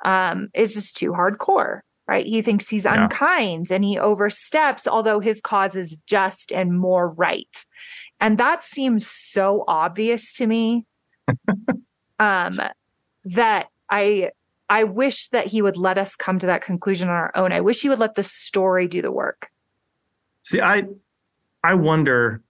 um 0.04 0.48
is 0.54 0.74
just 0.74 0.96
too 0.96 1.12
hardcore 1.12 1.80
right? 2.08 2.26
He 2.26 2.42
thinks 2.42 2.68
he's 2.68 2.84
Yeah. 2.84 3.04
unkind 3.04 3.70
and 3.70 3.84
he 3.84 3.96
oversteps 3.96 4.88
although 4.88 5.20
his 5.20 5.40
cause 5.40 5.76
is 5.76 5.96
just 6.06 6.50
and 6.50 6.76
more 6.78 7.10
right 7.12 7.64
and 8.20 8.38
that 8.38 8.62
seems 8.62 9.06
so 9.06 9.64
obvious 9.68 10.34
to 10.36 10.46
me. 10.46 10.86
Um 12.18 12.60
that 13.24 13.68
i 13.88 14.30
i 14.68 14.84
wish 14.84 15.28
that 15.28 15.46
he 15.46 15.62
would 15.62 15.78
let 15.78 15.96
us 15.96 16.16
come 16.16 16.38
to 16.38 16.46
that 16.46 16.60
conclusion 16.62 17.08
on 17.08 17.14
our 17.14 17.32
own. 17.34 17.50
I 17.50 17.62
wish 17.62 17.80
he 17.80 17.88
would 17.88 17.98
let 17.98 18.14
the 18.14 18.22
story 18.24 18.86
do 18.86 19.00
the 19.00 19.10
work. 19.10 19.48
See, 20.44 20.60
I 20.60 20.84
I 21.64 21.74
wonder 21.74 22.42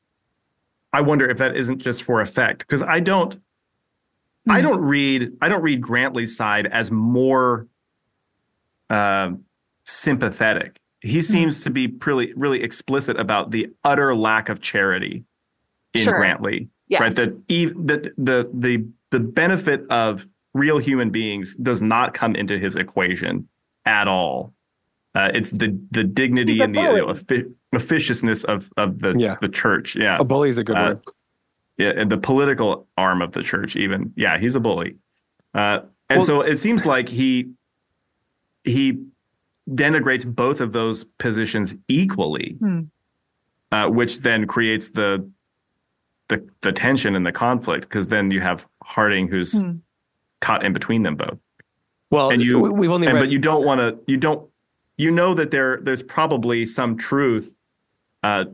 I 0.92 1.02
wonder 1.02 1.28
if 1.30 1.38
that 1.38 1.56
isn't 1.56 1.78
just 1.78 2.02
for 2.02 2.20
effect 2.20 2.61
because 2.66 2.83
I 2.83 2.98
don't 2.98 3.40
I 4.49 4.61
Hmm. 4.61 4.66
don't 4.66 4.80
read 4.80 5.32
I 5.40 5.49
don't 5.49 5.62
read 5.62 5.80
Grantly's 5.80 6.36
side 6.36 6.66
as 6.66 6.90
more 6.90 7.68
um 8.88 9.44
sympathetic. 9.84 10.80
He 11.01 11.22
seems 11.22 11.62
to 11.62 11.70
be 11.70 11.86
pretty 11.86 12.32
really 12.34 12.62
explicit 12.62 13.18
about 13.20 13.53
the 13.53 13.68
utter 13.84 14.16
lack 14.16 14.49
of 14.49 14.61
charity 14.61 15.24
in 15.95 16.01
Sure. 16.03 16.16
Grantly. 16.18 16.68
yes 16.88 17.01
Right. 17.01 17.14
That 17.16 17.43
ev- 17.49 17.86
that 17.86 18.03
the 18.16 18.51
the 18.55 18.86
the 19.11 19.20
benefit 19.20 19.84
of 19.91 20.28
real 20.55 20.78
human 20.78 21.11
beings 21.11 21.55
does 21.57 21.80
not 21.82 22.14
come 22.14 22.34
into 22.36 22.59
his 22.59 22.76
equation 22.76 23.49
at 23.84 24.09
all. 24.09 24.53
Uh, 25.14 25.30
it's 25.34 25.51
the 25.51 25.78
the 25.91 26.05
dignity 26.05 26.53
He's 26.53 26.61
a 26.61 26.64
and 26.64 26.74
the 26.74 26.80
you 26.80 26.97
know, 27.07 27.14
bully. 27.14 27.45
officiousness 27.72 28.45
of 28.45 28.70
of 28.76 29.01
the 29.01 29.14
Yeah. 29.18 29.36
the 29.41 29.49
church. 29.49 29.97
Yeah. 29.97 30.18
A 30.20 30.24
bully 30.24 30.49
is 30.51 30.59
a 30.59 30.64
good 30.64 30.76
Uh, 30.76 30.82
word. 30.82 31.01
yeah, 31.78 31.93
and 31.97 32.11
the 32.11 32.18
political 32.18 32.86
arm 32.97 33.20
of 33.22 33.32
the 33.32 33.43
church, 33.43 33.74
even. 33.76 34.12
Yeah, 34.16 34.38
he's 34.38 34.55
a 34.55 34.61
bully. 34.61 34.97
Uh, 35.55 35.80
and 36.09 36.18
Well- 36.18 36.22
so 36.26 36.41
it 36.43 36.59
seems 36.59 36.86
like 36.86 37.09
he 37.09 37.51
he 38.64 39.03
denigrates 39.68 40.26
both 40.26 40.61
of 40.61 40.72
those 40.72 41.05
positions 41.18 41.74
equally, 41.88 42.57
Hmm. 42.61 42.80
uh, 43.72 43.88
which 43.88 44.20
then 44.20 44.47
creates 44.47 44.91
the 44.91 45.28
the 46.31 46.49
the 46.62 46.72
tension 46.72 47.14
and 47.14 47.26
the 47.26 47.33
conflict 47.33 47.83
because 47.89 48.09
then 48.09 48.31
you 48.31 48.41
have 48.41 48.66
Harding 48.83 49.28
who's 49.28 49.61
Hmm. 49.61 49.72
caught 50.41 50.64
in 50.64 50.72
between 50.72 51.03
them 51.03 51.14
both. 51.14 51.39
Well, 52.11 52.31
and 52.31 52.43
you 52.43 52.59
we've 52.59 52.91
only 52.91 53.07
and, 53.07 53.14
read, 53.14 53.20
but 53.20 53.31
you 53.31 53.39
don't 53.39 53.64
want 53.64 53.81
to 53.81 53.99
you 54.11 54.16
don't 54.16 54.49
you 54.97 55.11
know 55.11 55.35
that 55.35 55.51
there 55.51 55.78
there's 55.83 56.03
probably 56.03 56.66
some 56.66 56.97
truth 56.97 57.55
uh, 58.22 58.47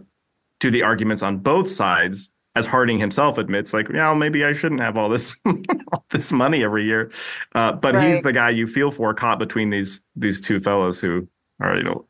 to 0.60 0.70
the 0.70 0.82
arguments 0.82 1.22
on 1.22 1.38
both 1.38 1.70
sides 1.70 2.30
as 2.54 2.66
Harding 2.66 2.98
himself 2.98 3.36
admits, 3.36 3.74
like, 3.74 3.90
yeah, 3.90 4.14
maybe 4.14 4.42
I 4.42 4.54
shouldn't 4.54 4.80
have 4.80 4.96
all 4.96 5.10
this 5.10 5.36
all 5.92 6.04
this 6.10 6.32
money 6.32 6.64
every 6.64 6.86
year. 6.86 7.12
Uh, 7.54 7.72
but 7.72 7.94
right. 7.94 8.08
he's 8.08 8.22
the 8.22 8.32
guy 8.32 8.50
you 8.50 8.66
feel 8.66 8.90
for, 8.90 9.12
caught 9.12 9.38
between 9.38 9.70
these 9.70 10.00
these 10.16 10.40
two 10.40 10.58
fellows 10.58 11.00
who 11.00 11.28
are, 11.60 11.76
you 11.76 11.82
know, 11.82 12.06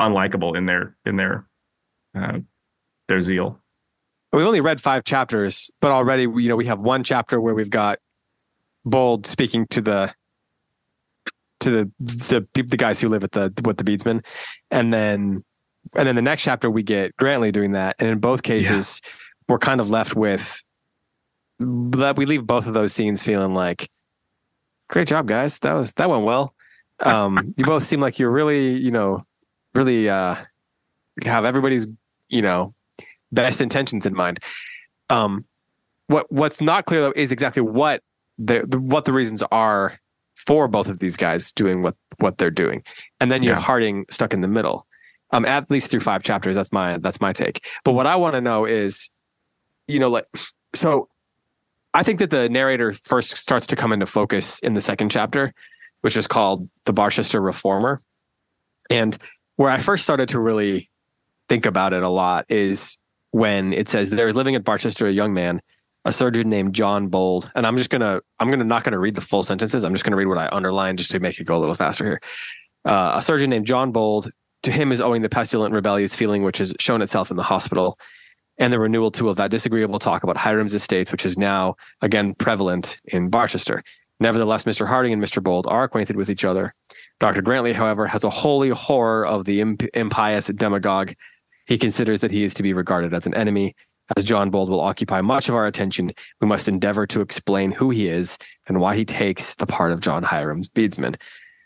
unlikable 0.00 0.56
in 0.56 0.66
their 0.66 0.96
in 1.04 1.16
their 1.16 1.46
uh, 2.14 2.38
their 3.08 3.22
zeal. 3.22 3.61
We've 4.32 4.46
only 4.46 4.60
read 4.60 4.80
five 4.80 5.04
chapters, 5.04 5.70
but 5.80 5.90
already 5.92 6.22
you 6.22 6.48
know 6.48 6.56
we 6.56 6.66
have 6.66 6.80
one 6.80 7.04
chapter 7.04 7.40
where 7.40 7.54
we've 7.54 7.70
got 7.70 7.98
Bold 8.84 9.26
speaking 9.26 9.66
to 9.68 9.80
the 9.80 10.14
to 11.60 11.70
the 11.70 11.92
the 12.00 12.46
the 12.64 12.76
guys 12.76 13.00
who 13.00 13.08
live 13.08 13.22
at 13.22 13.32
the 13.32 13.52
with 13.64 13.76
the 13.76 13.84
beadsmen, 13.84 14.22
and 14.70 14.92
then 14.92 15.44
and 15.94 16.08
then 16.08 16.16
the 16.16 16.22
next 16.22 16.42
chapter 16.42 16.70
we 16.70 16.82
get 16.82 17.16
Grantly 17.16 17.52
doing 17.52 17.72
that, 17.72 17.96
and 17.98 18.08
in 18.08 18.18
both 18.18 18.42
cases. 18.42 19.00
Yeah 19.04 19.10
we're 19.48 19.58
kind 19.58 19.80
of 19.80 19.90
left 19.90 20.14
with 20.16 20.62
that 21.58 22.16
we 22.16 22.26
leave 22.26 22.46
both 22.46 22.66
of 22.66 22.74
those 22.74 22.92
scenes 22.92 23.22
feeling 23.22 23.54
like 23.54 23.88
great 24.88 25.06
job 25.06 25.28
guys. 25.28 25.58
That 25.60 25.74
was 25.74 25.92
that 25.94 26.10
went 26.10 26.24
well. 26.24 26.54
Um 27.00 27.52
you 27.56 27.64
both 27.64 27.82
seem 27.82 28.00
like 28.00 28.20
you're 28.20 28.30
really 28.30 28.74
you 28.74 28.92
know 28.92 29.26
really 29.74 30.08
uh 30.08 30.36
have 31.24 31.44
everybody's 31.44 31.88
you 32.28 32.42
know 32.42 32.74
best 33.32 33.60
intentions 33.60 34.06
in 34.06 34.14
mind 34.14 34.38
um 35.10 35.44
what 36.06 36.30
what's 36.30 36.60
not 36.60 36.84
clear 36.84 37.00
though 37.00 37.12
is 37.16 37.32
exactly 37.32 37.62
what 37.62 38.02
the, 38.38 38.64
the 38.66 38.78
what 38.78 39.04
the 39.04 39.12
reasons 39.12 39.42
are 39.50 39.98
for 40.34 40.66
both 40.68 40.88
of 40.88 40.98
these 40.98 41.16
guys 41.16 41.52
doing 41.52 41.82
what 41.82 41.96
what 42.18 42.38
they're 42.38 42.50
doing 42.50 42.82
and 43.20 43.30
then 43.30 43.42
you 43.42 43.50
yeah. 43.50 43.54
have 43.54 43.64
harding 43.64 44.04
stuck 44.10 44.32
in 44.32 44.40
the 44.40 44.48
middle 44.48 44.86
um 45.30 45.44
at 45.44 45.70
least 45.70 45.90
through 45.90 46.00
five 46.00 46.22
chapters 46.22 46.54
that's 46.54 46.72
my 46.72 46.98
that's 46.98 47.20
my 47.20 47.32
take 47.32 47.64
but 47.84 47.92
what 47.92 48.06
i 48.06 48.16
want 48.16 48.34
to 48.34 48.40
know 48.40 48.64
is 48.64 49.10
you 49.86 49.98
know, 49.98 50.08
like, 50.08 50.26
so 50.74 51.08
I 51.94 52.02
think 52.02 52.18
that 52.20 52.30
the 52.30 52.48
narrator 52.48 52.92
first 52.92 53.36
starts 53.36 53.66
to 53.68 53.76
come 53.76 53.92
into 53.92 54.06
focus 54.06 54.58
in 54.60 54.74
the 54.74 54.80
second 54.80 55.10
chapter, 55.10 55.52
which 56.00 56.16
is 56.16 56.26
called 56.26 56.68
The 56.86 56.92
Barchester 56.92 57.40
Reformer. 57.40 58.02
And 58.90 59.16
where 59.56 59.70
I 59.70 59.78
first 59.78 60.04
started 60.04 60.30
to 60.30 60.40
really 60.40 60.90
think 61.48 61.66
about 61.66 61.92
it 61.92 62.02
a 62.02 62.08
lot 62.08 62.46
is 62.48 62.96
when 63.32 63.72
it 63.72 63.88
says 63.88 64.10
there 64.10 64.28
is 64.28 64.36
living 64.36 64.54
at 64.54 64.64
Barchester 64.64 65.06
a 65.06 65.12
young 65.12 65.34
man, 65.34 65.60
a 66.04 66.12
surgeon 66.12 66.48
named 66.48 66.74
John 66.74 67.08
Bold. 67.08 67.50
And 67.54 67.66
I'm 67.66 67.76
just 67.76 67.90
gonna 67.90 68.20
I'm 68.38 68.50
gonna 68.50 68.64
not 68.64 68.84
gonna 68.84 68.98
read 68.98 69.16
the 69.16 69.20
full 69.20 69.42
sentences. 69.42 69.84
I'm 69.84 69.92
just 69.92 70.04
gonna 70.04 70.16
read 70.16 70.26
what 70.26 70.38
I 70.38 70.48
underlined 70.52 70.98
just 70.98 71.10
to 71.10 71.20
make 71.20 71.38
it 71.40 71.44
go 71.44 71.56
a 71.56 71.58
little 71.58 71.74
faster 71.74 72.04
here. 72.04 72.20
Uh, 72.84 73.12
a 73.16 73.22
surgeon 73.22 73.50
named 73.50 73.66
John 73.66 73.92
Bold. 73.92 74.30
To 74.64 74.70
him 74.70 74.92
is 74.92 75.00
owing 75.00 75.22
the 75.22 75.28
pestilent 75.28 75.74
rebellious 75.74 76.14
feeling 76.14 76.44
which 76.44 76.58
has 76.58 76.72
shown 76.78 77.02
itself 77.02 77.32
in 77.32 77.36
the 77.36 77.42
hospital 77.42 77.98
and 78.58 78.72
the 78.72 78.78
renewal 78.78 79.10
too 79.10 79.28
of 79.28 79.36
that 79.36 79.50
disagreeable 79.50 79.98
talk 79.98 80.22
about 80.22 80.36
Hiram's 80.36 80.74
estates, 80.74 81.10
which 81.10 81.26
is 81.26 81.36
now 81.36 81.74
again 82.00 82.34
prevalent 82.34 83.00
in 83.06 83.28
Barchester. 83.28 83.82
Nevertheless, 84.20 84.64
Mr. 84.64 84.86
Harding 84.86 85.12
and 85.12 85.22
Mr. 85.22 85.42
Bold 85.42 85.66
are 85.66 85.82
acquainted 85.82 86.14
with 86.14 86.30
each 86.30 86.44
other. 86.44 86.74
Dr. 87.18 87.42
Grantly, 87.42 87.72
however, 87.72 88.06
has 88.06 88.22
a 88.22 88.30
holy 88.30 88.68
horror 88.68 89.26
of 89.26 89.46
the 89.46 89.60
imp- 89.60 89.82
impious 89.94 90.46
demagogue. 90.46 91.14
He 91.66 91.78
considers 91.78 92.20
that 92.20 92.30
he 92.30 92.44
is 92.44 92.54
to 92.54 92.62
be 92.62 92.72
regarded 92.72 93.14
as 93.14 93.26
an 93.26 93.34
enemy. 93.34 93.74
As 94.16 94.24
John 94.24 94.50
Bold 94.50 94.68
will 94.68 94.80
occupy 94.80 95.20
much 95.20 95.48
of 95.48 95.54
our 95.54 95.66
attention, 95.66 96.12
we 96.40 96.46
must 96.46 96.68
endeavor 96.68 97.06
to 97.06 97.20
explain 97.20 97.70
who 97.70 97.90
he 97.90 98.08
is 98.08 98.36
and 98.66 98.80
why 98.80 98.96
he 98.96 99.04
takes 99.04 99.54
the 99.54 99.66
part 99.66 99.92
of 99.92 100.00
John 100.00 100.22
Hiram's 100.22 100.68
beadsman. 100.68 101.16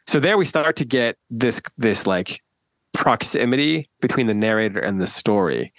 So 0.06 0.20
there 0.20 0.38
we 0.38 0.44
start 0.44 0.76
to 0.76 0.84
get 0.84 1.16
this 1.30 1.60
this 1.76 2.06
like 2.06 2.40
proximity 2.92 3.88
between 4.00 4.26
the 4.26 4.34
narrator 4.34 4.78
and 4.78 5.00
the 5.00 5.06
story. 5.06 5.72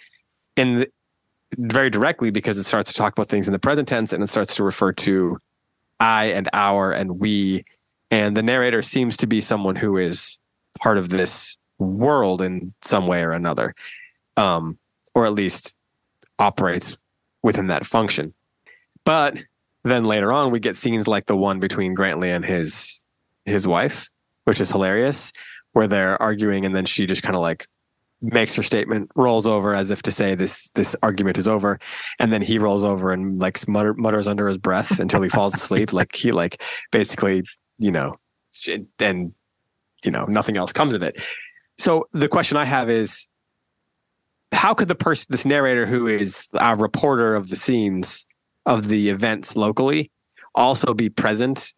And 0.58 0.88
very 1.58 1.90
directly 1.90 2.30
because 2.30 2.58
it 2.58 2.64
starts 2.64 2.92
to 2.92 2.98
talk 2.98 3.14
about 3.14 3.30
things 3.30 3.48
in 3.48 3.54
the 3.54 3.60
present 3.60 3.88
tense 3.88 4.12
and 4.12 4.22
it 4.22 4.28
starts 4.28 4.56
to 4.56 4.64
refer 4.64 4.92
to 4.92 5.38
I 6.00 6.26
and 6.26 6.50
our 6.54 6.92
and 6.92 7.20
we. 7.20 7.64
And 8.12 8.36
the 8.38 8.44
narrator 8.44 8.82
seems 8.82 9.18
to 9.18 9.28
be 9.28 9.42
someone 9.42 9.76
who 9.76 9.98
is 9.98 10.40
part 10.80 10.98
of 10.98 11.10
this 11.10 11.58
world 11.80 12.42
in 12.42 12.74
some 12.82 13.08
way 13.08 13.22
or 13.22 13.32
another, 13.32 13.76
um, 14.38 14.78
or 15.14 15.26
at 15.26 15.34
least 15.34 15.76
operates 16.40 16.98
within 17.44 17.68
that 17.68 17.86
function. 17.86 18.34
But 19.04 19.44
then 19.84 20.06
later 20.06 20.32
on, 20.32 20.52
we 20.52 20.60
get 20.60 20.78
scenes 20.78 21.08
like 21.08 21.26
the 21.26 21.36
one 21.36 21.60
between 21.60 21.94
Grantly 21.94 22.30
and 22.30 22.46
his 22.46 23.02
his 23.46 23.68
wife, 23.68 24.10
which 24.44 24.62
is 24.62 24.72
hilarious, 24.72 25.32
where 25.74 25.88
they're 25.88 26.22
arguing, 26.22 26.66
and 26.66 26.76
then 26.76 26.86
she 26.86 27.06
just 27.06 27.24
kind 27.24 27.36
of 27.36 27.42
like 27.42 27.68
makes 28.22 28.56
her 28.56 28.64
statement, 28.64 29.12
rolls 29.16 29.46
over 29.46 29.74
as 29.74 29.92
if 29.92 30.02
to 30.02 30.12
say 30.12 30.36
this 30.36 30.70
this 30.76 30.96
argument 31.04 31.38
is 31.38 31.48
over, 31.48 31.80
and 32.20 32.32
then 32.34 32.42
he 32.42 32.60
rolls 32.60 32.84
over 32.84 33.12
and 33.12 33.40
like 33.40 33.66
mutter, 33.68 33.94
mutters 33.94 34.28
under 34.28 34.48
his 34.48 34.58
breath 34.58 35.00
until 35.00 35.22
he 35.22 35.30
falls 35.30 35.56
asleep. 35.56 35.94
Like 35.94 36.16
he 36.16 36.32
like 36.32 36.62
basically, 36.92 37.44
you 37.80 37.92
know, 37.92 38.16
and 39.00 39.34
you 40.04 40.12
know 40.12 40.26
nothing 40.26 40.58
else 40.58 40.74
comes 40.74 40.94
of 40.94 41.02
it. 41.02 41.22
So 41.78 42.08
the 42.12 42.28
question 42.28 42.58
I 42.58 42.66
have 42.66 42.90
is, 42.90 43.28
how 44.52 44.74
could 44.74 44.88
the 44.88 44.96
person, 44.96 45.28
this 45.30 45.46
narrator 45.46 45.86
who 45.86 46.08
is 46.08 46.48
a 46.54 46.76
reporter 46.76 47.36
of 47.36 47.50
the 47.50 47.56
scenes 47.56 48.26
of 48.66 48.88
the 48.88 49.10
events 49.10 49.56
locally, 49.56 50.12
also 50.56 50.94
be 50.94 51.10
present 51.10 51.74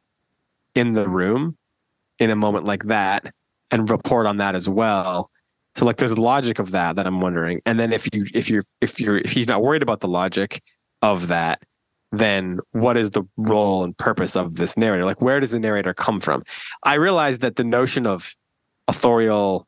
in 0.76 0.94
the 0.94 1.10
room 1.10 1.58
in 2.20 2.30
a 2.30 2.36
moment 2.36 2.66
like 2.66 2.84
that 2.86 3.34
and 3.72 3.90
report 3.90 4.26
on 4.26 4.38
that 4.38 4.56
as 4.56 4.70
well? 4.70 5.32
So 5.76 5.86
like 5.86 5.98
there's 5.98 6.18
logic 6.18 6.60
of 6.60 6.72
that 6.72 6.96
that 6.96 7.08
I'm 7.08 7.22
wondering. 7.22 7.62
And 7.66 7.80
then 7.80 7.94
if 7.94 8.08
you 8.14 8.26
if 8.34 8.50
you're 8.50 8.64
if 8.82 9.00
you're 9.00 9.18
if 9.18 9.32
he's 9.32 9.48
not 9.48 9.62
worried 9.62 9.84
about 9.84 10.02
the 10.02 10.08
logic 10.08 10.62
of 11.02 11.28
that, 11.28 11.64
then 12.12 12.60
what 12.72 12.98
is 12.98 13.12
the 13.12 13.24
role 13.38 13.84
and 13.84 13.98
purpose 13.98 14.36
of 14.36 14.56
this 14.56 14.76
narrator? 14.78 15.06
Like 15.06 15.22
where 15.22 15.40
does 15.40 15.52
the 15.52 15.60
narrator 15.60 15.94
come 15.94 16.20
from? 16.20 16.44
I 16.84 16.96
realize 16.96 17.40
that 17.40 17.56
the 17.56 17.64
notion 17.64 18.06
of 18.06 18.36
authorial 18.88 19.68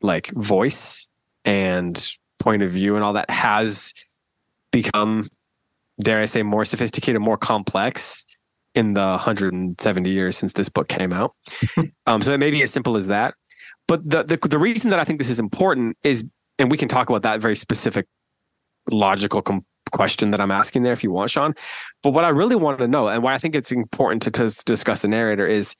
like 0.00 0.28
voice 0.32 1.08
and 1.46 2.12
point 2.38 2.62
of 2.62 2.70
view 2.70 2.96
and 2.96 3.04
all 3.04 3.14
that 3.14 3.30
has 3.30 3.94
become 4.70 5.28
dare 6.00 6.20
I 6.20 6.26
say 6.26 6.42
more 6.42 6.64
sophisticated, 6.64 7.22
more 7.22 7.38
complex 7.38 8.26
in 8.74 8.92
the 8.92 9.00
170 9.00 10.10
years 10.10 10.36
since 10.36 10.52
this 10.52 10.68
book 10.68 10.88
came 10.88 11.12
out. 11.12 11.34
um, 12.06 12.20
so 12.20 12.32
it 12.32 12.38
may 12.38 12.50
be 12.50 12.62
as 12.62 12.70
simple 12.70 12.96
as 12.96 13.06
that. 13.06 13.34
But 13.88 14.08
the, 14.08 14.24
the 14.24 14.36
the 14.48 14.58
reason 14.58 14.90
that 14.90 14.98
I 14.98 15.04
think 15.04 15.18
this 15.18 15.30
is 15.30 15.38
important 15.38 15.96
is, 16.02 16.24
and 16.58 16.70
we 16.70 16.76
can 16.76 16.88
talk 16.88 17.08
about 17.08 17.22
that 17.22 17.40
very 17.40 17.56
specific 17.56 18.06
logical 18.90 19.42
question 19.92 20.30
that 20.30 20.40
I'm 20.40 20.50
asking 20.50 20.82
there 20.82 20.92
if 20.92 21.04
you 21.04 21.12
want, 21.12 21.30
Sean. 21.30 21.54
But 22.02 22.10
what 22.10 22.24
I 22.24 22.28
really 22.28 22.56
want 22.56 22.80
to 22.80 22.88
know, 22.88 23.06
and 23.06 23.22
why 23.22 23.34
I 23.34 23.38
think 23.38 23.54
it's 23.54 23.70
important 23.70 24.22
to, 24.22 24.30
to 24.32 24.64
discuss 24.64 25.02
the 25.02 25.08
narrator, 25.08 25.46
is 25.46 25.76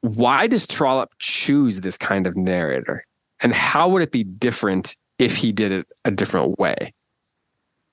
why 0.00 0.46
does 0.46 0.66
Trollope 0.66 1.12
choose 1.18 1.80
this 1.80 1.98
kind 1.98 2.26
of 2.26 2.36
narrator, 2.36 3.04
and 3.40 3.52
how 3.52 3.88
would 3.88 4.02
it 4.02 4.12
be 4.12 4.24
different 4.24 4.96
if 5.18 5.36
he 5.36 5.52
did 5.52 5.72
it 5.72 5.86
a 6.04 6.10
different 6.10 6.58
way? 6.58 6.92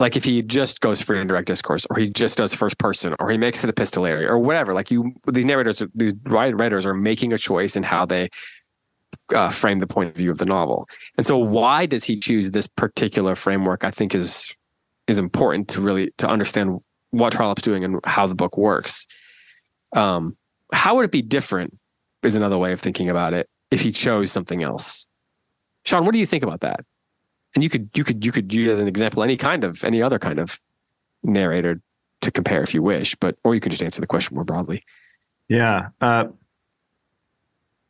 like 0.03 0.17
if 0.17 0.23
he 0.25 0.41
just 0.41 0.81
goes 0.81 1.01
free 1.01 1.17
and 1.17 1.29
direct 1.29 1.47
discourse 1.47 1.87
or 1.89 1.97
he 1.97 2.09
just 2.09 2.37
does 2.37 2.53
first 2.53 2.77
person 2.77 3.15
or 3.19 3.29
he 3.29 3.37
makes 3.37 3.63
it 3.63 3.69
epistolary 3.69 4.25
or 4.25 4.37
whatever. 4.37 4.73
Like 4.73 4.91
you 4.91 5.13
these 5.31 5.45
narrators 5.45 5.81
these 5.95 6.13
writers 6.25 6.85
are 6.85 6.93
making 6.93 7.31
a 7.31 7.37
choice 7.37 7.77
in 7.77 7.83
how 7.83 8.05
they 8.05 8.29
uh, 9.33 9.49
frame 9.49 9.79
the 9.79 9.87
point 9.87 10.09
of 10.09 10.15
view 10.15 10.29
of 10.29 10.39
the 10.39 10.45
novel. 10.45 10.89
And 11.17 11.25
so 11.25 11.37
why 11.37 11.85
does 11.85 12.03
he 12.03 12.19
choose 12.19 12.51
this 12.51 12.67
particular 12.67 13.33
framework 13.33 13.85
i 13.85 13.91
think 13.91 14.13
is 14.13 14.55
is 15.07 15.17
important 15.17 15.69
to 15.69 15.81
really 15.81 16.11
to 16.17 16.27
understand 16.27 16.79
what 17.11 17.31
Trollope's 17.31 17.61
doing 17.61 17.85
and 17.85 17.99
how 18.03 18.27
the 18.27 18.35
book 18.35 18.57
works. 18.57 19.07
Um 19.95 20.35
how 20.73 20.95
would 20.95 21.05
it 21.05 21.11
be 21.11 21.21
different 21.21 21.77
is 22.23 22.35
another 22.35 22.57
way 22.57 22.73
of 22.73 22.81
thinking 22.81 23.07
about 23.07 23.33
it 23.33 23.47
if 23.71 23.79
he 23.79 23.91
chose 23.91 24.31
something 24.31 24.63
else 24.63 25.07
sean 25.85 26.05
what 26.05 26.13
do 26.13 26.19
you 26.19 26.25
think 26.25 26.43
about 26.43 26.61
that 26.61 26.85
and 27.55 27.63
you 27.63 27.69
could 27.69 27.89
you 27.95 28.03
could 28.03 28.25
you 28.25 28.31
could 28.31 28.53
use 28.53 28.69
as 28.69 28.79
an 28.79 28.87
example 28.87 29.23
any 29.23 29.37
kind 29.37 29.63
of 29.63 29.83
any 29.83 30.01
other 30.01 30.19
kind 30.19 30.39
of 30.39 30.59
narrator 31.23 31.81
to 32.23 32.31
compare 32.31 32.63
if 32.63 32.73
you 32.73 32.81
wish, 32.81 33.15
but 33.15 33.37
or 33.43 33.53
you 33.53 33.61
could 33.61 33.71
just 33.71 33.83
answer 33.83 34.01
the 34.01 34.07
question 34.07 34.35
more 34.35 34.43
broadly. 34.43 34.83
Yeah, 35.47 35.89
uh, 36.01 36.25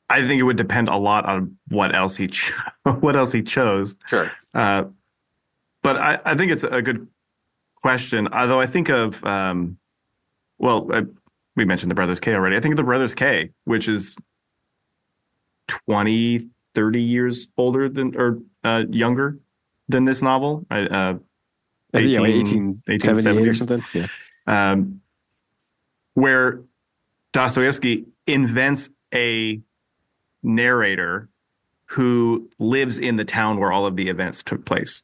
I 0.10 0.28
think 0.28 0.40
it 0.40 0.44
would 0.44 0.58
depend 0.58 0.90
a 0.90 0.98
lot 0.98 1.26
on 1.26 1.58
what 1.70 1.96
else 1.96 2.16
he 2.18 2.28
cho- 2.28 2.54
what 3.00 3.16
else 3.16 3.32
he 3.32 3.42
chose. 3.42 3.96
Sure, 4.08 4.32
uh, 4.54 4.86
but 5.82 5.98
I, 5.98 6.20
I 6.26 6.36
think 6.36 6.52
it's 6.52 6.64
a 6.64 6.82
good 6.82 7.08
question. 7.82 8.28
Although 8.28 8.60
I 8.60 8.68
think 8.68 8.90
of 8.90 9.24
um, 9.24 9.78
well, 10.58 10.90
I, 10.92 11.04
we 11.56 11.66
mentioned 11.66 11.92
the 11.92 11.96
Brothers 11.96 12.20
K 12.20 12.34
already. 12.34 12.58
I 12.58 12.60
think 12.60 12.74
of 12.74 12.78
the 12.78 12.84
Brothers 12.84 13.16
K, 13.16 13.52
which 13.66 13.88
is 13.88 14.18
20, 15.88 16.42
30 16.76 17.02
years 17.02 17.48
older 17.58 17.90
than 17.90 18.16
or 18.16 18.40
uh, 18.64 18.84
younger 18.90 19.40
than 19.88 20.06
this 20.06 20.22
novel. 20.22 20.66
Uh, 20.70 21.16
18, 21.94 22.10
yeah, 22.10 22.22
18, 22.22 22.82
1870 22.86 23.48
or 23.48 23.54
something. 23.54 23.84
Yeah. 23.94 24.08
Um, 24.48 25.02
where 26.16 26.64
Dostoevsky 27.32 28.06
invents 28.26 28.90
a 29.14 29.62
narrator 30.42 31.30
who 31.86 32.50
lives 32.60 32.98
in 32.98 33.18
the 33.18 33.26
town 33.26 33.60
where 33.60 33.72
all 33.72 33.86
of 33.86 33.96
the 33.96 34.10
events 34.10 34.44
took 34.44 34.66
place 34.66 35.04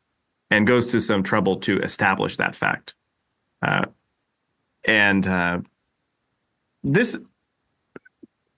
and 0.49 0.65
goes 0.65 0.87
to 0.87 0.99
some 0.99 1.23
trouble 1.23 1.57
to 1.57 1.79
establish 1.79 2.37
that 2.37 2.55
fact. 2.55 2.95
Uh, 3.61 3.85
and 4.85 5.27
uh, 5.27 5.59
this 6.83 7.17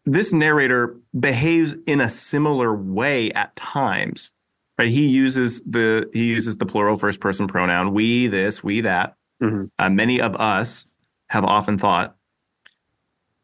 this 0.05 0.33
narrator 0.33 0.97
behaves 1.17 1.75
in 1.85 2.01
a 2.01 2.09
similar 2.09 2.73
way 2.75 3.31
at 3.31 3.55
times. 3.55 4.31
Right? 4.77 4.89
He 4.89 5.07
uses 5.07 5.61
the 5.61 6.09
he 6.13 6.25
uses 6.25 6.57
the 6.57 6.65
plural 6.65 6.97
first 6.97 7.19
person 7.19 7.47
pronoun 7.47 7.93
we 7.93 8.27
this 8.27 8.63
we 8.63 8.81
that. 8.81 9.15
Mm-hmm. 9.41 9.65
Uh, 9.77 9.89
many 9.89 10.21
of 10.21 10.35
us 10.35 10.87
have 11.29 11.43
often 11.43 11.77
thought, 11.77 12.15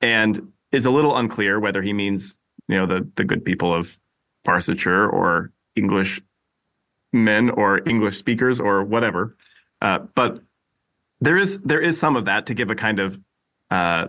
and 0.01 0.51
is 0.71 0.85
a 0.85 0.91
little 0.91 1.15
unclear 1.15 1.59
whether 1.59 1.81
he 1.81 1.93
means 1.93 2.35
you 2.67 2.75
know 2.75 2.85
the 2.85 3.07
the 3.15 3.23
good 3.23 3.45
people 3.45 3.73
of 3.73 3.99
Barsetshire 4.45 5.07
or 5.07 5.51
English 5.75 6.21
men 7.13 7.49
or 7.49 7.87
English 7.87 8.17
speakers 8.17 8.59
or 8.59 8.83
whatever. 8.83 9.35
Uh, 9.81 9.99
but 10.15 10.41
there 11.19 11.37
is 11.37 11.61
there 11.61 11.81
is 11.81 11.99
some 11.99 12.15
of 12.15 12.25
that 12.25 12.45
to 12.47 12.53
give 12.53 12.69
a 12.69 12.75
kind 12.75 12.99
of 12.99 13.21
uh, 13.69 14.07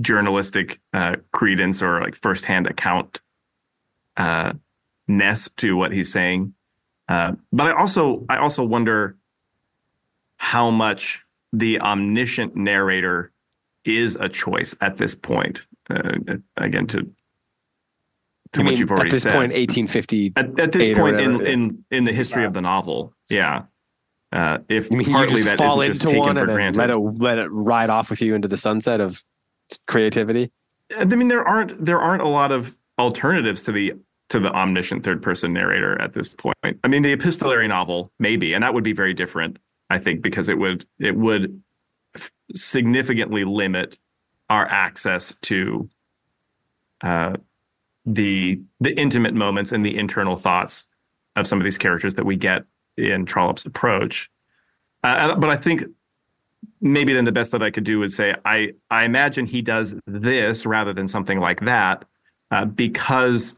journalistic 0.00 0.80
uh, 0.92 1.16
credence 1.32 1.82
or 1.82 2.00
like 2.00 2.14
firsthand 2.14 2.66
account 2.66 3.20
uh, 4.16 4.52
ness 5.08 5.48
to 5.56 5.76
what 5.76 5.92
he's 5.92 6.12
saying. 6.12 6.54
Uh, 7.08 7.32
but 7.52 7.68
I 7.68 7.72
also 7.72 8.24
I 8.28 8.38
also 8.38 8.64
wonder 8.64 9.16
how 10.38 10.70
much 10.70 11.22
the 11.52 11.80
omniscient 11.80 12.56
narrator 12.56 13.32
is 13.84 14.16
a 14.16 14.28
choice 14.28 14.74
at 14.80 14.98
this 14.98 15.14
point. 15.14 15.66
Uh, 15.88 16.12
again, 16.56 16.86
to 16.88 16.98
to 18.52 18.60
you 18.60 18.64
what 18.64 18.70
mean 18.70 18.78
you've 18.78 18.90
already 18.90 19.08
at 19.08 19.12
this 19.12 19.22
said. 19.22 19.32
point, 19.34 19.52
1850. 19.52 20.32
At, 20.36 20.58
at 20.58 20.72
this 20.72 20.98
point 20.98 21.20
in, 21.20 21.46
in 21.46 21.84
in 21.90 22.04
the 22.04 22.12
history 22.12 22.44
of 22.44 22.54
the 22.54 22.60
novel, 22.60 23.14
yeah. 23.28 23.64
Uh, 24.32 24.58
if 24.68 24.90
You 24.90 24.96
mean 24.98 25.06
partly 25.06 25.38
you 25.38 25.44
just 25.44 25.56
that 25.56 25.64
fall 25.64 25.80
into 25.80 25.98
taken 26.00 26.18
one 26.18 26.34
for 26.34 26.42
and 26.42 26.50
granted. 26.50 26.78
let 26.78 26.90
it 26.90 26.96
let 26.96 27.38
it 27.38 27.48
ride 27.52 27.90
off 27.90 28.10
with 28.10 28.20
you 28.20 28.34
into 28.34 28.48
the 28.48 28.58
sunset 28.58 29.00
of 29.00 29.22
creativity? 29.86 30.52
I 30.96 31.04
mean, 31.04 31.28
there 31.28 31.46
aren't 31.46 31.84
there 31.84 32.00
aren't 32.00 32.22
a 32.22 32.28
lot 32.28 32.52
of 32.52 32.78
alternatives 32.98 33.62
to 33.64 33.72
the 33.72 33.94
to 34.28 34.40
the 34.40 34.50
omniscient 34.50 35.04
third 35.04 35.22
person 35.22 35.52
narrator 35.52 36.00
at 36.00 36.12
this 36.12 36.28
point. 36.28 36.56
I 36.82 36.88
mean, 36.88 37.02
the 37.02 37.12
epistolary 37.12 37.68
novel 37.68 38.12
maybe, 38.18 38.52
and 38.52 38.62
that 38.62 38.74
would 38.74 38.84
be 38.84 38.92
very 38.92 39.14
different, 39.14 39.58
I 39.90 39.98
think, 39.98 40.22
because 40.22 40.48
it 40.48 40.58
would 40.58 40.86
it 40.98 41.16
would 41.16 41.62
significantly 42.54 43.44
limit 43.44 43.98
our 44.48 44.66
access 44.66 45.34
to 45.42 45.88
uh, 47.02 47.34
the 48.04 48.60
the 48.80 48.98
intimate 48.98 49.34
moments 49.34 49.72
and 49.72 49.84
the 49.84 49.96
internal 49.96 50.36
thoughts 50.36 50.86
of 51.34 51.46
some 51.46 51.60
of 51.60 51.64
these 51.64 51.78
characters 51.78 52.14
that 52.14 52.24
we 52.24 52.36
get 52.36 52.62
in 52.96 53.26
Trollope's 53.26 53.66
approach. 53.66 54.30
Uh, 55.02 55.34
but 55.36 55.50
I 55.50 55.56
think 55.56 55.84
maybe 56.92 57.12
then 57.12 57.24
the 57.24 57.32
best 57.32 57.52
that 57.52 57.62
I 57.62 57.70
could 57.70 57.84
do 57.84 57.98
would 57.98 58.12
say 58.12 58.34
I 58.44 58.72
I 58.90 59.04
imagine 59.04 59.46
he 59.46 59.62
does 59.62 59.94
this 60.06 60.66
rather 60.66 60.92
than 60.92 61.08
something 61.08 61.40
like 61.40 61.60
that 61.60 62.04
uh, 62.50 62.64
because 62.64 63.54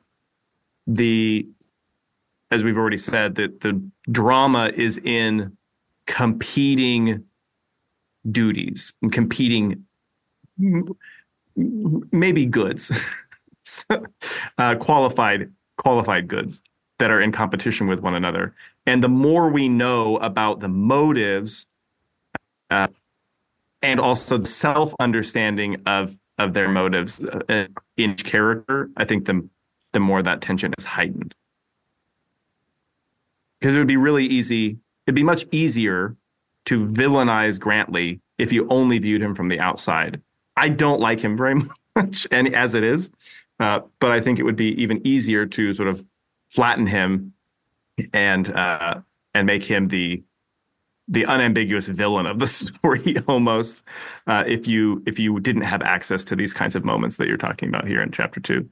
the 0.86 1.46
as 2.50 2.64
we've 2.64 2.78
already 2.78 2.98
said 2.98 3.34
that 3.36 3.60
the 3.60 3.82
drama 4.10 4.70
is 4.74 4.98
in 4.98 5.56
competing 6.06 7.24
duties 8.30 8.94
and 9.02 9.12
competing 9.12 9.84
maybe 11.56 12.46
goods 12.46 12.90
uh, 14.58 14.74
qualified 14.76 15.52
qualified 15.76 16.28
goods 16.28 16.62
that 16.98 17.10
are 17.10 17.20
in 17.20 17.32
competition 17.32 17.86
with 17.86 18.00
one 18.00 18.14
another. 18.14 18.54
And 18.86 19.02
the 19.04 19.08
more 19.08 19.50
we 19.50 19.68
know 19.68 20.16
about 20.16 20.60
the 20.60 20.68
motives 20.68 21.66
uh, 22.70 22.88
and 23.82 24.00
also 24.00 24.38
the 24.38 24.48
self 24.48 24.94
understanding 25.00 25.82
of 25.86 26.18
of 26.38 26.54
their 26.54 26.68
motives 26.68 27.20
uh, 27.20 27.66
in 27.96 28.12
each 28.12 28.24
character, 28.24 28.90
I 28.96 29.04
think 29.04 29.26
the 29.26 29.48
the 29.92 30.00
more 30.00 30.22
that 30.22 30.40
tension 30.40 30.74
is 30.78 30.84
heightened. 30.84 31.34
Because 33.60 33.74
it 33.74 33.78
would 33.78 33.88
be 33.88 33.96
really 33.96 34.26
easy, 34.26 34.78
it'd 35.06 35.14
be 35.14 35.22
much 35.22 35.44
easier 35.50 36.16
to 36.66 36.86
villainize 36.86 37.58
Grantly 37.58 38.20
if 38.36 38.52
you 38.52 38.68
only 38.68 38.98
viewed 38.98 39.22
him 39.22 39.34
from 39.34 39.48
the 39.48 39.58
outside. 39.58 40.20
I 40.56 40.68
don't 40.68 41.00
like 41.00 41.20
him 41.20 41.36
very 41.36 41.62
much, 41.96 42.26
and 42.30 42.54
as 42.54 42.74
it 42.74 42.84
is, 42.84 43.10
uh, 43.58 43.80
but 44.00 44.12
I 44.12 44.20
think 44.20 44.38
it 44.38 44.44
would 44.44 44.56
be 44.56 44.80
even 44.80 45.04
easier 45.06 45.46
to 45.46 45.74
sort 45.74 45.88
of 45.88 46.04
flatten 46.48 46.86
him 46.86 47.32
and 48.12 48.48
uh, 48.50 49.00
and 49.34 49.46
make 49.46 49.64
him 49.64 49.88
the 49.88 50.22
the 51.08 51.26
unambiguous 51.26 51.88
villain 51.88 52.26
of 52.26 52.38
the 52.38 52.46
story 52.62 53.16
almost 53.26 53.84
uh, 54.26 54.44
if 54.46 54.68
you 54.68 55.02
if 55.06 55.18
you 55.18 55.40
didn't 55.40 55.62
have 55.62 55.82
access 55.82 56.24
to 56.24 56.36
these 56.36 56.52
kinds 56.54 56.76
of 56.76 56.84
moments 56.84 57.16
that 57.18 57.28
you're 57.28 57.36
talking 57.38 57.68
about 57.68 57.86
here 57.88 58.02
in 58.02 58.10
chapter 58.12 58.40
two 58.40 58.68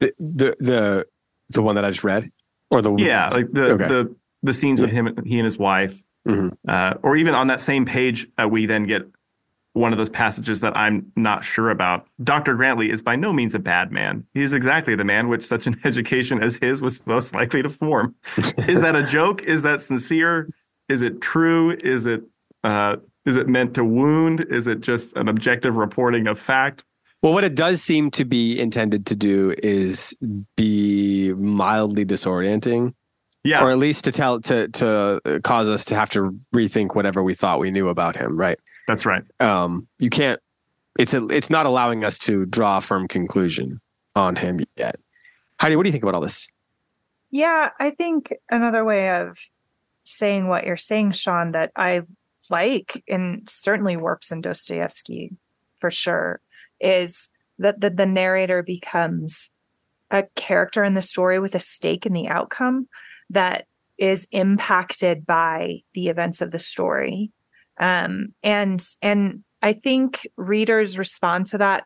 The 0.00 0.12
the 0.18 0.56
the, 0.60 1.06
the 1.50 1.62
one 1.62 1.76
that 1.76 1.84
I 1.84 1.90
just 1.90 2.04
read, 2.04 2.30
or 2.70 2.82
the 2.82 2.92
yeah 2.92 3.28
like 3.28 3.52
the 3.52 3.72
Okay. 3.72 3.86
the 3.86 4.16
the 4.42 4.52
scenes 4.52 4.80
with 4.80 4.90
him 4.90 5.06
he 5.24 5.38
and 5.38 5.44
his 5.44 5.58
wife 5.58 6.02
Mhm. 6.26 6.56
uh, 6.68 6.94
or 7.02 7.16
even 7.16 7.34
on 7.34 7.48
that 7.48 7.60
same 7.60 7.84
page 7.86 8.26
uh, 8.42 8.48
we 8.48 8.66
then 8.66 8.84
get 8.86 9.02
one 9.74 9.92
of 9.92 9.98
those 9.98 10.08
passages 10.08 10.60
that 10.60 10.76
I'm 10.76 11.12
not 11.16 11.44
sure 11.44 11.68
about. 11.68 12.06
Dr. 12.22 12.54
Grantly 12.54 12.90
is 12.90 13.02
by 13.02 13.16
no 13.16 13.32
means 13.32 13.54
a 13.56 13.58
bad 13.58 13.90
man. 13.90 14.24
He 14.32 14.42
is 14.42 14.52
exactly 14.52 14.94
the 14.94 15.04
man 15.04 15.28
which 15.28 15.44
such 15.44 15.66
an 15.66 15.76
education 15.84 16.42
as 16.42 16.56
his 16.56 16.80
was 16.80 17.04
most 17.06 17.34
likely 17.34 17.60
to 17.62 17.68
form. 17.68 18.14
is 18.56 18.80
that 18.80 18.94
a 18.96 19.02
joke? 19.02 19.42
Is 19.42 19.62
that 19.62 19.82
sincere? 19.82 20.48
Is 20.88 21.02
it 21.02 21.20
true? 21.20 21.72
Is 21.72 22.06
it 22.06 22.22
uh, 22.62 22.96
is 23.26 23.36
it 23.36 23.48
meant 23.48 23.74
to 23.74 23.84
wound? 23.84 24.46
Is 24.48 24.66
it 24.66 24.80
just 24.80 25.16
an 25.16 25.28
objective 25.28 25.76
reporting 25.76 26.28
of 26.28 26.38
fact? 26.38 26.84
Well, 27.20 27.32
what 27.32 27.42
it 27.42 27.54
does 27.54 27.82
seem 27.82 28.10
to 28.12 28.24
be 28.24 28.58
intended 28.58 29.06
to 29.06 29.16
do 29.16 29.54
is 29.62 30.14
be 30.56 31.32
mildly 31.32 32.04
disorienting, 32.04 32.94
Yeah, 33.42 33.64
or 33.64 33.70
at 33.70 33.78
least 33.78 34.04
to 34.04 34.12
tell 34.12 34.40
to 34.42 34.68
to 34.68 35.40
cause 35.42 35.68
us 35.68 35.84
to 35.86 35.96
have 35.96 36.10
to 36.10 36.38
rethink 36.54 36.94
whatever 36.94 37.24
we 37.24 37.34
thought 37.34 37.58
we 37.58 37.72
knew 37.72 37.88
about 37.88 38.14
him. 38.14 38.36
Right? 38.36 38.58
That's 38.86 39.06
right. 39.06 39.22
Um, 39.40 39.88
you 39.98 40.10
can't. 40.10 40.40
It's 40.98 41.14
a, 41.14 41.26
It's 41.28 41.50
not 41.50 41.66
allowing 41.66 42.04
us 42.04 42.18
to 42.20 42.46
draw 42.46 42.78
a 42.78 42.80
firm 42.80 43.08
conclusion 43.08 43.80
on 44.14 44.36
him 44.36 44.60
yet. 44.76 44.96
Heidi, 45.60 45.76
what 45.76 45.82
do 45.82 45.88
you 45.88 45.92
think 45.92 46.04
about 46.04 46.14
all 46.14 46.20
this? 46.20 46.48
Yeah, 47.30 47.70
I 47.80 47.90
think 47.90 48.32
another 48.50 48.84
way 48.84 49.10
of 49.10 49.38
saying 50.04 50.46
what 50.46 50.64
you're 50.64 50.76
saying, 50.76 51.12
Sean, 51.12 51.52
that 51.52 51.72
I 51.74 52.02
like 52.50 53.02
and 53.08 53.48
certainly 53.48 53.96
works 53.96 54.30
in 54.30 54.40
Dostoevsky 54.40 55.32
for 55.80 55.90
sure, 55.90 56.40
is 56.80 57.28
that 57.58 57.80
the, 57.80 57.90
the 57.90 58.06
narrator 58.06 58.62
becomes 58.62 59.50
a 60.10 60.24
character 60.36 60.84
in 60.84 60.94
the 60.94 61.02
story 61.02 61.38
with 61.40 61.54
a 61.54 61.60
stake 61.60 62.06
in 62.06 62.12
the 62.12 62.28
outcome 62.28 62.88
that 63.30 63.66
is 63.98 64.28
impacted 64.30 65.26
by 65.26 65.80
the 65.94 66.08
events 66.08 66.40
of 66.40 66.50
the 66.50 66.58
story. 66.58 67.30
Um, 67.78 68.28
and 68.42 68.84
and 69.02 69.44
I 69.62 69.72
think 69.72 70.26
readers 70.36 70.98
respond 70.98 71.46
to 71.46 71.58
that 71.58 71.84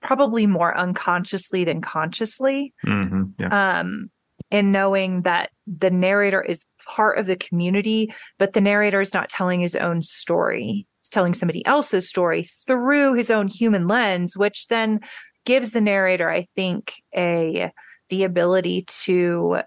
probably 0.00 0.46
more 0.46 0.76
unconsciously 0.76 1.64
than 1.64 1.80
consciously. 1.80 2.72
Hmm 2.82 3.24
Yeah, 3.38 3.80
um, 3.80 4.10
and 4.50 4.72
knowing 4.72 5.22
that 5.22 5.50
the 5.66 5.90
narrator 5.90 6.42
is 6.42 6.64
part 6.86 7.18
of 7.18 7.26
the 7.26 7.36
community, 7.36 8.12
but 8.38 8.52
the 8.52 8.60
narrator 8.60 9.00
is 9.00 9.12
not 9.12 9.28
telling 9.28 9.60
his 9.60 9.76
own 9.76 10.02
story. 10.02 10.86
He's 11.00 11.10
telling 11.10 11.34
somebody 11.34 11.64
else's 11.66 12.08
story 12.08 12.44
through 12.66 13.14
his 13.14 13.30
own 13.30 13.48
human 13.48 13.86
lens, 13.86 14.36
which 14.36 14.68
then 14.68 15.00
gives 15.44 15.72
the 15.72 15.80
narrator, 15.80 16.30
I 16.30 16.46
think, 16.54 16.94
a 17.14 17.72
the 18.08 18.24
ability 18.24 18.84
to 19.04 19.60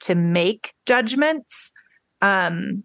to 0.00 0.14
make 0.14 0.74
judgments. 0.86 1.72
Um, 2.22 2.84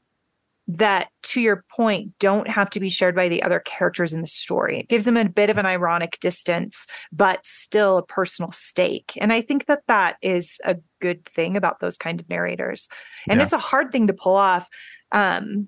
that, 0.68 1.10
to 1.24 1.42
your 1.42 1.66
point, 1.70 2.18
don't 2.20 2.48
have 2.48 2.70
to 2.70 2.80
be 2.80 2.90
shared 2.90 3.16
by 3.16 3.28
the 3.28 3.44
other 3.44 3.60
characters 3.60 4.14
in 4.14 4.22
the 4.22 4.28
story. 4.28 4.80
It 4.80 4.88
gives 4.90 5.06
them 5.06 5.18
a 5.18 5.28
bit 5.28 5.50
of 5.50 5.58
an 5.58 5.66
ironic 5.66 6.18
distance, 6.22 6.86
but 7.12 7.46
still 7.46 7.98
a 7.98 8.06
personal 8.06 8.52
stake. 8.52 9.18
And 9.20 9.34
I 9.34 9.42
think 9.42 9.66
that 9.66 9.82
that 9.88 10.18
is 10.22 10.58
a 10.64 10.78
good 11.00 11.26
thing 11.26 11.58
about 11.58 11.80
those 11.80 11.98
kind 11.98 12.20
of 12.20 12.30
narrators. 12.30 12.88
And 13.28 13.40
Yeah. 13.40 13.44
it's 13.44 13.54
a 13.54 13.58
hard 13.58 13.92
thing 13.92 14.08
to 14.08 14.14
pull 14.14 14.36
off. 14.36 14.70
Um, 15.12 15.68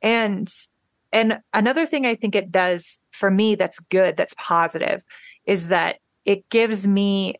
and 0.00 0.48
and 1.12 1.40
another 1.52 1.86
thing 1.86 2.06
I 2.06 2.14
think 2.14 2.34
it 2.34 2.50
does 2.50 2.98
for 3.12 3.30
me 3.30 3.54
that's 3.54 3.78
good, 3.78 4.16
that's 4.16 4.34
positive, 4.36 5.04
is 5.46 5.68
that 5.68 5.98
it 6.24 6.48
gives 6.50 6.86
me 6.86 7.34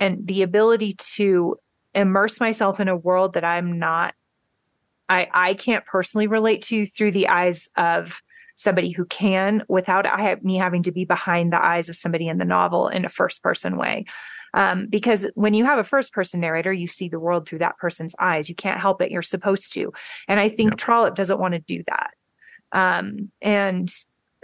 and 0.00 0.26
the 0.26 0.42
ability 0.42 0.94
to 1.14 1.56
immerse 1.94 2.40
myself 2.40 2.80
in 2.80 2.88
a 2.88 2.96
world 2.96 3.32
that 3.34 3.44
I'm 3.44 3.78
not 3.78 4.14
I 5.14 5.28
I 5.32 5.54
can't 5.54 5.84
personally 5.84 6.26
relate 6.26 6.62
to 6.62 6.86
through 6.86 7.12
the 7.12 7.28
eyes 7.28 7.68
of 7.76 8.22
somebody 8.56 8.90
who 8.90 9.04
can 9.06 9.62
without 9.68 10.06
I, 10.06 10.36
me 10.42 10.56
having 10.56 10.82
to 10.84 10.92
be 10.92 11.04
behind 11.04 11.52
the 11.52 11.64
eyes 11.64 11.88
of 11.88 11.96
somebody 11.96 12.28
in 12.28 12.38
the 12.38 12.44
novel 12.44 12.88
in 12.88 13.04
a 13.04 13.08
first 13.08 13.42
person 13.42 13.76
way. 13.76 14.04
Um, 14.54 14.86
because 14.86 15.26
when 15.34 15.54
you 15.54 15.64
have 15.64 15.78
a 15.78 15.84
first 15.84 16.12
person 16.12 16.40
narrator, 16.40 16.72
you 16.72 16.86
see 16.86 17.08
the 17.08 17.18
world 17.18 17.48
through 17.48 17.58
that 17.58 17.76
person's 17.78 18.14
eyes. 18.20 18.48
You 18.48 18.54
can't 18.54 18.80
help 18.80 19.02
it. 19.02 19.10
You're 19.10 19.22
supposed 19.22 19.72
to. 19.74 19.92
And 20.28 20.38
I 20.38 20.48
think 20.48 20.72
yep. 20.72 20.78
Trollope 20.78 21.16
doesn't 21.16 21.40
want 21.40 21.54
to 21.54 21.60
do 21.60 21.82
that. 21.88 22.10
Um, 22.70 23.32
and 23.42 23.92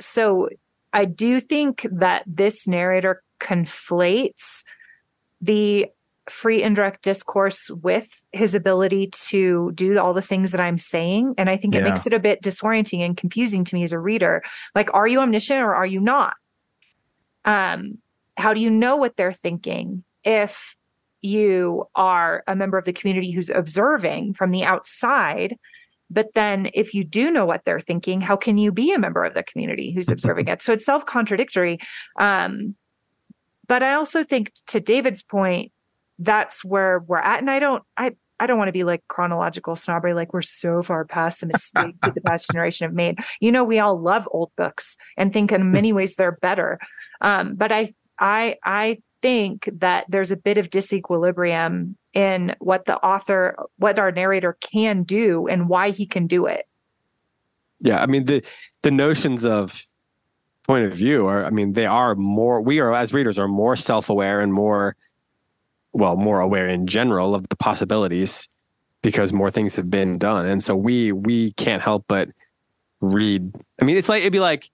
so 0.01 0.49
I 0.93 1.05
do 1.05 1.39
think 1.39 1.87
that 1.93 2.25
this 2.27 2.67
narrator 2.67 3.23
conflates 3.41 4.65
the 5.41 5.87
free 6.29 6.63
indirect 6.63 7.03
discourse 7.03 7.71
with 7.71 8.23
his 8.33 8.55
ability 8.55 9.09
to 9.09 9.73
do 9.75 9.99
all 9.99 10.13
the 10.13 10.23
things 10.23 10.53
that 10.53 10.61
I'm 10.61 10.79
saying. 10.79 11.35
And 11.39 11.49
I 11.49 11.57
think 11.57 11.75
it 11.75 11.83
makes 11.83 12.07
it 12.07 12.13
a 12.13 12.21
bit 12.21 12.43
disorienting 12.43 13.01
and 13.01 13.17
confusing 13.17 13.65
to 13.65 13.75
me 13.75 13.83
as 13.83 13.93
a 13.93 13.99
reader. 13.99 14.43
Like, 14.75 14.93
are 14.95 15.09
you 15.09 15.21
omniscient 15.21 15.63
or 15.63 15.75
are 15.75 15.87
you 15.87 16.01
not? 16.01 16.35
Um, 17.45 17.99
how 18.37 18.55
do 18.55 18.61
you 18.61 18.71
know 18.71 18.97
what 18.97 19.17
they're 19.17 19.33
thinking 19.33 20.05
if 20.25 20.77
you 21.23 21.85
are 21.95 22.43
a 22.47 22.55
member 22.57 22.79
of 22.79 22.85
the 22.85 22.93
community 22.93 23.31
who's 23.31 23.51
observing 23.51 24.35
from 24.35 24.51
the 24.51 24.65
outside? 24.65 25.57
But 26.11 26.35
then, 26.35 26.71
if 26.75 26.93
you 26.93 27.05
do 27.05 27.31
know 27.31 27.47
what 27.47 27.65
they're 27.65 27.81
thinking, 27.81 28.21
how 28.21 28.37
can 28.37 28.59
you 28.59 28.73
be 28.73 28.93
a 28.93 28.99
member 28.99 29.25
of 29.25 29.35
the 29.35 29.45
community 29.45 29.93
who's 29.93 30.09
observing 30.11 30.49
it? 30.49 30.61
So 30.63 30.73
it's 30.73 30.85
self 30.85 31.07
contradictory. 31.07 31.79
Um, 32.19 32.75
but 33.67 33.85
I 33.85 33.95
also 33.95 34.25
think, 34.25 34.53
to 34.67 34.81
David's 34.81 35.23
point, 35.23 35.71
that's 36.21 36.65
where 36.65 37.01
we're 37.01 37.19
at. 37.19 37.41
And 37.41 37.51
I 37.51 37.59
don't, 37.59 37.83
I, 37.97 38.13
I 38.39 38.47
don't 38.47 38.59
want 38.59 38.69
to 38.69 38.73
be 38.73 38.85
like 38.85 39.07
chronological 39.09 39.77
snobbery, 39.77 40.15
like 40.15 40.33
we're 40.33 40.43
so 40.43 40.83
far 40.83 41.05
past 41.05 41.41
the 41.41 41.47
mistake 41.47 41.95
that 42.03 42.15
the 42.15 42.21
past 42.23 42.49
generation 42.53 42.87
have 42.87 42.95
made. 42.95 43.19
You 43.41 43.53
know, 43.53 43.65
we 43.65 43.79
all 43.79 44.01
love 44.01 44.29
old 44.31 44.51
books 44.57 44.97
and 45.17 45.33
think 45.33 45.53
in 45.53 45.71
many 45.71 45.93
ways 45.93 46.17
they're 46.17 46.33
better. 46.33 46.79
Um, 47.21 47.55
but 47.55 47.71
I 47.71 47.93
I 48.19 48.57
I 48.65 48.99
think 49.21 49.69
that 49.75 50.07
there's 50.09 50.31
a 50.31 50.37
bit 50.37 50.57
of 50.57 50.71
disequilibrium 50.71 51.97
in 52.15 52.57
what 52.59 52.87
the 52.87 52.97
author, 53.05 53.57
what 53.77 53.99
our 53.99 54.11
narrator 54.11 54.57
can 54.61 55.03
do 55.03 55.47
and 55.47 55.69
why 55.69 55.91
he 55.91 56.07
can 56.07 56.27
do 56.27 56.47
it. 56.47 56.67
Yeah, 57.81 58.01
I 58.01 58.07
mean 58.07 58.25
the 58.25 58.43
the 58.83 58.91
notions 58.91 59.45
of 59.45 59.85
point 60.67 60.87
of 60.87 60.93
view 60.93 61.27
are 61.27 61.45
I 61.45 61.51
mean 61.51 61.73
they 61.73 61.87
are 61.87 62.15
more 62.15 62.61
we 62.61 62.79
are 62.81 62.95
as 62.95 63.13
readers 63.13 63.39
are 63.39 63.49
more 63.49 63.77
self-aware 63.77 64.41
and 64.41 64.53
more 64.53 64.97
well 65.93 66.17
more 66.17 66.41
aware 66.41 66.69
in 66.69 66.87
general 66.87 67.35
of 67.35 67.49
the 67.49 67.57
possibilities 67.57 68.49
because 69.03 69.33
more 69.33 69.51
things 69.51 69.77
have 69.77 69.91
been 69.91 70.19
done. 70.19 70.47
And 70.47 70.63
so 70.63 70.77
we 70.77 71.13
we 71.13 71.53
can't 71.53 71.83
help 71.83 72.05
but 72.09 72.29
read. 73.01 73.55
I 73.81 73.85
mean 73.85 73.97
it's 73.97 74.09
like 74.09 74.21
it'd 74.21 74.33
be 74.33 74.41
like 74.41 74.71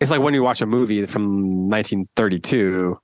it's 0.00 0.10
like 0.10 0.20
when 0.20 0.34
you 0.34 0.42
watch 0.42 0.60
a 0.60 0.66
movie 0.66 1.04
from 1.06 1.68
1932 1.68 2.98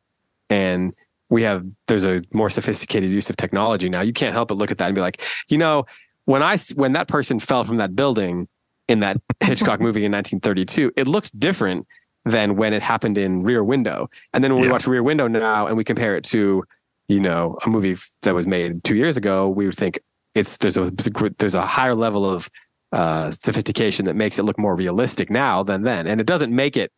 and 0.50 0.94
we 1.28 1.42
have 1.42 1.64
there's 1.86 2.04
a 2.04 2.22
more 2.32 2.50
sophisticated 2.50 3.10
use 3.10 3.30
of 3.30 3.36
technology 3.36 3.88
now. 3.88 4.02
You 4.02 4.12
can't 4.12 4.34
help 4.34 4.48
but 4.48 4.58
look 4.58 4.70
at 4.70 4.78
that 4.78 4.86
and 4.86 4.94
be 4.94 5.00
like 5.00 5.20
you 5.48 5.58
know 5.58 5.86
when 6.26 6.42
i 6.42 6.56
when 6.74 6.92
that 6.92 7.08
person 7.08 7.40
fell 7.40 7.64
from 7.64 7.78
that 7.78 7.96
building 7.96 8.46
in 8.88 9.00
that 9.00 9.16
hitchcock 9.40 9.80
movie 9.80 10.04
in 10.04 10.12
1932 10.12 10.92
it 10.96 11.08
looked 11.08 11.36
different 11.38 11.86
than 12.24 12.56
when 12.56 12.72
it 12.72 12.82
happened 12.82 13.16
in 13.16 13.42
rear 13.42 13.64
window. 13.64 14.10
And 14.32 14.44
then 14.44 14.52
when 14.52 14.62
yeah. 14.62 14.68
we 14.68 14.72
watch 14.72 14.86
rear 14.86 15.02
window 15.02 15.26
now 15.26 15.66
and 15.66 15.76
we 15.76 15.84
compare 15.84 16.16
it 16.16 16.24
to 16.24 16.64
you 17.10 17.20
know 17.20 17.58
a 17.64 17.68
movie 17.68 17.96
that 18.22 18.34
was 18.34 18.46
made 18.46 18.82
two 18.84 18.96
years 18.96 19.16
ago 19.16 19.48
we 19.48 19.66
would 19.66 19.76
think 19.76 20.00
it's 20.34 20.56
there's 20.58 20.76
a 20.76 20.92
there's 21.38 21.54
a 21.54 21.66
higher 21.66 21.94
level 21.94 22.24
of 22.24 22.48
uh, 22.92 23.30
sophistication 23.30 24.04
that 24.04 24.16
makes 24.16 24.38
it 24.38 24.42
look 24.42 24.58
more 24.58 24.74
realistic 24.74 25.30
now 25.30 25.62
than 25.62 25.82
then. 25.82 26.06
And 26.06 26.20
it 26.20 26.26
doesn't 26.26 26.54
make 26.54 26.76
it 26.76 26.92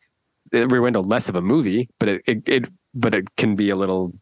Rear 0.52 0.82
Window 0.82 1.02
less 1.02 1.28
of 1.28 1.36
a 1.36 1.42
movie, 1.42 1.88
but 1.98 2.08
it, 2.08 2.22
it, 2.26 2.42
it 2.46 2.68
but 2.94 3.14
it 3.14 3.36
can 3.36 3.56
be 3.56 3.70
a 3.70 3.76
little 3.76 4.12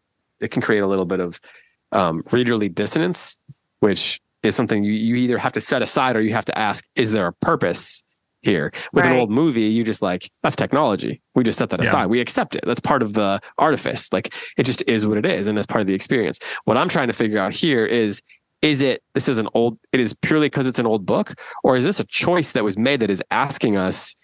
it 0.40 0.50
can 0.50 0.62
create 0.62 0.80
a 0.80 0.86
little 0.86 1.04
bit 1.04 1.20
of 1.20 1.40
um, 1.92 2.22
readerly 2.24 2.72
dissonance, 2.72 3.36
which 3.80 4.20
is 4.42 4.54
something 4.54 4.84
you, 4.84 4.92
you 4.92 5.16
either 5.16 5.38
have 5.38 5.52
to 5.52 5.60
set 5.60 5.82
aside 5.82 6.16
or 6.16 6.22
you 6.22 6.32
have 6.32 6.44
to 6.46 6.58
ask, 6.58 6.86
is 6.94 7.12
there 7.12 7.26
a 7.26 7.32
purpose 7.32 8.02
here? 8.42 8.72
With 8.92 9.04
right. 9.04 9.12
an 9.12 9.20
old 9.20 9.30
movie, 9.30 9.62
you 9.62 9.84
just 9.84 10.02
like, 10.02 10.30
that's 10.42 10.56
technology. 10.56 11.20
We 11.34 11.44
just 11.44 11.58
set 11.58 11.70
that 11.70 11.80
yeah. 11.80 11.88
aside. 11.88 12.06
We 12.06 12.20
accept 12.20 12.56
it. 12.56 12.64
That's 12.66 12.80
part 12.80 13.02
of 13.02 13.14
the 13.14 13.40
artifice. 13.58 14.12
Like 14.12 14.34
it 14.56 14.64
just 14.64 14.82
is 14.86 15.06
what 15.06 15.18
it 15.18 15.26
is. 15.26 15.46
And 15.46 15.56
that's 15.56 15.66
part 15.66 15.80
of 15.80 15.86
the 15.86 15.94
experience. 15.94 16.38
What 16.64 16.76
I'm 16.76 16.88
trying 16.88 17.08
to 17.08 17.12
figure 17.12 17.38
out 17.38 17.54
here 17.54 17.86
is 17.86 18.22
is 18.62 18.82
it 18.82 19.02
this 19.14 19.28
is 19.28 19.38
an 19.38 19.48
old 19.54 19.78
it 19.92 20.00
is 20.00 20.14
purely 20.14 20.46
because 20.46 20.66
it's 20.66 20.78
an 20.78 20.86
old 20.86 21.06
book 21.06 21.34
or 21.64 21.76
is 21.76 21.84
this 21.84 22.00
a 22.00 22.04
choice 22.04 22.52
that 22.52 22.64
was 22.64 22.76
made 22.76 23.00
that 23.00 23.10
is 23.10 23.22
asking 23.30 23.76
us 23.76 24.14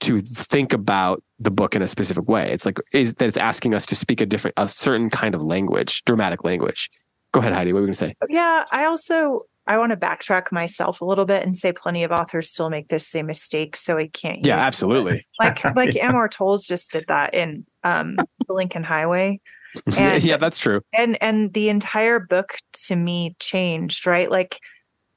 to 0.00 0.20
think 0.20 0.72
about 0.72 1.22
the 1.38 1.50
book 1.50 1.74
in 1.74 1.82
a 1.82 1.86
specific 1.86 2.28
way 2.28 2.50
it's 2.50 2.64
like 2.64 2.78
is 2.92 3.14
that 3.14 3.26
it's 3.26 3.36
asking 3.36 3.74
us 3.74 3.84
to 3.86 3.94
speak 3.94 4.20
a 4.20 4.26
different 4.26 4.54
a 4.56 4.68
certain 4.68 5.10
kind 5.10 5.34
of 5.34 5.42
language 5.42 6.02
dramatic 6.04 6.44
language 6.44 6.90
go 7.32 7.40
ahead 7.40 7.52
heidi 7.52 7.72
what 7.72 7.78
are 7.78 7.82
you 7.82 7.86
going 7.86 7.92
to 7.92 7.98
say 7.98 8.16
yeah 8.30 8.64
i 8.70 8.84
also 8.84 9.42
i 9.66 9.76
want 9.76 9.90
to 9.90 9.96
backtrack 9.96 10.52
myself 10.52 11.00
a 11.00 11.04
little 11.04 11.24
bit 11.24 11.44
and 11.44 11.56
say 11.56 11.72
plenty 11.72 12.04
of 12.04 12.12
authors 12.12 12.50
still 12.50 12.70
make 12.70 12.88
this 12.88 13.06
same 13.06 13.26
mistake 13.26 13.76
so 13.76 13.98
i 13.98 14.06
can't 14.08 14.44
yeah 14.44 14.58
absolutely 14.58 15.26
like 15.38 15.64
like 15.76 15.94
yeah. 15.94 16.08
amor 16.08 16.28
towles 16.28 16.66
just 16.66 16.92
did 16.92 17.04
that 17.08 17.34
in 17.34 17.64
um 17.82 18.16
the 18.46 18.52
lincoln 18.52 18.84
highway 18.84 19.40
and, 19.96 20.22
yeah, 20.22 20.36
that's 20.36 20.58
true. 20.58 20.82
And 20.92 21.20
and 21.22 21.52
the 21.52 21.68
entire 21.68 22.20
book 22.20 22.58
to 22.86 22.96
me 22.96 23.36
changed, 23.38 24.06
right? 24.06 24.30
Like 24.30 24.60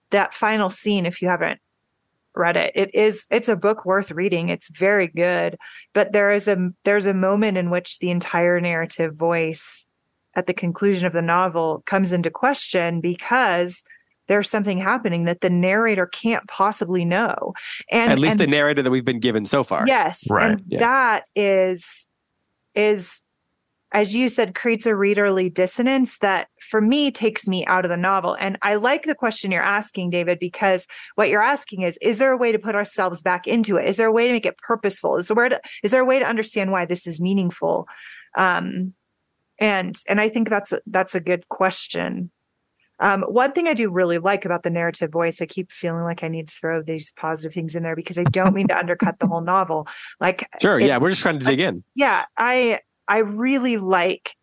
that 0.10 0.34
final 0.34 0.70
scene, 0.70 1.06
if 1.06 1.22
you 1.22 1.28
haven't 1.28 1.60
read 2.36 2.58
it, 2.58 2.72
it 2.76 2.94
is 2.94 3.28
it's 3.30 3.50
a 3.50 3.56
book 3.56 3.86
worth 3.86 4.12
reading. 4.12 4.50
It's 4.50 4.70
very 4.70 5.08
good. 5.08 5.58
But 5.94 6.12
there 6.12 6.32
is 6.32 6.48
a 6.48 6.72
there's 6.86 7.06
a 7.06 7.14
moment 7.14 7.58
in 7.58 7.70
which 7.70 8.00
the 8.00 8.10
entire 8.10 8.60
narrative 8.60 9.16
voice 9.16 9.86
at 10.36 10.48
the 10.48 10.54
conclusion 10.54 11.08
of 11.08 11.14
the 11.14 11.22
novel 11.22 11.84
comes 11.86 12.14
into 12.14 12.30
question 12.30 13.02
because 13.02 13.84
there's 14.28 14.50
something 14.50 14.78
happening 14.78 15.26
that 15.26 15.42
the 15.42 15.50
narrator 15.50 16.06
can't 16.08 16.48
possibly 16.48 17.06
know. 17.06 17.54
And 17.92 18.12
at 18.12 18.20
least 18.20 18.34
and, 18.34 18.40
the 18.40 18.48
narrator 18.48 18.82
that 18.82 18.92
we've 18.92 19.06
been 19.06 19.20
given 19.20 19.46
so 19.46 19.64
far. 19.64 19.86
Yes. 19.88 20.24
Right. 20.30 20.52
And 20.52 20.64
yeah. 20.68 20.80
that 20.80 21.26
is 21.36 22.08
is 22.76 23.22
as 23.94 24.14
you 24.14 24.28
said, 24.28 24.54
creates 24.54 24.86
a 24.86 24.92
readerly 24.92 25.52
dissonance 25.52 26.18
that 26.20 26.50
for 26.60 26.82
me 26.82 27.10
takes 27.10 27.48
me 27.48 27.66
out 27.68 27.86
of 27.86 27.90
the 27.90 27.96
novel. 27.96 28.36
And 28.38 28.58
I 28.62 28.76
like 28.76 29.04
the 29.04 29.16
question 29.16 29.50
you're 29.50 29.62
asking, 29.62 30.10
David, 30.10 30.40
because 30.40 30.88
what 31.16 31.30
you're 31.30 31.42
asking 31.42 31.84
is, 31.84 31.98
is 32.02 32.18
there 32.18 32.32
a 32.32 32.38
way 32.38 32.52
to 32.52 32.60
put 32.60 32.76
ourselves 32.76 33.22
back 33.22 33.48
into 33.48 33.78
it? 33.78 33.86
Is 33.86 33.96
there 33.96 34.08
a 34.08 34.12
way 34.12 34.28
to 34.28 34.34
make 34.34 34.46
it 34.46 34.58
purposeful? 34.58 35.16
Is 35.16 35.30
there, 35.30 35.50
to, 35.50 35.62
is 35.84 35.92
there 35.92 36.02
a 36.02 36.06
way 36.06 36.20
to 36.20 36.28
understand 36.28 36.72
why 36.72 36.86
this 36.86 37.08
is 37.08 37.22
meaningful? 37.22 37.88
Um, 38.38 38.94
and 39.60 39.98
and 40.08 40.22
I 40.22 40.30
think 40.30 40.50
that's 40.50 40.72
a, 40.72 40.82
that's 40.86 41.16
a 41.16 41.20
good 41.20 41.48
question. 41.50 42.30
Um, 43.00 43.24
one 43.24 43.52
thing 43.52 43.68
I 43.68 43.74
do 43.74 43.90
really 43.90 44.18
like 44.18 44.46
about 44.46 44.64
the 44.64 44.70
narrative 44.70 45.12
voice, 45.12 45.42
I 45.42 45.46
keep 45.46 45.72
feeling 45.72 46.04
like 46.04 46.24
I 46.24 46.28
need 46.28 46.48
to 46.48 46.54
throw 46.54 46.82
these 46.82 47.12
positive 47.12 47.54
things 47.54 47.76
in 47.76 47.84
there 47.84 47.96
because 47.96 48.18
I 48.18 48.24
don't 48.24 48.54
mean 48.54 48.68
to 48.70 48.78
undercut 48.78 49.20
the 49.20 49.28
whole 49.28 49.42
novel. 49.42 49.88
Like, 50.20 50.48
sure, 50.62 50.80
yeah, 50.80 50.98
we're 50.98 51.12
just 51.12 51.22
trying 51.22 51.40
to 51.40 51.46
dig 51.46 51.60
in. 51.60 51.84
Yeah, 51.96 52.26
I 52.38 52.80
I 53.08 53.20
really 53.20 53.78
like 53.78 54.36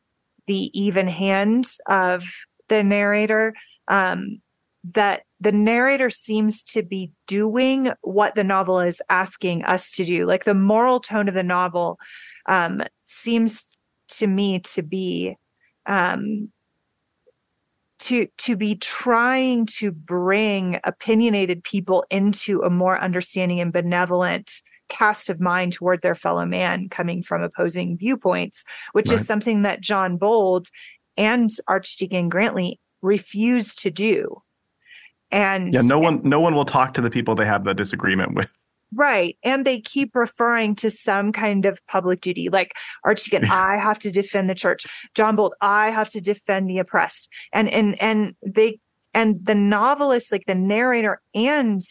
the 0.46 0.70
even 0.78 1.08
hand 1.08 1.66
of 1.88 2.24
the 2.68 2.82
narrator. 2.82 3.54
Um, 3.88 4.40
that 4.92 5.22
the 5.40 5.52
narrator 5.52 6.10
seems 6.10 6.62
to 6.62 6.82
be 6.82 7.10
doing 7.26 7.90
what 8.02 8.34
the 8.34 8.44
novel 8.44 8.80
is 8.80 9.00
asking 9.08 9.64
us 9.64 9.90
to 9.92 10.04
do. 10.04 10.26
Like 10.26 10.44
the 10.44 10.54
moral 10.54 11.00
tone 11.00 11.28
of 11.28 11.34
the 11.34 11.42
novel 11.42 11.98
um, 12.46 12.82
seems 13.02 13.78
to 14.08 14.26
me 14.26 14.60
to 14.60 14.82
be 14.82 15.36
um, 15.86 16.50
to 18.04 18.26
to 18.38 18.56
be 18.56 18.76
trying 18.76 19.66
to 19.66 19.90
bring 19.90 20.78
opinionated 20.84 21.64
people 21.64 22.04
into 22.10 22.60
a 22.60 22.70
more 22.70 22.98
understanding 22.98 23.60
and 23.60 23.72
benevolent 23.72 24.50
cast 24.88 25.30
of 25.30 25.40
mind 25.40 25.72
toward 25.72 26.02
their 26.02 26.14
fellow 26.14 26.44
man 26.44 26.88
coming 26.88 27.22
from 27.22 27.42
opposing 27.42 27.96
viewpoints, 27.96 28.64
which 28.92 29.08
right. 29.08 29.18
is 29.18 29.26
something 29.26 29.62
that 29.62 29.80
John 29.80 30.18
Bold 30.18 30.68
and 31.16 31.50
Archdeacon 31.66 32.28
Grantly 32.28 32.78
refuse 33.00 33.74
to 33.76 33.90
do. 33.90 34.42
And 35.30 35.72
yeah, 35.72 35.80
no 35.80 35.98
one 35.98 36.20
no 36.22 36.40
one 36.40 36.54
will 36.54 36.66
talk 36.66 36.94
to 36.94 37.00
the 37.00 37.10
people 37.10 37.34
they 37.34 37.46
have 37.46 37.64
the 37.64 37.74
disagreement 37.74 38.34
with. 38.34 38.52
Right. 38.94 39.36
And 39.42 39.64
they 39.64 39.80
keep 39.80 40.14
referring 40.14 40.76
to 40.76 40.90
some 40.90 41.32
kind 41.32 41.66
of 41.66 41.84
public 41.86 42.20
duty, 42.20 42.48
like 42.48 42.74
Archdeacon, 43.04 43.44
I 43.50 43.76
have 43.76 43.98
to 44.00 44.10
defend 44.10 44.48
the 44.48 44.54
church. 44.54 44.86
John 45.14 45.36
Bold, 45.36 45.54
I 45.60 45.90
have 45.90 46.10
to 46.10 46.20
defend 46.20 46.70
the 46.70 46.78
oppressed. 46.78 47.28
And 47.52 47.68
and 47.68 48.00
and 48.02 48.34
they 48.44 48.78
and 49.12 49.44
the 49.44 49.54
novelist, 49.54 50.32
like 50.32 50.46
the 50.46 50.54
narrator 50.54 51.20
and 51.34 51.82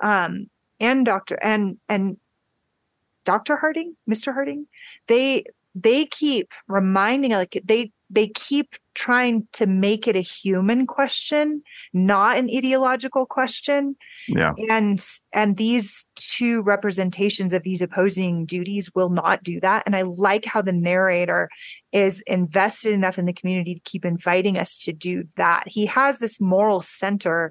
um 0.00 0.46
and 0.78 1.04
Doctor 1.04 1.38
and 1.42 1.78
and 1.88 2.16
Dr. 3.24 3.56
Harding, 3.56 3.96
Mr. 4.08 4.32
Harding, 4.32 4.66
they 5.06 5.44
they 5.74 6.06
keep 6.06 6.52
reminding 6.68 7.32
like 7.32 7.60
they 7.64 7.92
they 8.08 8.28
keep 8.28 8.74
trying 9.00 9.48
to 9.52 9.66
make 9.66 10.06
it 10.06 10.14
a 10.14 10.20
human 10.20 10.86
question, 10.86 11.62
not 11.94 12.36
an 12.36 12.50
ideological 12.54 13.24
question. 13.24 13.96
Yeah. 14.28 14.52
And 14.68 15.02
and 15.32 15.56
these 15.56 16.04
two 16.16 16.62
representations 16.62 17.54
of 17.54 17.62
these 17.62 17.80
opposing 17.80 18.44
duties 18.44 18.90
will 18.94 19.08
not 19.08 19.42
do 19.42 19.58
that. 19.60 19.84
And 19.86 19.96
I 19.96 20.02
like 20.02 20.44
how 20.44 20.60
the 20.60 20.72
narrator 20.72 21.48
is 21.92 22.22
invested 22.26 22.92
enough 22.92 23.18
in 23.18 23.24
the 23.24 23.32
community 23.32 23.74
to 23.74 23.80
keep 23.80 24.04
inviting 24.04 24.58
us 24.58 24.78
to 24.84 24.92
do 24.92 25.24
that. 25.36 25.62
He 25.66 25.86
has 25.86 26.18
this 26.18 26.38
moral 26.38 26.82
center 26.82 27.50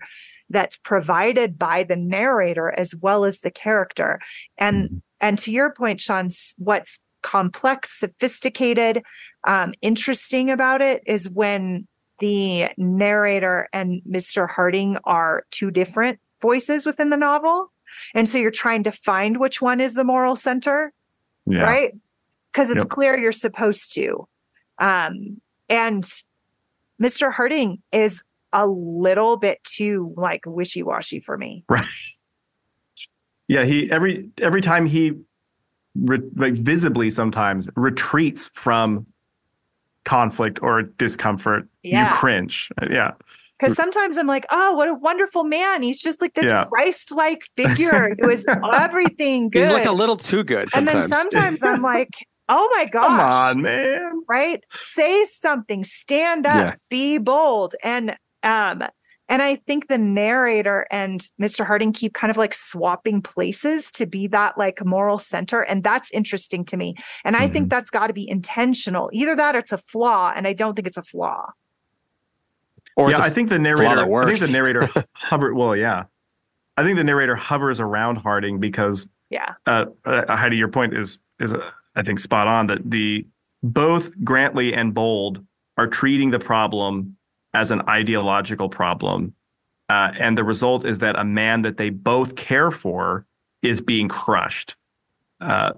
that's 0.52 0.78
provided 0.78 1.58
by 1.58 1.84
the 1.84 1.96
narrator 1.96 2.72
as 2.78 2.94
well 2.96 3.26
as 3.26 3.40
the 3.40 3.52
character. 3.52 4.20
And 4.58 4.86
Mm-hmm. 4.86 4.98
and 5.22 5.38
to 5.40 5.52
your 5.52 5.74
point, 5.74 6.00
Sean, 6.00 6.30
what's 6.58 7.00
complex, 7.22 8.00
sophisticated, 8.00 9.04
um, 9.46 9.74
interesting 9.82 10.50
about 10.50 10.82
it 10.82 11.02
is 11.06 11.30
when 11.30 11.88
the 12.20 12.66
narrator 12.78 13.68
and 13.74 14.02
Mr. 14.10 14.50
Harding 14.50 14.98
are 15.06 15.46
two 15.52 15.72
different 15.72 16.20
voices 16.42 16.86
within 16.86 17.10
the 17.10 17.18
novel. 17.18 17.72
And 18.14 18.28
so 18.28 18.38
you're 18.38 18.52
trying 18.52 18.84
to 18.84 18.92
find 18.92 19.40
which 19.40 19.62
one 19.62 19.80
is 19.80 19.94
the 19.94 20.04
moral 20.04 20.36
center, 20.36 20.92
Yeah. 21.46 21.62
right? 21.62 21.94
Because 22.52 22.70
it's 22.70 22.80
Yep. 22.80 22.90
clear 22.90 23.18
you're 23.18 23.32
supposed 23.32 23.94
to. 23.96 24.28
Um, 24.80 25.42
and 25.70 26.04
Mr. 27.02 27.32
Harding 27.32 27.82
is 27.92 28.22
a 28.52 28.68
little 28.68 29.38
bit 29.38 29.64
too 29.64 30.14
like 30.18 30.42
wishy-washy 30.46 31.20
for 31.20 31.38
me. 31.38 31.64
Right. 31.70 31.86
Yeah. 33.48 33.64
He 33.66 33.90
every 33.92 34.30
every 34.42 34.62
time 34.62 34.86
he 34.86 35.14
re, 35.96 36.20
like 36.36 36.54
visibly 36.54 37.10
sometimes 37.10 37.70
retreats 37.76 38.50
from 38.54 39.06
conflict 40.06 40.60
or 40.62 40.82
discomfort, 40.84 41.68
Yeah. 41.84 42.10
you 42.10 42.16
cringe. 42.16 42.70
Yeah. 42.90 43.12
Because 43.60 43.76
sometimes 43.76 44.18
I'm 44.18 44.28
like, 44.28 44.46
oh, 44.52 44.74
what 44.74 44.88
a 44.88 44.94
wonderful 44.94 45.44
man. 45.44 45.84
He's 45.84 46.02
just 46.02 46.22
like 46.22 46.34
this 46.34 46.46
Yeah. 46.46 46.64
Christ-like 46.64 47.44
figure 47.56 48.16
who 48.20 48.30
is 48.30 48.46
everything 48.74 49.50
good. 49.50 49.60
He's 49.64 49.72
like 49.72 49.86
a 49.86 49.92
little 49.92 50.16
too 50.18 50.44
good 50.44 50.70
and 50.76 50.88
then 50.88 51.10
sometimes 51.10 51.62
I'm 51.62 51.82
like, 51.96 52.12
oh 52.48 52.74
my 52.76 52.86
gosh. 52.86 53.06
Come 53.06 53.20
on, 53.20 53.62
man. 53.62 54.22
right 54.30 54.64
say 54.74 55.26
something 55.26 55.84
stand 55.84 56.46
up 56.48 56.56
Yeah. 56.56 56.76
be 56.90 57.18
bold 57.18 57.76
and 57.84 58.16
um 58.44 58.84
and 59.30 59.42
i 59.42 59.56
think 59.56 59.88
the 59.88 59.98
narrator 59.98 60.86
and 60.92 61.28
mr 61.42 61.66
harding 61.66 61.94
keep 61.94 62.14
kind 62.14 62.30
of 62.32 62.38
like 62.38 62.54
swapping 62.54 63.22
places 63.22 63.90
to 63.92 64.06
be 64.06 64.28
that 64.28 64.58
like 64.58 64.84
moral 64.84 65.18
center 65.20 65.62
and 65.62 65.84
that's 65.84 66.12
interesting 66.12 66.66
to 66.66 66.76
me 66.76 66.96
and 67.24 67.36
i 67.38 67.44
Mm-hmm. 67.44 67.54
think 67.54 67.70
that's 67.70 67.90
got 67.90 68.08
to 68.08 68.14
be 68.14 68.30
intentional 68.30 69.10
either 69.14 69.36
that 69.36 69.56
or 69.56 69.60
it's 69.60 69.72
a 69.72 69.78
flaw 69.78 70.34
and 70.36 70.46
i 70.48 70.54
don't 70.54 70.76
think 70.76 70.88
it's 70.88 70.98
a 70.98 71.04
flaw 71.04 71.52
or 72.96 73.10
yeah, 73.10 73.18
it's 73.18 73.20
a 73.22 73.24
I 73.24 73.30
think 73.30 73.50
the 73.50 73.60
narrator. 73.60 74.14
I 74.14 74.26
think 74.26 74.40
the 74.40 74.52
narrator 74.52 74.90
hover. 75.14 75.54
Well, 75.54 75.74
yeah, 75.76 76.04
I 76.76 76.84
think 76.84 76.98
the 76.98 77.04
narrator 77.04 77.36
hovers 77.36 77.80
around 77.80 78.18
Harding 78.18 78.60
because 78.60 79.08
yeah 79.30 79.54
uh, 79.66 79.86
uh, 80.06 80.36
Heidi, 80.36 80.58
your 80.58 80.68
point 80.68 80.94
is 80.94 81.18
is 81.40 81.54
uh, 81.54 81.72
I 81.96 82.02
think 82.02 82.20
spot 82.20 82.48
on 82.48 82.68
that 82.68 82.90
the 82.90 83.26
both 83.64 84.22
Grantly 84.24 84.74
and 84.74 84.94
Bold 84.94 85.46
are 85.78 85.88
treating 85.88 86.32
the 86.32 86.40
problem 86.40 87.16
as 87.54 87.72
an 87.72 87.82
ideological 87.88 88.70
problem, 88.70 89.34
uh, 89.90 90.12
and 90.20 90.38
the 90.38 90.44
result 90.44 90.86
is 90.86 91.00
that 91.00 91.18
a 91.18 91.24
man 91.24 91.64
that 91.64 91.78
they 91.78 91.90
both 91.90 92.36
care 92.36 92.72
for 92.72 93.26
is 93.62 93.82
being 93.82 94.08
crushed 94.08 94.76
uh, 95.42 95.74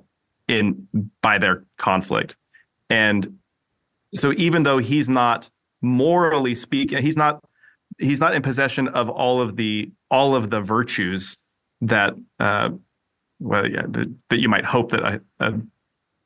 in 0.48 0.88
by 1.22 1.38
their 1.38 1.64
conflict, 1.78 2.36
and 2.90 3.38
so 4.14 4.34
even 4.34 4.64
though 4.64 4.80
he's 4.80 5.08
not 5.08 5.50
morally 5.82 6.56
speaking, 6.56 7.02
he's 7.02 7.18
not 7.18 7.44
he's 7.98 8.20
not 8.20 8.36
in 8.36 8.42
possession 8.42 8.88
of 8.88 9.10
all 9.10 9.40
of 9.40 9.56
the 9.56 9.92
all 10.10 10.36
of 10.36 10.50
the 10.50 10.60
virtues 10.60 11.38
that 11.82 12.14
uh, 12.40 12.70
well, 13.42 13.68
yeah, 13.68 13.84
that, 13.90 14.14
that 14.30 14.40
you 14.40 14.48
might 14.48 14.66
hope 14.66 14.92
that 14.92 15.02
a, 15.02 15.22
a, 15.40 15.54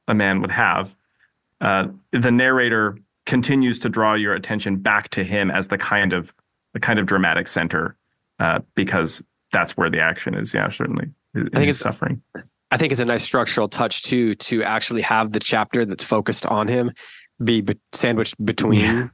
a 0.09 0.13
man 0.13 0.41
would 0.41 0.51
have. 0.51 0.95
Uh, 1.61 1.87
the 2.11 2.31
narrator 2.31 2.97
continues 3.25 3.79
to 3.79 3.89
draw 3.89 4.13
your 4.13 4.33
attention 4.33 4.77
back 4.77 5.09
to 5.09 5.23
him 5.23 5.49
as 5.51 5.67
the 5.67 5.77
kind 5.77 6.13
of 6.13 6.33
the 6.73 6.79
kind 6.79 6.99
of 6.99 7.05
dramatic 7.05 7.47
center, 7.47 7.95
uh, 8.39 8.59
because 8.75 9.23
that's 9.51 9.77
where 9.77 9.89
the 9.89 9.99
action 9.99 10.35
is. 10.35 10.53
Yeah, 10.53 10.67
certainly. 10.69 11.09
I 11.35 11.39
think 11.39 11.53
it's- 11.55 11.79
suffering. 11.79 12.21
I 12.71 12.77
think 12.77 12.91
it's 12.91 12.99
a 13.01 13.05
nice 13.05 13.23
structural 13.23 13.69
touch 13.69 14.01
too 14.03 14.35
to 14.35 14.63
actually 14.63 15.01
have 15.03 15.31
the 15.31 15.39
chapter 15.39 15.85
that's 15.85 16.03
focused 16.03 16.45
on 16.47 16.67
him 16.67 16.91
be, 17.43 17.61
be 17.61 17.79
sandwiched 17.93 18.43
between 18.43 18.79
Yeah. 18.81 19.07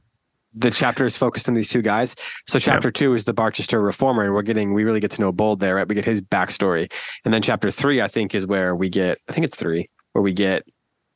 the 0.54 0.70
chapters 0.70 1.16
focused 1.16 1.48
on 1.48 1.54
these 1.54 1.68
two 1.68 1.82
guys. 1.82 2.16
So 2.48 2.58
chapter 2.58 2.90
two 2.90 3.14
is 3.14 3.24
the 3.24 3.34
Barchester 3.34 3.80
reformer, 3.80 4.24
and 4.24 4.32
we're 4.34 4.42
getting 4.42 4.72
we 4.72 4.84
really 4.84 5.00
get 5.00 5.10
to 5.12 5.20
know 5.20 5.30
Bold 5.32 5.60
there, 5.60 5.76
right? 5.76 5.86
We 5.86 5.94
get 5.94 6.04
his 6.04 6.20
backstory, 6.20 6.90
and 7.24 7.32
then 7.32 7.42
chapter 7.42 7.70
three, 7.70 8.00
I 8.00 8.08
think, 8.08 8.34
is 8.34 8.46
where 8.46 8.74
we 8.74 8.88
get. 8.88 9.18
I 9.28 9.32
think 9.32 9.44
it's 9.44 9.56
three 9.56 9.88
where 10.12 10.22
we 10.22 10.32
get 10.32 10.64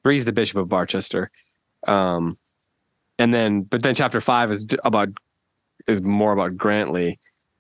three's 0.05 0.25
the 0.27 0.33
Bishop 0.33 0.59
of 0.59 0.69
Barchester, 0.69 1.31
um, 1.89 2.39
and 3.19 3.33
then 3.33 3.63
but 3.63 3.83
then 3.83 3.95
chapter 3.95 4.21
five 4.21 4.53
is 4.53 4.67
about 4.85 5.09
is 5.87 6.03
more 6.03 6.33
about 6.33 6.57
Grantly. 6.57 7.19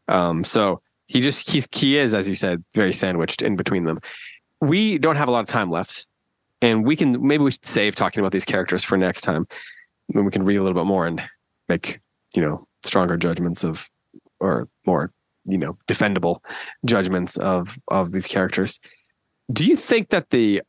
Um, 0.09 0.45
so 0.45 0.81
he 1.07 1.21
just 1.21 1.51
he's 1.51 1.69
he 1.73 1.97
is 1.97 2.15
as 2.15 2.29
you 2.29 2.35
said 2.35 2.65
very 2.75 2.93
sandwiched 2.93 3.43
in 3.43 3.57
between 3.57 3.85
them. 3.85 4.01
We 4.61 4.99
don't 4.99 5.17
have 5.17 5.29
a 5.29 5.31
lot 5.31 5.41
of 5.41 5.49
time 5.49 5.71
left, 5.71 6.07
and 6.63 6.85
we 6.85 6.97
can 6.97 7.27
maybe 7.27 7.45
we 7.45 7.51
should 7.51 7.67
save 7.67 7.95
talking 7.95 8.21
about 8.21 8.33
these 8.33 8.45
characters 8.45 8.85
for 8.85 8.97
next 8.97 9.23
time 9.23 9.47
when 10.09 10.25
we 10.25 10.31
can 10.31 10.45
read 10.45 10.57
a 10.57 10.63
little 10.63 10.79
bit 10.79 10.87
more 10.87 11.07
and 11.07 11.23
make 11.69 12.01
you 12.35 12.43
know 12.43 12.67
stronger 12.85 13.17
judgments 13.17 13.65
of 13.65 13.89
or 14.41 14.69
more 14.85 15.13
you 15.47 15.59
know 15.59 15.77
defendable 15.87 16.41
judgments 16.85 17.37
of 17.37 17.79
of 17.89 18.13
these 18.13 18.27
characters. 18.27 18.81
Do 19.53 19.65
you 19.65 19.77
think 19.77 20.11
that 20.11 20.31
the 20.31 20.63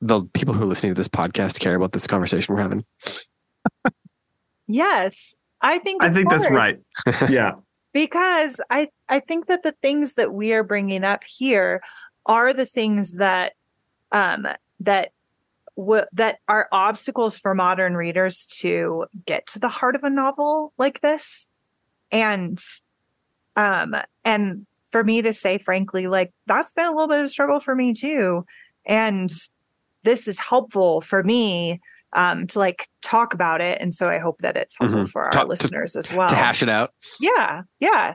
the 0.00 0.24
people 0.34 0.54
who 0.54 0.62
are 0.62 0.66
listening 0.66 0.94
to 0.94 0.98
this 0.98 1.08
podcast 1.08 1.58
care 1.58 1.74
about 1.74 1.92
this 1.92 2.06
conversation 2.06 2.54
we're 2.54 2.60
having? 2.60 2.84
Yes 4.66 5.34
i 5.60 5.78
think 5.78 6.02
I 6.02 6.10
think 6.10 6.30
that's 6.30 6.50
right. 6.50 6.76
Yeah, 7.30 7.52
because 7.92 8.60
i 8.70 8.88
i 9.08 9.20
think 9.20 9.46
that 9.46 9.62
the 9.62 9.74
things 9.82 10.14
that 10.14 10.32
we 10.32 10.52
are 10.52 10.64
bringing 10.64 11.04
up 11.04 11.22
here 11.26 11.82
are 12.26 12.52
the 12.52 12.66
things 12.66 13.12
that 13.12 13.54
um 14.12 14.46
that 14.80 15.10
w- 15.76 16.04
that 16.12 16.38
are 16.48 16.68
obstacles 16.72 17.38
for 17.38 17.54
modern 17.54 17.96
readers 17.96 18.46
to 18.60 19.06
get 19.24 19.46
to 19.48 19.58
the 19.58 19.68
heart 19.68 19.94
of 19.94 20.04
a 20.04 20.10
novel 20.10 20.72
like 20.78 21.00
this. 21.00 21.46
And 22.10 22.58
um 23.56 23.96
and 24.24 24.66
for 24.90 25.04
me 25.04 25.22
to 25.22 25.32
say 25.32 25.58
frankly 25.58 26.06
like 26.06 26.32
that's 26.46 26.72
been 26.72 26.86
a 26.86 26.90
little 26.90 27.08
bit 27.08 27.18
of 27.18 27.24
a 27.24 27.28
struggle 27.28 27.60
for 27.60 27.74
me 27.74 27.92
too. 27.92 28.44
And 28.84 29.30
this 30.04 30.28
is 30.28 30.38
helpful 30.38 31.00
for 31.00 31.22
me 31.22 31.80
um 32.12 32.46
to 32.46 32.58
like 32.58 32.88
talk 33.02 33.34
about 33.34 33.60
it 33.60 33.78
and 33.80 33.94
so 33.94 34.08
i 34.08 34.18
hope 34.18 34.38
that 34.40 34.56
it's 34.56 34.76
helpful 34.78 35.00
Mhm. 35.04 35.10
for 35.10 35.24
our 35.24 35.30
Talk- 35.30 35.42
to- 35.42 35.48
listeners 35.48 35.96
as 35.96 36.12
well 36.12 36.28
to 36.28 36.34
hash 36.36 36.62
it 36.62 36.68
out. 36.68 36.92
yeah 37.20 37.62
yeah 37.80 38.14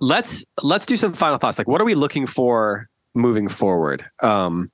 let's 0.00 0.44
let's 0.62 0.86
do 0.86 0.96
some 0.96 1.12
final 1.14 1.38
thoughts 1.38 1.58
like 1.58 1.68
what 1.68 1.80
are 1.80 1.84
we 1.84 1.94
looking 1.94 2.26
for 2.26 2.88
moving 3.14 3.48
forward 3.48 4.04
um 4.22 4.70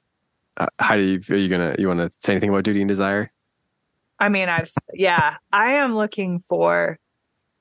uh, 0.56 0.66
heidi 0.80 1.20
are 1.30 1.36
you 1.36 1.48
gonna 1.48 1.74
you 1.78 1.86
want 1.88 2.00
to 2.00 2.10
say 2.20 2.32
anything 2.32 2.48
about 2.50 2.64
duty 2.64 2.80
and 2.80 2.88
desire 2.88 3.30
I 4.22 4.28
mean, 4.28 4.50
I've 4.50 4.70
yeah, 4.92 5.36
I 5.50 5.72
am 5.76 5.94
looking 5.94 6.40
for 6.46 6.98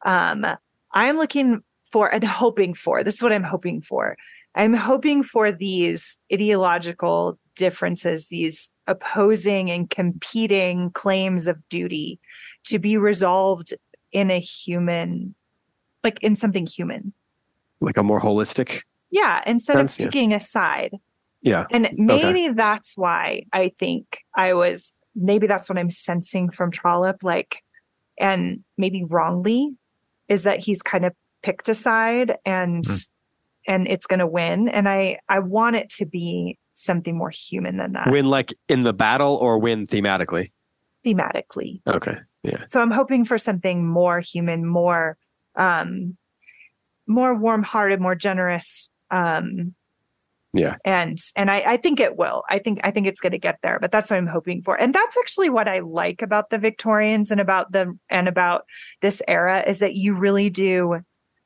um 0.06 0.46
I 0.92 1.08
am 1.08 1.16
looking 1.16 1.62
for 1.90 2.14
and 2.14 2.22
hoping 2.22 2.74
for. 2.74 3.02
This 3.02 3.16
is 3.16 3.24
what 3.24 3.32
I'm 3.32 3.46
hoping 3.46 3.80
for. 3.80 4.18
I'm 4.56 4.74
hoping 4.74 5.24
for 5.24 5.54
these 5.54 6.18
ideological 6.34 7.40
differences, 7.60 8.28
these 8.30 8.72
opposing 8.88 9.70
and 9.70 9.90
competing 9.90 10.90
claims 10.92 11.48
of 11.48 11.58
duty 11.70 12.20
to 12.64 12.80
be 12.80 12.98
resolved 12.98 13.74
in 14.12 14.32
a 14.32 14.40
human 14.40 15.36
like 16.04 16.18
in 16.24 16.36
something 16.36 16.66
human. 16.66 17.14
like 17.82 17.98
a 17.98 18.04
more 18.04 18.20
holistic 18.22 18.82
Yeah, 19.12 19.44
instead 19.46 19.74
Sense, 19.76 20.00
of 20.00 20.00
yeah. 20.00 20.08
picking 20.08 20.34
a 20.34 20.40
side. 20.40 20.96
yeah 21.42 21.66
And 21.72 21.90
maybe 21.94 22.48
that's 22.50 22.96
why 22.98 23.44
I 23.54 23.72
think 23.78 24.06
I 24.36 24.54
was 24.54 24.94
maybe 25.14 25.46
that's 25.48 25.70
what 25.70 25.78
I'm 25.78 25.90
sensing 25.90 26.50
from 26.50 26.72
Trollope, 26.72 27.22
like, 27.24 27.62
and 28.18 28.64
maybe 28.78 29.04
wrongly, 29.10 29.76
is 30.30 30.44
that 30.44 30.60
he's 30.60 30.82
kind 30.82 31.06
of 31.06 31.14
picked 31.44 31.68
a 31.70 31.76
side 31.76 32.38
and 32.46 32.86
Mm. 32.86 33.10
And 33.70 33.88
it's 33.88 34.06
gonna 34.06 34.28
win. 34.28 34.68
And 34.68 34.90
I 34.90 35.20
I 35.30 35.40
want 35.40 35.78
it 35.78 35.90
to 35.92 36.06
be 36.06 36.58
something 36.74 37.18
more 37.18 37.30
human 37.30 37.78
than 37.78 37.94
that 37.94 38.10
win 38.10 38.26
like 38.30 38.54
in 38.68 38.84
the 38.84 38.94
battle 38.94 39.36
or 39.36 39.60
win 39.60 39.86
thematically 39.86 40.52
thematically. 41.06 41.82
okay 41.88 42.18
Yeah. 42.44 42.64
So 42.68 42.82
I'm 42.82 42.92
hoping 42.92 43.26
for 43.26 43.38
something 43.38 43.88
more 43.88 44.20
human, 44.20 44.66
more 44.66 45.18
um 45.56 46.18
more 47.08 47.34
warm 47.36 47.64
hearted, 47.64 48.00
more 48.02 48.16
generous, 48.16 48.90
um 49.12 49.76
Yeah. 50.54 50.76
And 50.84 51.18
and 51.36 51.52
I, 51.52 51.74
I 51.74 51.78
think 51.78 52.00
it 52.00 52.18
will. 52.18 52.44
I 52.50 52.60
think 52.60 52.80
I 52.84 52.92
think 52.92 53.08
it's 53.08 53.22
going 53.22 53.34
to 53.34 53.48
get 53.50 53.60
there, 53.62 53.78
but 53.80 53.92
that's 53.92 54.10
what 54.10 54.18
I'm 54.18 54.28
hoping 54.28 54.64
for. 54.64 54.80
And 54.82 54.94
that's 54.94 55.18
actually 55.18 55.50
what 55.50 55.68
I 55.68 55.80
like 55.80 56.22
about 56.22 56.50
the 56.50 56.58
Victorians 56.58 57.30
and 57.32 57.42
about 57.42 57.72
the 57.72 57.94
and 58.10 58.28
about 58.28 58.64
this 59.02 59.22
era 59.28 59.64
is 59.68 59.80
that 59.80 59.94
you 59.94 60.18
really 60.18 60.50
do 60.50 61.02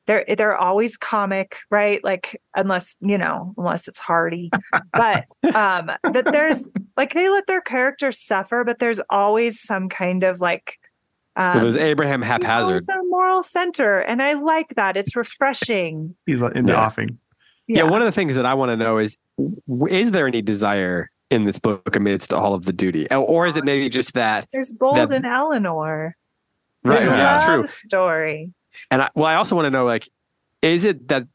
they're 0.06 0.24
they're 0.36 0.56
always 0.56 0.96
comic, 0.96 1.58
right? 1.70 2.02
Like 2.04 2.40
unless, 2.54 2.96
you 3.00 3.16
know, 3.18 3.54
unless 3.56 3.88
it's 3.88 3.98
Hardy. 3.98 4.50
but 4.92 5.24
um 5.54 5.90
that 6.12 6.28
there's 6.30 6.66
like 6.96 7.14
they 7.14 7.28
let 7.28 7.46
their 7.46 7.60
characters 7.60 8.20
suffer, 8.20 8.64
but 8.64 8.78
there's 8.78 9.00
always 9.10 9.60
some 9.60 9.88
kind 9.88 10.22
of 10.24 10.40
like 10.40 10.78
um, 11.36 11.54
well, 11.54 11.62
there's 11.62 11.76
Abraham 11.76 12.22
haphazard. 12.22 12.82
a 12.88 13.02
moral 13.08 13.42
center, 13.42 13.98
and 13.98 14.22
I 14.22 14.34
like 14.34 14.76
that. 14.76 14.96
It's 14.96 15.16
refreshing. 15.16 16.14
He's 16.26 16.40
into 16.40 16.72
Yeah. 16.72 16.86
offing. 16.86 17.18
Yeah. 17.66 17.82
one 17.84 18.02
of 18.02 18.06
the 18.06 18.12
things 18.12 18.34
that 18.36 18.46
I 18.46 18.54
want 18.54 18.70
to 18.70 18.76
know 18.76 18.98
is 18.98 19.16
is 19.88 20.10
there 20.12 20.28
any 20.28 20.42
desire 20.42 21.10
in 21.30 21.44
this 21.46 21.58
book 21.58 21.96
amidst 21.96 22.32
all 22.32 22.54
of 22.54 22.66
the 22.66 22.72
duty? 22.72 23.08
Or- 23.10 23.16
Or 23.16 23.46
is 23.46 23.56
it 23.56 23.64
maybe 23.64 23.88
just 23.88 24.12
that 24.14 24.46
There's 24.52 24.70
Bold 24.70 24.96
that- 24.96 25.10
and 25.10 25.26
Eleanor. 25.26 26.14
right, 26.84 27.00
There's 27.00 27.04
a 27.04 27.16
yeah, 27.16 27.46
love 27.48 27.60
true. 27.60 27.66
story. 27.66 28.52
And 28.90 29.02
I, 29.02 29.10
well, 29.14 29.26
I 29.26 29.34
also 29.36 29.56
want 29.56 29.66
to 29.66 29.70
know 29.70 29.84
like 29.84 30.08
is 30.62 30.84
it 30.84 31.08
that 31.08 31.26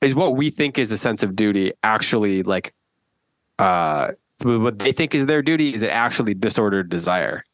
is 0.00 0.14
what 0.14 0.36
we 0.36 0.50
think 0.50 0.78
is 0.78 0.92
a 0.92 0.98
sense 0.98 1.22
of 1.22 1.34
duty 1.34 1.72
actually 1.82 2.42
like 2.42 2.72
uh 3.58 4.12
what 4.42 4.78
they 4.78 4.92
think 4.92 5.14
is 5.14 5.26
their 5.26 5.42
duty 5.42 5.74
is 5.74 5.82
it 5.82 5.90
actually 5.90 6.34
disordered 6.34 6.88
desire? 6.88 7.44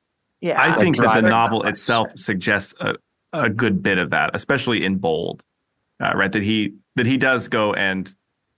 Yeah. 0.40 0.60
I 0.60 0.78
think 0.80 0.96
that 0.96 1.14
the 1.14 1.22
novel 1.22 1.60
question. 1.60 1.72
itself 1.72 2.08
suggests 2.16 2.74
a, 2.80 2.96
a 3.32 3.48
good 3.48 3.82
bit 3.82 3.98
of 3.98 4.10
that, 4.10 4.30
especially 4.34 4.84
in 4.84 4.96
bold, 4.96 5.44
uh, 6.02 6.12
right? 6.14 6.32
That 6.32 6.42
he 6.42 6.74
that 6.96 7.06
he 7.06 7.16
does 7.16 7.48
go 7.48 7.72
and 7.72 8.12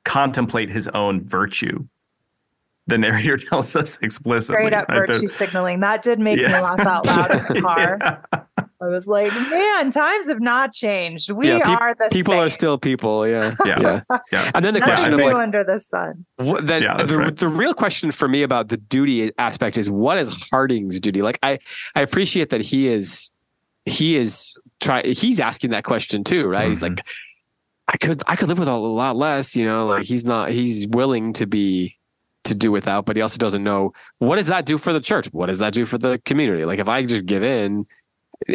contemplate 0.04 0.70
his 0.70 0.88
own 0.88 1.28
virtue. 1.28 1.86
The 2.86 2.98
narrator 2.98 3.36
tells 3.50 3.74
us 3.76 3.98
explicitly. 4.02 4.56
Straight 4.56 4.74
up 4.74 4.88
right? 4.88 5.06
virtue 5.08 5.22
The- 5.22 5.28
signaling. 5.28 5.80
That 5.80 6.02
did 6.02 6.18
make 6.20 6.38
me 6.38 6.46
laugh 6.46 6.80
out 6.80 7.06
loud 7.06 7.30
in 7.30 7.54
the 7.54 7.60
car. 7.62 7.98
Yeah. 8.00 8.42
I 8.82 8.86
was 8.88 9.06
like, 9.06 9.32
man, 9.32 9.90
times 9.92 10.28
have 10.28 10.40
not 10.40 10.74
changed. 10.74 11.30
We 11.30 11.48
Yeah, 11.48 11.60
peop- 11.64 11.80
are 11.80 11.94
the 11.94 12.08
People 12.12 12.34
same. 12.34 12.42
are 12.42 12.50
still 12.50 12.76
people, 12.76 13.26
yeah. 13.26 13.54
Yeah. 13.64 13.80
yeah. 14.10 14.18
Yeah. 14.30 14.50
And 14.54 14.62
then 14.62 14.74
the 14.74 14.80
Nothing 14.80 14.94
question 14.96 15.14
of 15.14 15.20
like 15.20 15.34
under 15.34 15.64
the 15.64 15.78
sun. 15.78 16.26
What, 16.36 16.66
that, 16.66 16.82
Yeah, 16.82 17.02
the, 17.02 17.16
right. 17.16 17.34
the 17.34 17.48
real 17.48 17.72
question 17.72 18.10
for 18.10 18.28
me 18.28 18.42
about 18.42 18.68
the 18.68 18.76
duty 18.76 19.30
aspect 19.38 19.78
is 19.78 19.88
what 19.88 20.18
is 20.18 20.28
Harding's 20.50 21.00
duty? 21.00 21.22
Like 21.22 21.38
I, 21.42 21.60
I 21.94 22.02
appreciate 22.02 22.50
that 22.50 22.60
he 22.60 22.88
is, 22.88 23.30
he 23.86 24.16
is 24.16 24.54
try. 24.80 25.02
He's 25.02 25.40
asking 25.40 25.70
that 25.70 25.84
question 25.84 26.22
too, 26.22 26.46
right? 26.46 26.68
He's 26.68 26.80
Mhm. 26.80 26.96
like, 26.96 27.06
I 27.88 27.96
could, 27.96 28.22
I 28.26 28.36
could 28.36 28.48
live 28.48 28.58
with 28.58 28.68
a 28.68 28.76
lot 28.76 29.16
less, 29.16 29.56
you 29.56 29.64
know. 29.64 29.86
Like 29.86 30.04
he's 30.04 30.26
not, 30.26 30.50
he's 30.50 30.86
willing 30.88 31.32
to 31.34 31.46
be, 31.46 31.96
to 32.44 32.54
do 32.54 32.70
without, 32.70 33.06
but 33.06 33.16
he 33.16 33.22
also 33.22 33.38
doesn't 33.38 33.64
know 33.64 33.92
what 34.18 34.36
does 34.36 34.46
that 34.46 34.66
do 34.66 34.78
for 34.78 34.92
the 34.92 35.00
church? 35.00 35.26
What 35.32 35.46
does 35.46 35.58
that 35.58 35.72
do 35.72 35.84
for 35.84 35.98
the 35.98 36.20
community? 36.24 36.64
Like 36.64 36.78
if 36.78 36.88
I 36.88 37.04
just 37.04 37.26
give 37.26 37.42
in, 37.42 37.86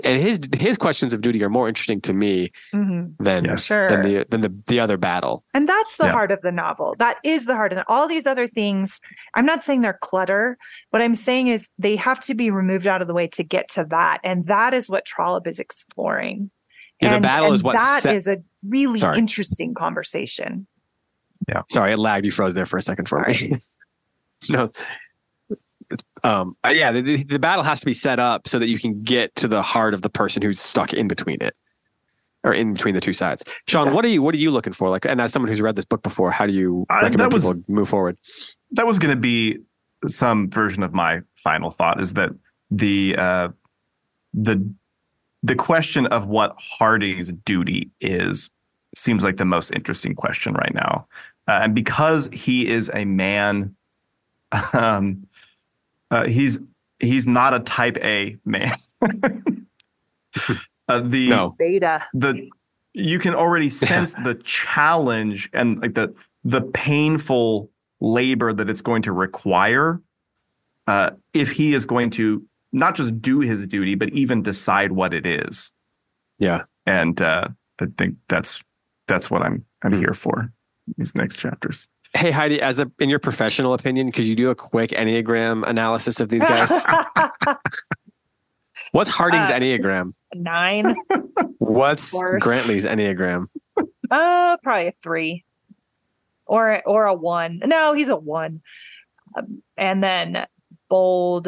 and 0.03 0.21
his 0.21 0.39
his 0.57 0.77
questions 0.77 1.13
of 1.13 1.21
duty 1.21 1.41
are 1.43 1.49
more 1.49 1.67
interesting 1.69 2.01
to 2.01 2.13
me 2.13 2.51
Mhm. 2.75 3.15
than 3.19 3.45
Yes. 3.45 3.63
Sure. 3.65 3.87
than 3.89 4.01
the 4.01 4.25
than 4.29 4.41
the 4.41 4.53
the 4.67 4.79
other 4.79 4.97
battle. 4.97 5.43
And 5.53 5.67
that's 5.67 5.97
the 5.97 6.05
Yeah. 6.05 6.11
heart 6.11 6.31
of 6.31 6.41
the 6.41 6.51
novel. 6.51 6.95
That 6.99 7.17
is 7.23 7.45
the 7.45 7.55
heart 7.55 7.71
of 7.71 7.79
it. 7.79 7.85
All 7.87 8.07
these 8.07 8.25
other 8.27 8.45
things, 8.45 8.99
I'm 9.35 9.45
not 9.45 9.63
saying 9.63 9.81
they're 9.81 9.97
clutter. 10.01 10.57
What 10.91 11.01
I'm 11.01 11.15
saying 11.15 11.47
is 11.47 11.69
they 11.79 11.95
have 11.95 12.19
to 12.21 12.35
be 12.35 12.51
removed 12.51 12.87
out 12.87 13.01
of 13.01 13.07
the 13.07 13.13
way 13.13 13.27
to 13.29 13.43
get 13.43 13.69
to 13.69 13.85
that. 13.85 14.19
And 14.23 14.45
that 14.47 14.73
is 14.73 14.89
what 14.89 15.05
Trollope 15.05 15.47
is 15.47 15.59
exploring. 15.59 16.51
Yeah, 17.01 17.09
the 17.11 17.15
and, 17.15 17.23
battle 17.23 17.45
and 17.47 17.55
is 17.55 17.63
what 17.63 17.77
that 17.77 18.03
set- 18.03 18.15
is 18.15 18.27
a 18.27 18.37
really 18.67 18.99
Sorry. 18.99 19.17
interesting 19.17 19.73
conversation. 19.73 20.67
Yeah. 21.47 21.61
Sorry, 21.71 21.93
it 21.93 21.97
lagged. 21.97 22.25
You 22.25 22.31
froze 22.31 22.53
there 22.53 22.65
for 22.65 22.75
a 22.77 22.81
second 22.81 23.07
for 23.07 23.25
me. 23.25 23.53
No. 24.49 24.71
Um, 26.23 26.55
uh, 26.63 26.69
yeah, 26.69 26.91
the, 26.91 27.23
the, 27.23 27.39
battle 27.39 27.63
has 27.63 27.79
to 27.79 27.85
be 27.85 27.93
set 27.93 28.19
up 28.19 28.47
so 28.47 28.59
that 28.59 28.67
you 28.67 28.77
can 28.77 29.01
get 29.01 29.35
to 29.37 29.47
the 29.47 29.63
heart 29.63 29.95
of 29.95 30.03
the 30.03 30.09
person 30.09 30.43
who's 30.43 30.59
stuck 30.59 30.93
in 30.93 31.07
between 31.07 31.41
it, 31.41 31.55
or 32.43 32.53
in 32.53 32.73
between 32.73 32.93
the 32.93 33.01
two 33.01 33.11
sides. 33.11 33.43
Sean, 33.67 33.91
what 33.91 34.05
are 34.05 34.09
you 34.09 34.21
what 34.21 34.35
are 34.35 34.37
you 34.37 34.51
looking 34.51 34.71
for? 34.71 34.89
Like, 34.89 35.05
and 35.05 35.19
as 35.19 35.33
someone 35.33 35.49
who's 35.49 35.61
read 35.61 35.75
this 35.75 35.85
book 35.85 36.03
before, 36.03 36.29
how 36.29 36.45
do 36.45 36.53
you 36.53 36.85
recommend 36.91 37.19
that 37.19 37.33
was- 37.33 37.43
people 37.43 37.63
move 37.67 37.89
forward? 37.89 38.17
that 38.71 38.85
was 38.85 38.99
going 38.99 39.15
to 39.15 39.19
be 39.19 39.59
some 40.07 40.49
version 40.49 40.83
of 40.83 40.93
my 40.93 41.21
final 41.35 41.71
thought 41.71 41.99
is 41.99 42.13
that 42.13 42.29
the 42.71 43.15
uh, 43.17 43.49
the 44.33 44.73
the 45.43 45.55
question 45.55 46.05
of 46.07 46.27
what 46.27 46.55
Hardy's 46.57 47.31
duty 47.45 47.91
is 47.99 48.49
seems 48.95 49.23
like 49.23 49.37
the 49.37 49.45
most 49.45 49.71
interesting 49.71 50.15
question 50.15 50.53
right 50.53 50.73
now, 50.73 51.07
uh, 51.47 51.59
and 51.63 51.75
because 51.75 52.29
he 52.31 52.67
is 52.67 52.91
a 52.93 53.05
man, 53.05 53.75
um, 54.73 55.27
uh, 56.11 56.25
he's 56.25 56.59
he's 56.99 57.27
not 57.27 57.53
a 57.53 57.59
Type 57.59 57.97
A 58.03 58.37
man. 58.45 58.73
uh, 60.87 61.01
the 61.01 61.29
No, 61.29 61.55
Beta. 61.57 62.05
the 62.13 62.49
you 62.93 63.19
can 63.19 63.35
already 63.35 63.69
sense 63.69 64.13
the 64.15 64.35
challenge 64.43 65.49
and 65.53 65.79
like 65.81 65.93
the 65.93 66.13
the 66.43 66.61
painful 66.61 67.69
labor 68.01 68.53
that 68.53 68.69
it's 68.69 68.81
going 68.81 69.01
to 69.03 69.11
require 69.11 70.01
uh, 70.87 71.11
if 71.33 71.51
he 71.51 71.73
is 71.73 71.85
going 71.85 72.09
to 72.09 72.45
not 72.71 72.95
just 72.95 73.21
do 73.21 73.39
his 73.41 73.65
duty 73.67 73.95
but 73.95 74.09
even 74.09 74.41
decide 74.41 74.91
what 74.91 75.13
it 75.13 75.25
is 75.25 75.71
yeah, 76.39 76.63
and 76.85 77.21
uh, 77.21 77.47
i 77.81 77.85
think 77.97 78.15
that's 78.29 78.61
that's 79.07 79.29
what 79.29 79.41
i'm 79.41 79.65
i'm 79.83 79.91
Hmm. 79.93 79.99
here 79.99 80.13
for 80.13 80.51
these 80.97 81.13
next 81.13 81.35
chapters 81.37 81.87
Hey 82.15 82.31
Heidi, 82.31 82.59
as 82.61 82.79
a 82.79 82.91
in 82.99 83.09
your 83.09 83.19
professional 83.19 83.73
opinion, 83.73 84.11
could 84.11 84.25
you 84.25 84.35
do 84.35 84.49
a 84.49 84.55
quick 84.55 84.91
enneagram 84.91 85.67
analysis 85.67 86.19
of 86.19 86.29
these 86.29 86.43
guys? 86.43 86.69
What's 88.91 89.09
Harding's 89.09 89.49
Uh, 89.49 89.53
enneagram? 89.53 90.13
Nine. 90.33 90.95
What's. 91.59 92.11
Grantly's 92.39 92.85
enneagram? 92.85 93.47
Uh, 94.09 94.57
probably 94.63 94.87
a 94.87 94.93
three, 95.03 95.45
or 96.47 96.81
or 96.87 97.05
a 97.05 97.13
one. 97.13 97.61
No, 97.65 97.93
he's 97.93 98.09
a 98.09 98.15
one. 98.17 98.61
Um, 99.37 99.61
and 99.77 100.03
then 100.03 100.47
bold. 100.89 101.47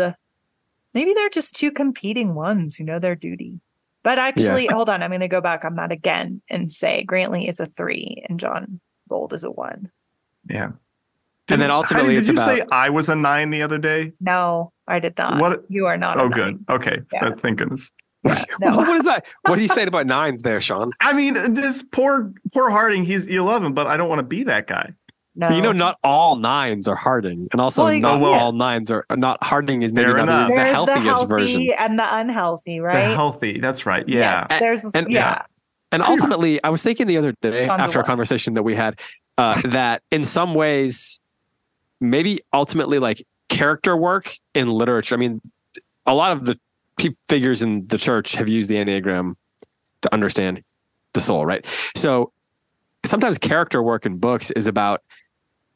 Maybe 0.93 1.14
they're 1.16 1.30
just 1.30 1.55
two 1.55 1.72
competing 1.72 2.36
ones 2.36 2.76
who 2.76 2.84
know 2.84 2.99
their 2.99 3.16
duty. 3.16 3.59
But 4.03 4.20
actually, 4.20 4.68
hold 4.68 4.89
on. 4.89 5.01
I'm 5.01 5.09
going 5.09 5.22
to 5.22 5.28
go 5.28 5.41
back 5.41 5.64
on 5.66 5.76
that 5.76 5.91
again 5.91 6.41
and 6.49 6.70
say 6.70 7.03
Grantly 7.03 7.47
is 7.47 7.59
a 7.59 7.66
three 7.66 8.24
and 8.30 8.39
John 8.39 8.80
Bold 9.07 9.34
is 9.34 9.43
a 9.43 9.49
one. 9.51 9.89
Yeah 10.49 10.71
And 11.49 11.61
then 11.61 11.71
ultimately 11.71 12.15
Heidi, 12.15 12.19
it's 12.19 12.27
did 12.27 12.37
you 12.37 12.43
about- 12.43 12.57
say 12.57 12.65
i 12.71 12.89
was 12.89 13.09
a 13.09 13.15
nine 13.15 13.49
the 13.49 13.61
other 13.61 13.77
day 13.77 14.13
No, 14.19 14.71
I 14.87 14.99
did 14.99 15.17
not. 15.17 15.39
What- 15.39 15.63
You 15.69 15.85
are 15.87 15.97
not. 15.97 16.17
a 16.17 16.21
oh 16.21 16.27
nine. 16.27 16.31
good 16.31 16.65
okay 16.69 16.97
Yeah. 17.13 17.31
Thank 17.37 17.59
goodness 17.59 17.91
No. 18.59 18.77
what 18.77 18.87
is 18.97 19.03
that? 19.05 19.25
What 19.47 19.57
are 19.57 19.61
you 19.61 19.67
saying 19.67 19.87
about 19.87 20.05
nines 20.05 20.41
there, 20.43 20.61
Sean? 20.61 20.91
i 21.01 21.11
mean 21.13 21.53
this 21.53 21.83
poor 21.91 22.31
poor 22.53 22.69
harding 22.69 23.03
he's 23.05 23.27
11 23.27 23.73
but 23.73 23.87
i 23.87 23.97
don't 23.97 24.09
want 24.09 24.19
to 24.19 24.23
be 24.37 24.43
that 24.43 24.67
guy 24.67 24.93
No. 25.35 25.49
You 25.49 25.61
know, 25.61 25.71
not 25.71 25.97
all 26.03 26.35
nines 26.35 26.87
are 26.89 26.95
Harding, 26.95 27.47
and 27.53 27.61
also 27.61 27.85
Well, 27.85 27.99
not 27.99 28.21
oh, 28.21 28.31
yes. 28.31 28.41
all 28.41 28.51
nines 28.51 28.91
are 28.91 29.05
not 29.15 29.41
Harding 29.41 29.81
is 29.81 29.93
maybe 29.93 30.11
not 30.13 30.49
the 30.49 30.65
healthiest 30.65 30.85
the 30.87 30.99
healthy 31.09 31.25
version. 31.27 31.73
and 31.79 31.97
the 31.97 32.15
unhealthy, 32.21 32.79
right? 32.81 32.93
the 32.93 33.07
right? 33.07 33.15
healthy 33.15 33.59
that's 33.59 33.85
right 33.85 34.03
yeah 34.09 34.45
Yes, 34.49 34.59
there's 34.59 34.83
and- 34.93 35.09
yeah. 35.09 35.43
And 35.93 36.01
ultimately, 36.13 36.53
I 36.63 36.69
was 36.69 36.81
thinking 36.83 37.05
the 37.07 37.17
other 37.17 37.33
day 37.41 37.65
Sean's 37.65 37.81
after 37.81 37.99
a 37.99 38.03
conversation 38.03 38.53
that 38.55 38.63
we 38.63 38.75
had 38.75 38.99
uh, 39.38 39.61
that 39.69 40.03
in 40.11 40.23
some 40.23 40.53
ways, 40.53 41.19
maybe 41.99 42.39
ultimately, 42.53 42.99
like 42.99 43.25
character 43.49 43.95
work 43.97 44.38
in 44.53 44.67
literature. 44.67 45.15
I 45.15 45.17
mean, 45.17 45.41
a 46.05 46.13
lot 46.13 46.32
of 46.32 46.45
the 46.45 46.59
pe- 46.97 47.15
figures 47.29 47.61
in 47.61 47.88
the 47.88 47.97
church 47.97 48.34
have 48.34 48.49
used 48.49 48.69
the 48.69 48.75
enneagram 48.75 49.36
to 50.01 50.13
understand 50.13 50.63
the 51.13 51.19
soul, 51.19 51.45
right? 51.45 51.65
So 51.95 52.32
sometimes 53.05 53.38
character 53.38 53.82
work 53.84 54.05
in 54.05 54.17
books 54.17 54.51
is 54.51 54.67
about 54.67 55.01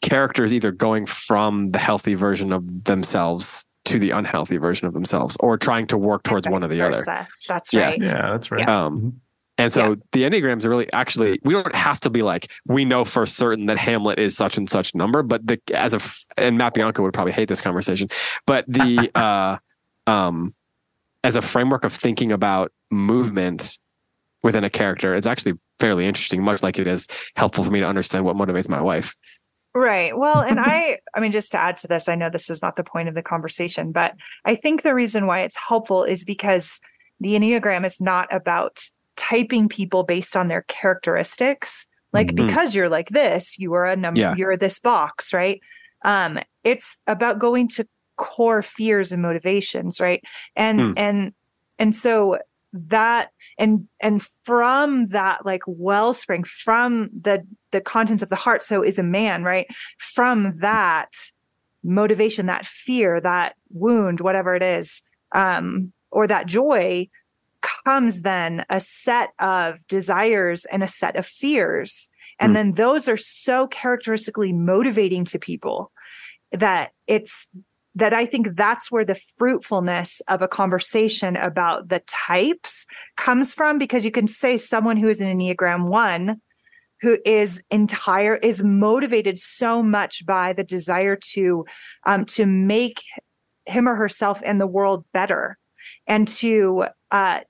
characters 0.01 0.53
either 0.53 0.71
going 0.71 1.05
from 1.05 1.69
the 1.69 1.79
healthy 1.79 2.13
version 2.15 2.51
of 2.51 2.83
themselves 2.85 3.65
to 3.85 3.99
the 3.99 4.11
unhealthy 4.11 4.57
version 4.57 4.87
of 4.87 4.93
themselves, 4.95 5.37
or 5.39 5.57
trying 5.57 5.85
to 5.87 5.97
work 5.97 6.23
towards 6.23 6.47
one 6.49 6.63
or 6.63 6.67
the 6.67 6.81
other. 6.81 6.95
Versa. 6.95 7.27
That's 7.47 7.71
Yeah. 7.71 7.85
right. 7.89 8.01
yeah 8.01 8.31
that's 8.31 8.49
right 8.51 8.67
Um, 8.67 9.21
and 9.57 9.71
so 9.71 9.95
the 10.11 10.23
Enneagrams 10.23 10.65
are 10.65 10.69
really 10.69 10.91
actually, 10.91 11.39
we 11.43 11.53
don't 11.53 11.73
have 11.75 11.99
to 12.01 12.09
be 12.09 12.21
like, 12.21 12.51
we 12.65 12.83
know 12.83 13.05
for 13.05 13.25
certain 13.25 13.67
that 13.67 13.77
Hamlet 13.77 14.19
is 14.19 14.35
such 14.35 14.57
and 14.57 14.69
such 14.69 14.93
number, 14.93 15.23
but 15.23 15.45
the, 15.47 15.59
as 15.73 15.93
a, 15.93 16.01
and 16.37 16.57
Matt 16.57 16.73
Bianco 16.73 17.01
would 17.03 17.13
probably 17.13 17.31
hate 17.31 17.47
this 17.47 17.61
conversation, 17.61 18.09
but 18.45 18.65
the, 18.67 19.09
uh, 19.15 19.57
um, 20.07 20.53
as 21.23 21.35
a 21.35 21.41
framework 21.41 21.85
of 21.85 21.93
thinking 21.93 22.31
about 22.31 22.71
movement 22.91 23.79
within 24.43 24.63
a 24.63 24.69
character, 24.69 25.15
it's 25.15 25.25
actually 25.25 25.53
fairly 25.79 26.05
interesting, 26.05 26.43
much 26.43 26.61
like 26.61 26.77
it 26.77 26.87
is 26.87 27.07
helpful 27.35 27.63
for 27.63 27.71
me 27.71 27.79
to 27.79 27.87
understand 27.87 28.25
what 28.25 28.35
motivates 28.35 28.69
my 28.69 28.81
wife. 28.81 29.15
Right. 29.73 30.17
Well, 30.17 30.41
and 30.41 30.59
I, 30.61 30.99
I 31.15 31.19
mean, 31.19 31.31
just 31.31 31.51
to 31.51 31.57
add 31.57 31.77
to 31.77 31.87
this, 31.87 32.09
I 32.09 32.15
know 32.15 32.29
this 32.29 32.49
is 32.49 32.61
not 32.61 32.75
the 32.75 32.83
point 32.83 33.09
of 33.09 33.15
the 33.15 33.23
conversation, 33.23 33.91
but 33.91 34.15
I 34.43 34.55
think 34.55 34.81
the 34.81 34.93
reason 34.93 35.27
why 35.27 35.41
it's 35.41 35.57
helpful 35.57 36.03
is 36.03 36.25
because 36.25 36.79
the 37.19 37.35
Enneagram 37.35 37.85
is 37.85 38.01
not 38.01 38.27
about 38.33 38.89
typing 39.15 39.67
people 39.69 40.03
based 40.03 40.35
on 40.35 40.47
their 40.47 40.63
characteristics. 40.63 41.87
Like 42.13 42.27
Mhm. 42.27 42.35
because 42.35 42.75
you're 42.75 42.89
like 42.89 43.09
this, 43.09 43.57
you 43.59 43.73
are 43.73 43.85
a 43.85 43.95
number. 43.95 44.19
Yeah. 44.21 44.35
You're 44.35 44.57
this 44.57 44.79
box, 44.79 45.33
right? 45.33 45.59
Um, 46.03 46.39
it's 46.63 46.97
about 47.07 47.39
going 47.39 47.67
to 47.69 47.87
core 48.17 48.61
fears 48.61 49.11
and 49.11 49.21
motivations, 49.21 49.99
right? 49.99 50.23
And 50.55 50.79
Mm. 50.79 50.93
and 50.97 51.33
and 51.79 51.95
so 51.95 52.37
that 52.73 53.31
and 53.57 53.87
and 54.01 54.21
from 54.43 55.07
that 55.07 55.45
like 55.45 55.61
wellspring 55.65 56.43
from 56.43 57.09
the 57.13 57.45
the 57.71 57.79
contents 57.79 58.21
of 58.21 58.27
the 58.27 58.35
heart 58.35 58.61
so 58.61 58.81
is 58.81 58.99
a 58.99 59.03
man 59.03 59.43
right 59.45 59.65
from 59.97 60.57
that 60.59 61.11
motivation 61.83 62.47
that 62.47 62.65
fear 62.65 63.21
that 63.21 63.55
wound 63.69 64.19
whatever 64.19 64.55
it 64.55 64.63
is 64.63 65.01
um 65.33 65.93
or 66.11 66.27
that 66.27 66.47
joy 66.47 67.07
comes 67.85 68.21
then 68.21 68.65
a 68.69 68.79
set 68.79 69.29
of 69.39 69.85
desires 69.87 70.65
and 70.65 70.83
a 70.83 70.87
set 70.87 71.15
of 71.15 71.25
fears 71.25 72.09
and 72.39 72.51
Hmm. 72.51 72.53
then 72.55 72.71
those 72.73 73.07
are 73.07 73.17
so 73.17 73.67
characteristically 73.67 74.53
motivating 74.53 75.25
to 75.25 75.39
people 75.39 75.91
that 76.51 76.91
it's 77.07 77.47
that 77.97 78.13
I 78.13 78.25
think 78.25 78.55
that's 78.55 78.91
where 78.91 79.05
the 79.05 79.19
fruitfulness 79.37 80.21
of 80.27 80.41
a 80.41 80.49
conversation 80.49 81.37
about 81.37 81.87
the 81.87 82.01
types 82.07 82.85
comes 83.15 83.53
from 83.53 83.77
because 83.77 84.03
you 84.03 84.11
can 84.11 84.27
say 84.27 84.57
someone 84.57 84.97
who 84.97 85.07
is 85.07 85.21
an 85.21 85.39
Enneagram 85.39 85.87
1 85.87 86.41
who 87.01 87.17
is 87.25 87.61
entire 87.71 88.35
is 88.35 88.63
motivated 88.63 89.37
so 89.37 89.83
much 89.83 90.25
by 90.25 90.53
the 90.53 90.63
desire 90.63 91.15
to 91.15 91.65
um 92.05 92.25
to 92.25 92.45
make 92.45 93.01
him 93.65 93.87
or 93.87 93.95
herself 93.95 94.41
and 94.45 94.59
the 94.61 94.67
world 94.67 95.05
better 95.13 95.57
and 96.07 96.27
to 96.27 96.85
uh 97.11 97.41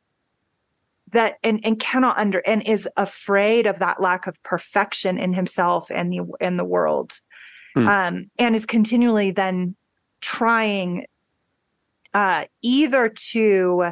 that 1.15 1.37
and 1.43 1.59
and 1.65 1.79
cannot 1.79 2.17
under 2.17 2.39
and 2.45 2.65
is 2.67 2.87
afraid 2.95 3.67
of 3.67 3.79
that 3.79 3.99
lack 3.99 4.27
of 4.27 4.41
perfection 4.43 5.17
in 5.17 5.33
himself 5.33 5.89
and 5.89 6.13
the 6.13 6.21
and 6.39 6.59
the 6.59 6.65
world. 6.65 7.19
Hmm. 7.73 7.87
um 7.87 8.23
and 8.39 8.55
is 8.55 8.65
continually 8.65 9.31
then 9.31 9.75
trying 10.21 11.05
uh 12.13 12.45
either 12.61 13.09
to 13.09 13.91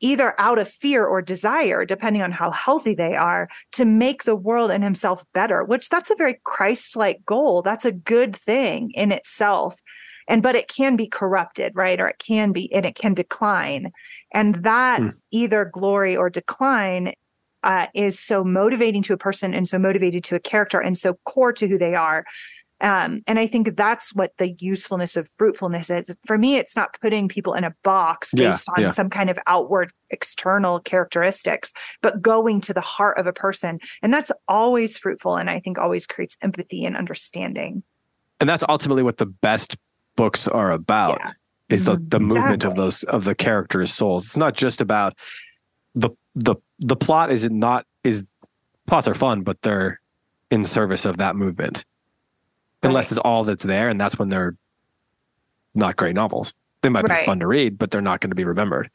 either 0.00 0.34
out 0.38 0.58
of 0.58 0.68
fear 0.68 1.04
or 1.04 1.22
desire 1.22 1.84
depending 1.84 2.22
on 2.22 2.30
how 2.30 2.50
healthy 2.50 2.94
they 2.94 3.16
are 3.16 3.48
to 3.72 3.84
make 3.84 4.22
the 4.24 4.36
world 4.36 4.70
and 4.70 4.84
himself 4.84 5.24
better 5.32 5.64
which 5.64 5.88
that's 5.88 6.10
a 6.10 6.14
very 6.14 6.38
christ-like 6.44 7.24
goal. 7.24 7.62
That's 7.62 7.84
a 7.84 7.92
good 7.92 8.36
thing 8.36 8.90
in 8.94 9.10
itself. 9.10 9.80
And 10.28 10.42
but 10.42 10.56
it 10.56 10.68
can 10.68 10.96
be 10.96 11.08
corrupted 11.08 11.72
right? 11.74 12.00
Or 12.00 12.08
it 12.08 12.18
can 12.18 12.52
be 12.52 12.72
and 12.72 12.86
it 12.86 12.94
can 12.94 13.14
decline 13.14 13.90
and 14.36 14.62
that 14.62 15.00
Hmm. 15.00 15.08
either 15.32 15.64
glory 15.64 16.16
or 16.16 16.30
decline 16.30 17.12
uh, 17.64 17.86
is 17.94 18.20
so 18.20 18.44
motivating 18.44 19.02
to 19.02 19.12
a 19.12 19.16
person 19.16 19.52
and 19.54 19.66
so 19.66 19.78
motivated 19.78 20.22
to 20.24 20.36
a 20.36 20.40
character 20.40 20.78
and 20.78 20.96
so 20.96 21.14
core 21.24 21.52
to 21.54 21.66
who 21.66 21.78
they 21.78 21.94
are 21.96 22.24
um, 22.82 23.22
and 23.26 23.38
I 23.38 23.46
think 23.46 23.74
that's 23.74 24.14
what 24.14 24.32
the 24.36 24.54
usefulness 24.60 25.16
of 25.16 25.30
fruitfulness 25.38 25.88
is. 25.88 26.14
For 26.26 26.36
me, 26.36 26.56
it's 26.56 26.76
not 26.76 26.94
putting 27.00 27.26
people 27.26 27.54
in 27.54 27.64
a 27.64 27.74
box 27.82 28.30
Yeah, 28.34 28.50
based 28.50 28.68
on 28.76 28.82
yeah. 28.82 28.88
some 28.90 29.08
kind 29.08 29.30
of 29.30 29.38
outward 29.46 29.92
external 30.10 30.80
characteristics, 30.80 31.72
but 32.02 32.20
going 32.20 32.60
to 32.60 32.74
the 32.74 32.82
heart 32.82 33.16
of 33.18 33.26
a 33.26 33.32
person. 33.32 33.78
And 34.02 34.12
that's 34.12 34.30
always 34.46 34.98
fruitful 34.98 35.36
and 35.36 35.48
I 35.48 35.58
think 35.58 35.78
always 35.78 36.06
creates 36.06 36.36
empathy 36.42 36.84
and 36.84 36.98
understanding. 36.98 37.82
and 38.40 38.46
that's 38.50 38.64
ultimately 38.68 39.02
what 39.02 39.16
the 39.16 39.24
best 39.48 39.78
books 40.14 40.46
are 40.46 40.70
about 40.70 41.18
Yeah. 41.24 41.32
Is 41.68 41.84
the, 41.84 41.96
the 42.08 42.20
movement 42.20 42.64
of 42.64 42.76
those 42.76 43.02
of 43.04 43.24
the 43.24 43.34
characters 43.34 43.92
souls 43.92 44.26
it's 44.26 44.36
not 44.36 44.54
just 44.54 44.80
about 44.80 45.14
the 45.94 46.10
the 46.34 46.54
the 46.78 46.96
plot 46.96 47.30
is 47.32 47.48
not 47.50 47.86
is 48.04 48.24
plots 48.86 49.08
are 49.08 49.14
fun 49.14 49.42
but 49.42 49.60
they're 49.62 50.00
in 50.50 50.64
service 50.64 51.04
of 51.04 51.16
that 51.16 51.34
movement 51.36 51.84
unless 52.82 53.10
it's 53.10 53.18
all 53.20 53.42
that's 53.42 53.64
there 53.64 53.88
and 53.88 54.00
that's 54.00 54.18
when 54.18 54.28
they're 54.28 54.54
not 55.74 55.96
great 55.96 56.14
novels 56.14 56.54
they 56.82 56.88
might 56.88 57.08
Right. 57.08 57.20
be 57.20 57.26
fun 57.26 57.40
to 57.40 57.46
read 57.46 57.78
but 57.78 57.90
they're 57.90 58.00
not 58.00 58.20
going 58.20 58.30
to 58.30 58.36
be 58.36 58.44
remembered 58.44 58.90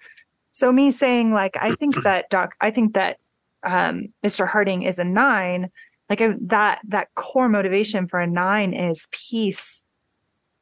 So 0.53 0.71
me 0.71 0.91
saying 0.91 1.33
like 1.33 1.57
I 1.59 1.75
think 1.75 2.01
that 2.03 2.29
doc 2.29 2.55
I 2.61 2.71
think 2.71 2.93
that 2.93 3.17
um 3.63 4.13
Mr. 4.23 4.47
Harding 4.47 4.83
is 4.83 4.97
a 4.97 5.03
9 5.03 5.69
like 6.09 6.21
I, 6.21 6.35
that 6.41 6.79
that 6.87 7.13
core 7.15 7.49
motivation 7.49 8.07
for 8.07 8.19
a 8.19 8.27
9 8.27 8.73
is 8.73 9.07
peace. 9.11 9.83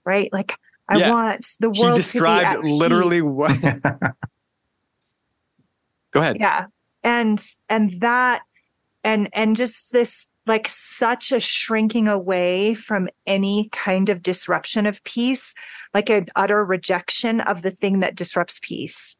Right? 0.05 0.31
Like 0.33 0.57
I 0.89 0.97
Yeah. 0.97 1.11
want 1.11 1.47
the 1.59 1.69
he 1.69 1.81
world 1.81 1.95
described 1.95 2.51
to 2.51 2.61
be 2.61 2.67
at 2.67 2.73
literally 2.73 3.21
what 3.21 3.51
go 6.11 6.19
ahead. 6.19 6.37
Yeah. 6.39 6.65
And 7.03 7.41
and 7.69 7.91
that 8.01 8.41
and 9.03 9.29
and 9.33 9.55
just 9.55 9.93
this 9.93 10.27
like 10.45 10.67
such 10.67 11.31
a 11.31 11.39
shrinking 11.39 12.07
away 12.07 12.73
from 12.73 13.07
any 13.27 13.69
kind 13.71 14.09
of 14.09 14.23
disruption 14.23 14.85
of 14.85 15.03
peace 15.03 15.53
like 15.93 16.09
an 16.09 16.25
utter 16.35 16.65
rejection 16.65 17.39
of 17.41 17.61
the 17.61 17.71
thing 17.71 17.99
that 17.99 18.15
disrupts 18.15 18.59
peace 18.61 19.15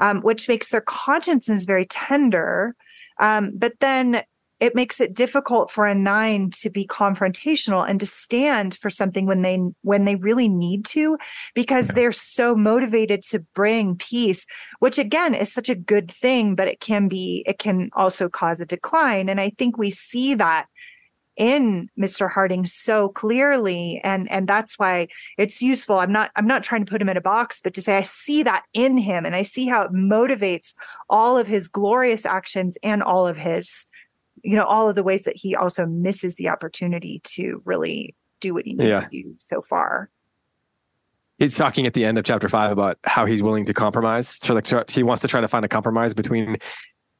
um, 0.00 0.20
which 0.22 0.48
makes 0.48 0.70
their 0.70 0.80
consciences 0.80 1.64
very 1.64 1.84
tender 1.84 2.74
um, 3.20 3.52
but 3.54 3.78
then 3.80 4.22
it 4.62 4.76
makes 4.76 5.00
it 5.00 5.12
difficult 5.12 5.72
for 5.72 5.86
a 5.86 5.94
nine 5.94 6.48
to 6.48 6.70
be 6.70 6.86
confrontational 6.86 7.86
and 7.86 7.98
to 7.98 8.06
stand 8.06 8.76
for 8.76 8.90
something 8.90 9.26
when 9.26 9.42
they 9.42 9.58
when 9.82 10.04
they 10.04 10.14
really 10.14 10.48
need 10.48 10.84
to 10.84 11.18
because 11.52 11.88
Yeah. 11.88 11.94
they're 11.94 12.12
so 12.12 12.54
motivated 12.54 13.22
to 13.24 13.40
bring 13.54 13.96
peace 13.96 14.46
which 14.78 14.98
again 14.98 15.34
is 15.34 15.52
such 15.52 15.68
a 15.68 15.74
good 15.74 16.08
thing 16.10 16.54
but 16.54 16.68
it 16.68 16.78
can 16.78 17.08
be 17.08 17.42
it 17.46 17.58
can 17.58 17.90
also 17.94 18.28
cause 18.28 18.60
a 18.60 18.66
decline 18.66 19.28
and 19.28 19.40
i 19.40 19.50
think 19.50 19.76
we 19.76 19.90
see 19.90 20.34
that 20.36 20.66
in 21.36 21.88
mr 21.98 22.30
harding 22.30 22.64
so 22.66 23.08
clearly 23.08 24.00
and 24.04 24.30
and 24.30 24.46
that's 24.46 24.78
why 24.78 25.08
it's 25.38 25.60
useful 25.62 25.98
i'm 25.98 26.12
not 26.12 26.30
i'm 26.36 26.46
not 26.46 26.62
trying 26.62 26.84
to 26.84 26.90
put 26.90 27.02
him 27.02 27.08
in 27.08 27.16
a 27.16 27.22
box 27.22 27.60
but 27.64 27.74
to 27.74 27.82
say 27.82 27.96
i 27.96 28.02
see 28.02 28.42
that 28.44 28.62
in 28.74 28.96
him 28.98 29.26
and 29.26 29.34
i 29.34 29.42
see 29.42 29.66
how 29.66 29.82
it 29.82 29.92
motivates 29.92 30.74
all 31.08 31.36
of 31.36 31.46
his 31.48 31.68
glorious 31.68 32.24
actions 32.26 32.76
and 32.82 33.02
all 33.02 33.26
of 33.26 33.38
his 33.38 33.86
you 34.42 34.56
know 34.56 34.64
all 34.64 34.88
of 34.88 34.94
the 34.94 35.02
ways 35.02 35.22
that 35.22 35.36
he 35.36 35.54
also 35.54 35.86
misses 35.86 36.36
the 36.36 36.48
opportunity 36.48 37.20
to 37.24 37.62
really 37.64 38.14
do 38.40 38.54
what 38.54 38.64
he 38.66 38.74
needs 38.74 38.88
Yeah. 38.88 39.00
to 39.00 39.08
do 39.10 39.34
so 39.38 39.60
far 39.60 40.10
he's 41.38 41.56
talking 41.56 41.86
at 41.86 41.94
the 41.94 42.04
end 42.04 42.18
of 42.18 42.24
chapter 42.24 42.48
five 42.48 42.70
about 42.70 42.98
how 43.04 43.26
he's 43.26 43.42
willing 43.42 43.64
to 43.64 43.74
compromise. 43.74 44.28
So 44.28 44.54
like 44.54 44.66
so 44.66 44.84
he 44.88 45.02
wants 45.02 45.22
to 45.22 45.28
try 45.28 45.40
to 45.40 45.48
find 45.48 45.64
a 45.64 45.68
compromise 45.68 46.14
between 46.14 46.56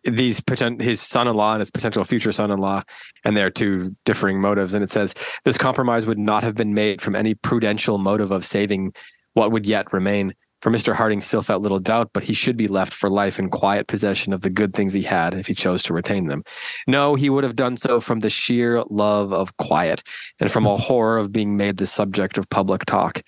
these 0.04 0.40
potent 0.40 0.80
his 0.80 1.00
son-in-law 1.00 1.54
and 1.54 1.60
his 1.60 1.70
potential 1.70 2.04
future 2.04 2.32
son-in-law 2.32 2.82
and 3.24 3.36
their 3.36 3.50
two 3.50 3.94
differing 4.04 4.40
motives. 4.40 4.74
And 4.74 4.82
it 4.84 4.90
says 4.90 5.14
this 5.44 5.58
compromise 5.58 6.06
would 6.06 6.18
not 6.18 6.42
have 6.42 6.54
been 6.54 6.74
made 6.74 7.00
from 7.00 7.16
any 7.16 7.34
prudential 7.34 7.98
motive 7.98 8.30
of 8.30 8.44
saving 8.44 8.92
what 9.34 9.50
would 9.52 9.66
yet 9.66 9.92
remain. 9.92 10.34
For 10.62 10.70
Mr. 10.70 10.94
Harding 10.94 11.20
still 11.20 11.42
felt 11.42 11.60
little 11.60 11.80
doubt, 11.80 12.10
but 12.14 12.22
he 12.22 12.34
should 12.34 12.56
be 12.56 12.68
left 12.68 12.94
for 12.94 13.10
life 13.10 13.40
in 13.40 13.50
quiet 13.50 13.88
possession 13.88 14.32
of 14.32 14.42
the 14.42 14.50
good 14.50 14.74
things 14.74 14.92
he 14.92 15.02
had 15.02 15.34
if 15.34 15.48
he 15.48 15.54
chose 15.54 15.82
to 15.82 15.92
retain 15.92 16.28
them. 16.28 16.44
No, 16.86 17.16
he 17.16 17.28
would 17.28 17.42
have 17.42 17.56
done 17.56 17.76
so 17.76 18.00
from 18.00 18.20
the 18.20 18.30
sheer 18.30 18.84
love 18.88 19.32
of 19.32 19.56
quiet 19.56 20.04
and 20.38 20.52
from 20.52 20.64
a 20.64 20.76
horror 20.76 21.18
of 21.18 21.32
being 21.32 21.56
made 21.56 21.78
the 21.78 21.86
subject 21.86 22.38
of 22.38 22.48
public 22.48 22.84
talk. 22.84 23.22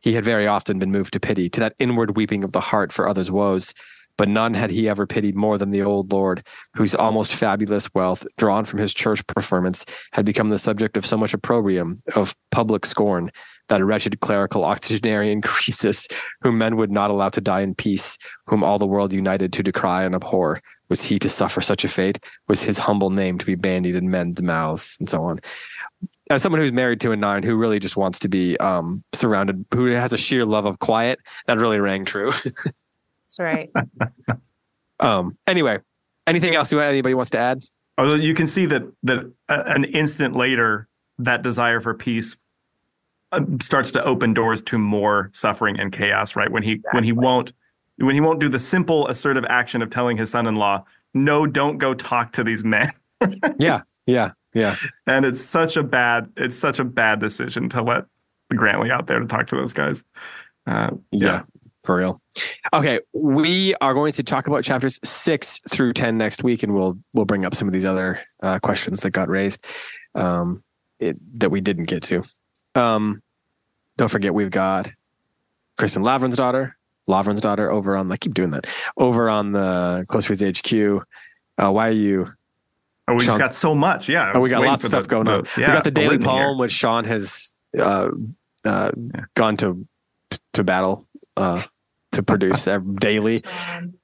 He 0.00 0.12
had 0.12 0.26
very 0.26 0.46
often 0.46 0.78
been 0.78 0.92
moved 0.92 1.14
to 1.14 1.20
pity, 1.20 1.48
to 1.48 1.60
that 1.60 1.74
inward 1.78 2.16
weeping 2.16 2.44
of 2.44 2.52
the 2.52 2.60
heart 2.60 2.92
for 2.92 3.08
others' 3.08 3.30
woes. 3.30 3.72
But 4.16 4.28
none 4.28 4.54
had 4.54 4.70
he 4.70 4.88
ever 4.88 5.06
pitied 5.08 5.34
more 5.34 5.58
than 5.58 5.70
the 5.70 5.82
old 5.82 6.12
Lord, 6.12 6.46
whose 6.76 6.94
almost 6.94 7.34
fabulous 7.34 7.92
wealth, 7.94 8.24
drawn 8.36 8.64
from 8.64 8.78
his 8.78 8.94
church 8.94 9.26
preferments, 9.26 9.88
had 10.12 10.24
become 10.24 10.48
the 10.48 10.58
subject 10.58 10.96
of 10.96 11.04
so 11.04 11.16
much 11.16 11.34
opprobrium, 11.34 12.00
of 12.14 12.36
public 12.52 12.86
scorn, 12.86 13.32
that 13.68 13.84
wretched 13.84 14.20
clerical 14.20 14.64
octogenarian 14.64 15.40
Croesus, 15.42 16.06
whom 16.42 16.58
men 16.58 16.76
would 16.76 16.90
not 16.90 17.10
allow 17.10 17.28
to 17.30 17.40
die 17.40 17.60
in 17.60 17.74
peace, 17.74 18.18
whom 18.46 18.62
all 18.62 18.78
the 18.78 18.86
world 18.86 19.12
united 19.12 19.52
to 19.54 19.62
decry 19.62 20.04
and 20.04 20.14
abhor. 20.14 20.60
Was 20.90 21.02
he 21.02 21.18
to 21.18 21.28
suffer 21.28 21.60
such 21.60 21.84
a 21.84 21.88
fate? 21.88 22.18
Was 22.46 22.62
his 22.62 22.78
humble 22.78 23.10
name 23.10 23.38
to 23.38 23.46
be 23.46 23.54
bandied 23.54 23.96
in 23.96 24.10
men's 24.10 24.42
mouths, 24.42 24.96
and 25.00 25.08
so 25.08 25.22
on? 25.24 25.40
as 26.30 26.42
someone 26.42 26.60
who's 26.60 26.72
married 26.72 27.00
to 27.02 27.12
a 27.12 27.16
nine 27.16 27.42
who 27.42 27.56
really 27.56 27.78
just 27.78 27.96
wants 27.96 28.18
to 28.20 28.28
be 28.28 28.56
um, 28.58 29.04
surrounded, 29.12 29.64
who 29.72 29.86
has 29.86 30.12
a 30.12 30.18
sheer 30.18 30.44
love 30.44 30.64
of 30.64 30.78
quiet, 30.78 31.18
that 31.46 31.58
really 31.60 31.78
rang 31.78 32.04
true. 32.04 32.32
that's 32.44 33.38
right 33.38 33.70
um, 35.00 35.36
anyway, 35.46 35.78
anything 36.26 36.54
else 36.54 36.72
you 36.72 36.80
anybody 36.80 37.14
wants 37.14 37.30
to 37.30 37.38
add? 37.38 37.62
Although 37.98 38.16
you 38.16 38.34
can 38.34 38.46
see 38.46 38.66
that 38.66 38.82
that 39.02 39.32
uh, 39.48 39.62
an 39.66 39.84
instant 39.84 40.34
later, 40.34 40.88
that 41.18 41.42
desire 41.42 41.80
for 41.80 41.94
peace 41.94 42.36
starts 43.60 43.90
to 43.92 44.04
open 44.04 44.34
doors 44.34 44.62
to 44.62 44.78
more 44.78 45.30
suffering 45.32 45.78
and 45.78 45.92
chaos. 45.92 46.36
Right 46.36 46.50
when 46.50 46.62
he 46.62 46.80
when 46.92 47.04
he 47.04 47.12
won't 47.12 47.52
when 47.96 48.14
he 48.14 48.20
won't 48.20 48.40
do 48.40 48.48
the 48.48 48.58
simple 48.58 49.06
assertive 49.08 49.44
action 49.48 49.82
of 49.82 49.90
telling 49.90 50.16
his 50.16 50.30
son-in-law, 50.30 50.84
"No, 51.14 51.46
don't 51.46 51.78
go 51.78 51.94
talk 51.94 52.32
to 52.32 52.44
these 52.44 52.64
men." 52.64 52.90
Yeah, 53.58 53.82
yeah, 54.06 54.32
yeah. 54.52 54.76
and 55.06 55.24
it's 55.24 55.40
such 55.40 55.78
a 55.78 55.82
bad 55.82 56.30
it's 56.36 56.56
such 56.56 56.78
a 56.78 56.84
bad 56.84 57.20
decision 57.20 57.70
to 57.70 57.82
let 57.82 58.04
Grantly 58.54 58.90
out 58.90 59.06
there 59.06 59.18
to 59.18 59.26
talk 59.26 59.46
to 59.48 59.56
those 59.56 59.72
guys. 59.72 60.04
Uh, 60.66 60.90
Yeah. 61.10 61.42
For 61.84 61.96
real. 61.96 62.22
Okay, 62.72 63.00
we 63.12 63.74
are 63.82 63.92
going 63.92 64.12
to 64.14 64.22
talk 64.22 64.46
about 64.46 64.64
chapters 64.64 64.98
six 65.04 65.60
through 65.68 65.92
ten 65.92 66.16
next 66.16 66.42
week, 66.42 66.62
and 66.62 66.74
we'll 66.74 66.98
we'll 67.12 67.26
bring 67.26 67.44
up 67.44 67.54
some 67.54 67.68
of 67.68 67.74
these 67.74 67.84
other 67.84 68.20
uh, 68.42 68.58
questions 68.58 69.00
that 69.00 69.10
got 69.10 69.28
raised 69.28 69.66
um, 70.14 70.64
it, 70.98 71.16
that 71.40 71.50
we 71.50 71.60
didn't 71.60 71.84
get 71.84 72.02
to. 72.04 72.24
Um, 72.74 73.22
don't 73.96 74.08
forget, 74.08 74.34
we've 74.34 74.50
got 74.50 74.88
Kristin 75.78 76.02
Lavransdatter, 76.02 76.72
Lavren's 77.08 77.40
daughter, 77.40 77.70
over 77.70 77.96
on. 77.96 78.10
I 78.10 78.16
keep 78.16 78.34
doing 78.34 78.50
that. 78.50 78.66
Over 78.96 79.28
on 79.28 79.52
the 79.52 80.04
Close 80.08 80.28
Reads 80.30 80.42
HQ. 80.42 81.02
Uh, 81.58 81.70
why 81.70 81.88
are 81.88 81.92
you? 81.92 82.26
Oh, 83.06 83.14
we 83.14 83.20
Sean- 83.20 83.38
just 83.38 83.38
got 83.38 83.54
so 83.54 83.74
much. 83.74 84.08
Yeah. 84.08 84.32
Oh, 84.34 84.40
we 84.40 84.48
got 84.48 84.60
waiting 84.60 84.72
lots 84.72 84.84
of 84.84 84.90
stuff 84.90 85.02
the- 85.04 85.08
going 85.08 85.24
the- 85.26 85.38
on. 85.40 85.44
Yeah, 85.58 85.68
we 85.68 85.72
got 85.74 85.84
the 85.84 85.90
Daily 85.90 86.16
litany 86.16 86.32
here. 86.34 86.44
Poem, 86.46 86.58
which 86.58 86.72
Sean 86.72 87.04
has 87.04 87.52
uh, 87.78 88.10
uh, 88.64 88.92
Yeah. 88.96 89.20
gone 89.34 89.56
to 89.58 89.86
to 90.54 90.64
battle 90.64 91.06
uh, 91.36 91.62
to 92.12 92.22
produce 92.22 92.66
ev- 92.66 92.96
daily. 92.96 93.42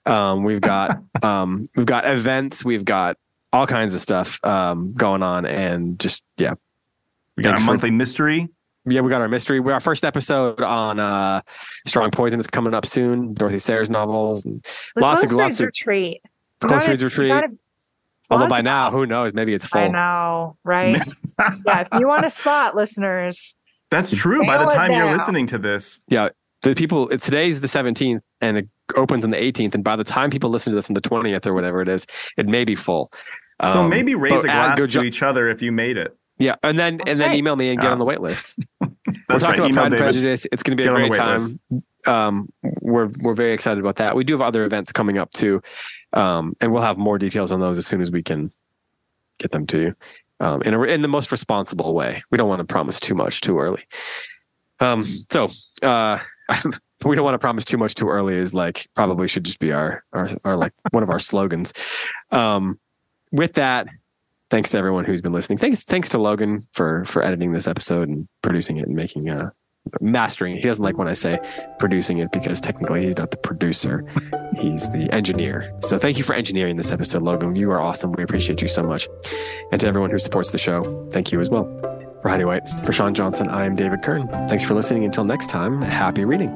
Um, 0.07 0.45
we've 0.45 0.61
got 0.61 1.03
um, 1.23 1.69
we've 1.75 1.87
got 1.87 2.07
events, 2.07 2.65
we've 2.65 2.85
got 2.85 3.17
all 3.53 3.67
kinds 3.67 3.95
of 3.95 4.01
stuff 4.01 4.39
um, 4.45 4.93
going 4.93 5.23
on, 5.23 5.47
and 5.47 5.99
just 5.99 6.23
yeah, 6.37 6.55
We 7.37 7.43
got 7.43 7.51
Thanks 7.51 7.63
a 7.63 7.65
for- 7.65 7.71
monthly 7.73 7.91
mystery. 7.91 8.49
Yeah, 8.87 9.01
we 9.01 9.11
got 9.11 9.21
our 9.21 9.29
mystery. 9.29 9.61
We 9.61 9.73
our 9.73 9.81
first 9.81 10.05
episode 10.05 10.61
on 10.61 10.99
uh, 11.01 11.43
Strong 11.87 12.11
Poison 12.13 12.41
is 12.41 12.47
coming 12.47 12.75
up 12.75 12.87
soon. 12.87 13.35
Dorothy 13.35 13.59
Sayers 13.59 13.91
novels, 13.91 14.45
and 14.45 14.65
the 14.95 15.01
Lots 15.03 15.23
of- 15.25 15.31
close 15.31 15.39
lots 15.39 15.51
reads 15.53 15.61
of- 15.61 15.67
retreat. 15.67 16.21
You 16.25 16.69
Close 16.69 16.81
gotta- 16.81 16.91
Reads 16.93 17.05
Retreat. 17.05 17.29
gotta 17.31 17.49
although 18.31 18.49
by 18.49 18.61
now, 18.61 18.91
who 18.91 19.07
knows? 19.07 19.33
Maybe 19.35 19.55
it's 19.55 19.67
full. 19.67 19.81
I 19.81 19.89
know, 19.89 20.57
right? 20.65 21.01
yeah, 21.67 21.81
if 21.81 21.89
you 21.99 22.07
want 22.07 22.25
a 22.25 22.31
spot, 22.31 22.77
listeners, 22.77 23.55
That's 23.91 24.11
true. 24.11 24.47
By 24.47 24.59
the 24.59 24.71
time 24.71 24.93
you're 24.93 25.11
listening 25.11 25.47
to 25.49 25.59
this, 25.59 26.01
yeah, 26.09 26.29
the 26.63 26.75
people 26.75 27.09
it's 27.09 27.25
today's 27.25 27.61
the 27.61 27.67
17th 27.67 28.21
and 28.41 28.59
it 28.59 28.69
opens 28.97 29.25
on 29.25 29.31
the 29.31 29.37
18th 29.39 29.75
and 29.75 29.83
by 29.83 29.97
the 29.97 30.05
time 30.05 30.31
people 30.31 30.51
listen 30.51 30.71
to 30.73 30.75
this 30.77 30.91
on 30.91 30.95
the 30.95 31.01
20th 31.01 31.47
or 31.47 31.55
whatever 31.55 31.81
it 31.81 31.89
is 31.89 32.07
it 32.37 32.47
may 32.47 32.65
be 32.65 32.75
full 32.75 33.11
so 33.63 33.83
Um, 33.83 33.89
maybe 33.89 34.15
raise 34.15 34.33
but 34.43 34.45
a 34.47 34.51
add 34.51 34.67
glass 34.77 34.79
to 34.81 34.87
jo- 34.89 35.03
each 35.03 35.23
other 35.23 35.49
if 35.49 35.63
you 35.63 35.71
made 35.73 35.97
it. 35.97 36.17
Yeah 36.41 36.57
and 36.65 36.77
then 36.79 36.97
That's 36.97 37.11
and 37.11 37.21
then 37.21 37.29
right. 37.31 37.39
email 37.39 37.55
me 37.55 37.71
and 37.71 37.79
get 37.81 37.91
Ah. 37.91 37.93
on 37.93 37.99
the 38.01 38.05
wait 38.05 38.21
list 38.21 38.59
we're 38.81 39.39
talking 39.39 39.63
right. 39.63 39.71
about 39.71 39.75
pride 39.75 39.93
and 39.93 39.97
prejudice. 39.99 40.45
It's 40.51 40.63
going 40.65 40.77
to 40.77 40.83
be 40.83 40.89
Get 40.89 40.93
a 40.93 41.09
great 41.09 41.15
time. 41.15 41.61
Um 42.07 42.49
we're 42.63 43.11
we're 43.23 43.35
very 43.35 43.53
excited 43.53 43.79
about 43.79 43.97
that. 43.97 44.17
We 44.17 44.25
do 44.25 44.33
have 44.35 44.41
other 44.41 44.65
events 44.65 44.91
coming 44.91 45.19
up 45.19 45.31
too 45.33 45.63
um 46.15 46.57
and 46.61 46.73
we'll 46.73 46.83
have 46.83 46.99
more 46.99 47.19
details 47.19 47.53
on 47.53 47.61
those 47.61 47.79
as 47.79 47.87
soon 47.87 48.01
as 48.01 48.11
we 48.11 48.23
can 48.25 48.51
get 49.39 49.53
them 49.53 49.67
to 49.69 49.79
you 49.81 49.95
um 50.41 50.63
in 50.63 50.75
a, 50.75 50.83
in 50.83 51.03
the 51.03 51.09
most 51.09 51.31
responsible 51.31 51.95
way. 51.95 52.23
We 52.31 52.39
don't 52.39 52.49
want 52.49 52.59
to 52.61 52.65
promise 52.65 52.99
too 52.99 53.15
much 53.15 53.41
too 53.41 53.59
early. 53.61 53.85
Um 54.81 55.05
so 55.31 55.49
uh 55.83 56.19
we 57.05 57.15
don't 57.17 57.25
want 57.25 57.35
to 57.35 57.39
promise 57.39 57.65
too 57.65 57.79
much 57.79 57.95
too 57.95 58.09
early 58.09 58.35
is 58.37 58.53
like 58.53 58.89
probably 58.95 59.29
should 59.29 59.45
just 59.45 59.61
be 59.61 59.71
our 59.73 60.03
our, 60.13 60.29
our 60.45 60.57
like 60.57 60.73
one 60.91 61.03
of 61.05 61.11
our 61.11 61.21
slogans. 61.21 61.73
Um 62.31 62.81
with 63.31 63.53
that 63.55 63.87
thanks 64.51 64.71
to 64.71 64.79
everyone 64.79 65.05
who's 65.05 65.23
been 65.23 65.33
listening. 65.33 65.59
Thanks 65.59 65.85
thanks 65.85 66.09
to 66.11 66.19
logan 66.19 66.67
for 66.73 67.05
for 67.05 67.23
editing 67.23 67.53
this 67.53 67.67
episode 67.67 68.09
and 68.09 68.29
producing 68.43 68.77
it 68.77 68.87
and 68.87 68.95
making 68.97 69.29
uh 69.31 69.51
mastering 70.01 70.57
he 70.57 70.63
doesn't 70.63 70.85
like 70.85 70.99
when 70.99 71.09
i 71.09 71.15
say 71.15 71.39
producing 71.79 72.19
it 72.19 72.31
because 72.33 72.61
technically 72.61 73.03
he's 73.05 73.17
not 73.17 73.31
the 73.31 73.37
producer. 73.39 74.05
He's 74.59 74.91
the 74.91 75.09
engineer. 75.13 75.73
So 75.83 75.99
thank 75.99 76.19
you 76.19 76.25
for 76.25 76.35
engineering 76.35 76.77
this 76.77 76.93
episode 76.93 77.23
logan. 77.23 77.57
You 77.57 77.71
are 77.71 77.81
awesome. 77.81 78.13
We 78.13 78.23
appreciate 78.23 78.61
you 78.61 78.69
so 78.69 78.83
much. 78.83 79.09
And 79.73 79.81
to 79.81 79.87
everyone 79.87 80.11
who 80.11 80.19
supports 80.19 80.53
the 80.53 80.59
show 80.59 81.09
thank 81.11 81.33
you 81.33 81.41
as 81.41 81.49
well. 81.49 81.65
For 82.21 82.29
Heidi 82.29 82.45
White, 82.45 82.69
for 82.85 82.93
Sean 82.93 83.15
Johnson, 83.15 83.49
I 83.49 83.65
am 83.65 83.77
David 83.77 84.03
Kern. 84.03 84.29
Thanks 84.29 84.63
for 84.63 84.75
listening. 84.75 85.05
Until 85.05 85.25
next 85.25 85.49
time, 85.49 85.81
happy 85.81 86.27
reading. 86.27 86.55